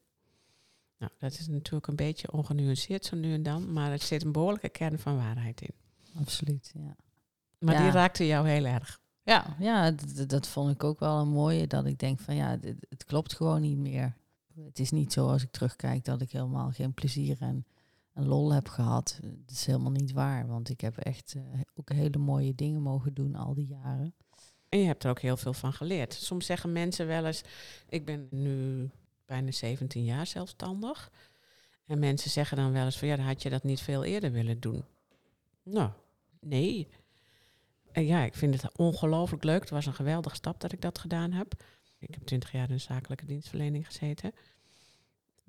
Nou, 0.99 1.13
dat 1.19 1.33
is 1.33 1.47
natuurlijk 1.49 1.87
een 1.87 1.97
beetje 1.97 2.33
ongenuanceerd 2.33 3.05
zo 3.05 3.17
nu 3.17 3.35
en 3.35 3.43
dan, 3.43 3.73
maar 3.73 3.93
er 3.93 3.99
zit 3.99 4.25
een 4.25 4.33
behoorlijke 4.33 4.69
kern 4.69 4.99
van 4.99 5.17
waarheid 5.17 5.61
in. 5.61 5.75
Absoluut, 6.15 6.71
ja. 6.75 6.97
Maar 7.59 7.75
Ja. 7.75 7.83
die 7.83 7.91
raakte 7.91 8.27
jou 8.27 8.49
heel 8.49 8.65
erg. 8.65 9.01
Ja, 9.23 9.57
ja 9.59 9.91
dat, 9.91 10.29
dat 10.29 10.49
vond 10.49 10.71
ik 10.71 10.85
ook 10.85 11.01
wel 11.01 11.19
een 11.21 11.29
mooie. 11.29 11.67
Dat 11.67 11.87
ik 11.87 11.99
denk 11.99 12.21
van 12.21 12.35
ja, 12.35 12.59
het 12.89 13.05
klopt 13.05 13.35
gewoon 13.35 13.61
niet 13.61 13.79
meer. 13.79 14.17
Het 14.65 14.79
is 14.79 14.91
niet 14.91 15.13
zo 15.13 15.29
als 15.29 15.43
ik 15.43 15.51
terugkijk 15.51 16.05
dat 16.05 16.21
ik 16.21 16.33
helemaal 16.33 16.71
geen 16.71 16.95
plezier 16.95 17.37
en, 17.41 17.67
lol 18.27 18.53
heb 18.53 18.69
gehad. 18.69 19.19
Dat 19.23 19.51
is 19.51 19.67
helemaal 19.67 19.91
niet 19.91 20.13
waar. 20.13 20.47
Want 20.47 20.69
ik 20.69 20.81
heb 20.81 20.97
echt 20.97 21.35
eh, 21.35 21.43
ook 21.75 21.93
hele 21.93 22.19
mooie 22.19 22.55
dingen 22.55 22.83
mogen 22.83 23.15
doen 23.15 23.35
al 23.35 23.55
die 23.55 23.67
jaren. 23.67 24.15
En 24.69 24.79
je 24.79 24.87
hebt 24.87 25.05
er 25.05 25.11
ook 25.11 25.21
heel 25.21 25.37
veel 25.37 25.53
van 25.53 25.73
geleerd. 25.73 26.15
Soms 26.15 26.47
zeggen 26.47 26.73
mensen 26.73 27.07
wel 27.07 27.27
eens, 27.27 27.43
ik 27.89 28.05
ben 28.05 28.27
nu 28.31 28.91
bijna 29.27 29.51
17 29.51 30.05
jaar 30.05 30.27
zelfstandig. 30.27 31.11
En 31.87 31.99
mensen 31.99 32.31
zeggen 32.31 32.57
dan 32.57 32.73
wel 32.73 32.85
eens 32.85 32.99
van 32.99 33.09
ja, 33.09 33.19
had 33.19 33.43
je 33.43 33.51
dat 33.51 33.63
niet 33.63 33.81
veel 33.81 34.05
eerder 34.05 34.33
willen 34.33 34.61
doen. 34.61 34.85
Nou, 35.63 35.91
nee. 36.41 36.89
En 37.93 38.05
ja, 38.07 38.25
ik 38.25 38.35
vind 38.35 38.63
het 38.63 38.79
ongelooflijk 38.79 39.45
leuk. 39.45 39.61
Het 39.61 39.71
was 39.71 39.87
een 39.87 39.95
geweldige 39.95 40.35
stap 40.35 40.61
dat 40.61 40.73
ik 40.73 40.81
dat 40.81 40.99
gedaan 40.99 41.33
heb. 41.33 41.55
Ik 41.99 42.15
heb 42.15 42.25
20 42.25 42.53
jaar 42.53 42.71
in 42.71 42.81
zakelijke 42.81 43.27
dienstverlening 43.27 43.87
gezeten. 43.87 44.33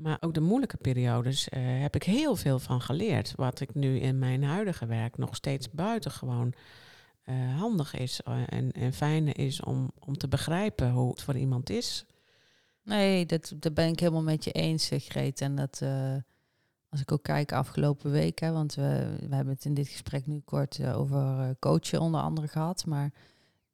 Maar 0.01 0.17
ook 0.19 0.33
de 0.33 0.41
moeilijke 0.41 0.77
periodes 0.77 1.49
eh, 1.49 1.61
heb 1.63 1.95
ik 1.95 2.03
heel 2.03 2.35
veel 2.35 2.59
van 2.59 2.81
geleerd. 2.81 3.33
Wat 3.35 3.59
ik 3.59 3.73
nu 3.73 3.99
in 3.99 4.19
mijn 4.19 4.43
huidige 4.43 4.85
werk 4.85 5.17
nog 5.17 5.35
steeds 5.35 5.69
buitengewoon 5.69 6.53
eh, 7.23 7.59
handig 7.59 7.95
is 7.95 8.21
eh, 8.21 8.41
en, 8.45 8.71
en 8.71 8.93
fijn 8.93 9.31
is 9.33 9.61
om, 9.61 9.91
om 9.99 10.17
te 10.17 10.27
begrijpen 10.27 10.91
hoe 10.91 11.09
het 11.09 11.21
voor 11.21 11.37
iemand 11.37 11.69
is. 11.69 12.05
Nee, 12.83 13.25
dat, 13.25 13.53
dat 13.55 13.73
ben 13.73 13.87
ik 13.87 13.99
helemaal 13.99 14.23
met 14.23 14.43
je 14.43 14.51
eens, 14.51 14.89
Greet. 14.93 15.41
En 15.41 15.55
dat 15.55 15.81
als 16.89 17.01
ik 17.01 17.11
ook 17.11 17.23
kijk 17.23 17.51
afgelopen 17.51 18.11
week, 18.11 18.39
hè, 18.39 18.51
want 18.51 18.75
we, 18.75 19.15
we 19.29 19.35
hebben 19.35 19.53
het 19.53 19.65
in 19.65 19.73
dit 19.73 19.87
gesprek 19.87 20.25
nu 20.25 20.39
kort 20.39 20.85
over 20.85 21.55
coachen 21.59 21.99
onder 21.99 22.21
andere 22.21 22.47
gehad. 22.47 22.85
Maar 22.85 23.13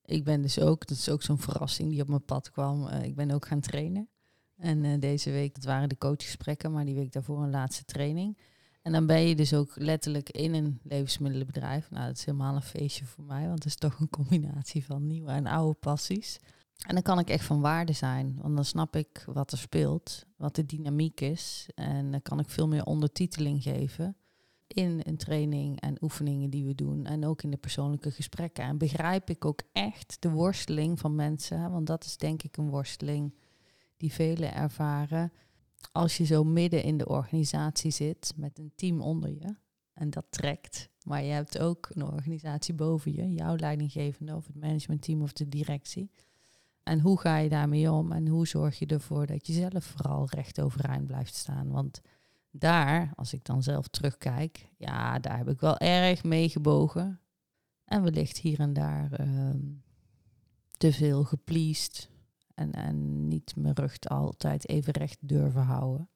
ik 0.06 0.24
ben 0.24 0.42
dus 0.42 0.60
ook, 0.60 0.88
dat 0.88 0.98
is 0.98 1.10
ook 1.10 1.22
zo'n 1.22 1.40
verrassing 1.40 1.90
die 1.90 2.02
op 2.02 2.08
mijn 2.08 2.26
pad 2.26 2.52
kwam. 2.52 2.88
ik 2.88 3.16
ben 3.16 3.32
ook 3.32 3.48
gaan 3.48 3.60
trainen. 3.60 4.10
En 4.58 4.84
eh, 4.84 4.99
deze 4.99 5.32
week, 5.32 5.55
dat 5.55 5.64
waren 5.64 5.89
de 5.89 5.97
coachgesprekken, 5.97 6.72
maar 6.72 6.86
die 6.86 6.95
week 6.95 7.12
daarvoor 7.12 7.43
een 7.43 7.49
laatste 7.49 7.86
training. 7.86 8.38
En 8.82 8.91
dan 8.91 9.05
ben 9.05 9.22
je 9.22 9.36
dus 9.36 9.53
ook 9.53 9.72
letterlijk 9.76 10.30
in 10.30 10.53
een 10.53 10.80
levensmiddelenbedrijf. 10.84 11.91
Nou, 11.91 12.08
dat 12.08 12.18
is 12.18 12.26
helemaal 12.26 12.55
een 12.55 12.62
feestje 12.62 13.05
voor 13.05 13.24
mij, 13.24 13.41
want 13.41 13.64
het 13.64 13.66
is 13.66 13.76
toch 13.76 13.99
een 13.99 14.10
combinatie 14.10 14.86
van 14.86 15.08
nieuwe 15.08 15.32
en 15.32 15.47
oude 15.47 15.80
passies. 15.80 16.39
En 16.88 16.93
dan 16.93 17.03
kan 17.03 17.20
ik 17.20 17.30
echt 17.30 17.45
van 17.45 17.62
waarde 17.62 17.93
zijn, 17.93 18.38
want 18.41 18.55
dan 18.55 18.66
snap 18.66 18.95
ik 18.95 19.24
wat 19.26 19.51
er 19.51 19.58
speelt, 19.58 20.26
wat 20.36 20.55
de 20.55 20.66
dynamiek 20.66 21.22
is. 21.22 21.70
En 21.76 22.12
dan 22.12 22.22
kan 22.22 22.39
ik 22.39 22.49
veel 22.49 22.68
meer 22.68 22.84
ondertiteling 22.84 23.64
geven 23.64 24.16
in 24.68 25.01
een 25.03 25.18
training 25.18 25.82
en 25.82 25.97
oefeningen 26.01 26.49
die 26.49 26.66
we 26.66 26.76
doen. 26.76 27.05
En 27.05 27.26
ook 27.26 27.41
in 27.41 27.51
de 27.51 27.58
persoonlijke 27.58 28.12
gesprekken. 28.12 28.64
En 28.64 28.78
begrijp 28.78 29.30
ik 29.30 29.45
ook 29.45 29.62
echt 29.72 30.18
de 30.20 30.30
worsteling 30.30 30.99
van 30.99 31.16
mensen, 31.16 31.72
want 31.72 31.88
dat 31.88 32.03
is 32.03 32.18
denk 32.18 32.43
ik 32.43 32.58
een 32.58 32.70
worsteling 32.70 33.34
die 33.98 34.14
velen 34.14 34.54
ervaren. 34.54 35.32
Als 35.91 36.18
je 36.18 36.26
zo 36.26 36.43
midden 36.43 36.84
in 36.84 36.98
de 36.98 37.08
organisatie 37.08 37.91
zit 37.91 38.34
met 38.36 38.60
een 38.60 38.72
team 38.76 39.02
onder 39.02 39.30
je 39.30 39.56
en 39.93 40.10
dat 40.10 40.26
trekt. 40.30 40.89
Maar 41.04 41.24
je 41.24 41.32
hebt 41.32 41.60
ook 41.60 41.89
een 41.93 42.04
organisatie 42.04 42.74
boven 42.74 43.14
je, 43.14 43.34
jouw 43.34 43.56
leidinggevende 43.56 44.36
of 44.36 44.48
het 44.48 44.56
managementteam 44.56 45.22
of 45.22 45.34
de 45.34 45.50
directie. 45.50 46.12
En 46.84 47.00
hoe 47.00 47.20
ga 47.20 47.38
je 47.38 47.50
daarmee 47.50 47.91
om 47.91 48.12
en 48.12 48.28
hoe 48.28 48.48
zorg 48.48 48.80
je 48.80 48.86
ervoor 48.86 49.26
dat 49.26 49.48
je 49.48 49.54
zelf 49.54 49.84
vooral 49.84 50.28
recht 50.30 50.62
overeind 50.62 51.08
blijft 51.08 51.36
staan? 51.36 51.72
Want 51.72 52.02
daar, 52.52 53.12
als 53.16 53.34
ik 53.34 53.45
dan 53.45 53.64
zelf 53.64 53.88
terugkijk, 53.88 54.70
ja, 54.78 55.20
daar 55.20 55.38
heb 55.38 55.50
ik 55.50 55.60
wel 55.60 55.78
erg 55.78 56.24
meegebogen. 56.24 57.20
En 57.86 58.04
wellicht 58.04 58.38
hier 58.38 58.60
en 58.60 58.74
daar 58.74 59.12
ehm, 59.12 59.60
te 60.78 60.93
veel 60.93 61.24
gepleased. 61.24 62.10
En, 62.58 62.72
en 62.72 63.28
niet 63.28 63.55
mijn 63.55 63.76
rug 63.76 63.99
altijd 63.99 64.70
even 64.70 64.93
recht 64.93 65.18
durven 65.20 65.62
houden. 65.62 66.10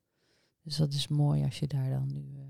Dus 0.62 0.76
dat 0.76 0.94
is 0.94 1.08
mooi 1.08 1.44
als 1.44 1.60
je 1.60 1.68
daar 1.68 1.90
dan 1.90 2.08
nu 2.08 2.32
uh, 2.36 2.44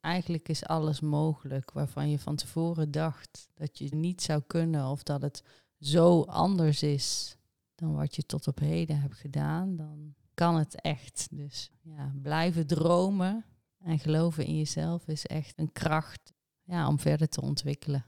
Eigenlijk 0.00 0.48
is 0.48 0.64
alles 0.64 1.00
mogelijk 1.00 1.72
waarvan 1.72 2.10
je 2.10 2.18
van 2.18 2.36
tevoren 2.36 2.90
dacht 2.90 3.48
dat 3.54 3.78
je 3.78 3.94
niet 3.94 4.22
zou 4.22 4.42
kunnen 4.46 4.86
of 4.86 5.02
dat 5.02 5.22
het 5.22 5.42
zo 5.80 6.22
anders 6.22 6.82
is 6.82 7.36
dan 7.74 7.94
wat 7.94 8.16
je 8.16 8.26
tot 8.26 8.46
op 8.46 8.58
heden 8.58 9.00
hebt 9.00 9.16
gedaan, 9.16 9.76
dan 9.76 10.14
kan 10.38 10.56
het 10.56 10.80
echt. 10.80 11.28
Dus 11.30 11.70
ja, 11.82 12.12
blijven 12.22 12.66
dromen 12.66 13.44
en 13.78 13.98
geloven 13.98 14.44
in 14.44 14.56
jezelf 14.56 15.08
is 15.08 15.26
echt 15.26 15.58
een 15.58 15.72
kracht 15.72 16.32
ja, 16.62 16.88
om 16.88 16.98
verder 16.98 17.28
te 17.28 17.40
ontwikkelen. 17.40 18.06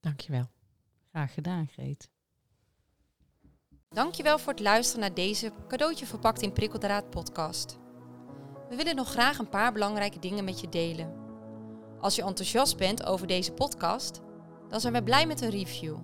Dankjewel. 0.00 0.50
Graag 1.10 1.34
gedaan, 1.34 1.66
Greet. 1.66 2.10
Dankjewel 3.88 4.38
voor 4.38 4.52
het 4.52 4.62
luisteren 4.62 5.00
naar 5.00 5.14
deze 5.14 5.52
cadeautje 5.68 6.06
verpakt 6.06 6.42
in 6.42 6.52
prikkeldraad 6.52 7.10
podcast. 7.10 7.78
We 8.68 8.76
willen 8.76 8.96
nog 8.96 9.10
graag 9.10 9.38
een 9.38 9.48
paar 9.48 9.72
belangrijke 9.72 10.18
dingen 10.18 10.44
met 10.44 10.60
je 10.60 10.68
delen. 10.68 11.12
Als 12.00 12.16
je 12.16 12.22
enthousiast 12.22 12.76
bent 12.76 13.04
over 13.04 13.26
deze 13.26 13.52
podcast, 13.52 14.20
dan 14.68 14.80
zijn 14.80 14.92
we 14.92 15.02
blij 15.02 15.26
met 15.26 15.40
een 15.40 15.50
review. 15.50 15.98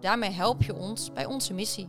Daarmee 0.00 0.30
help 0.30 0.62
je 0.62 0.74
ons 0.74 1.12
bij 1.12 1.24
onze 1.24 1.54
missie. 1.54 1.88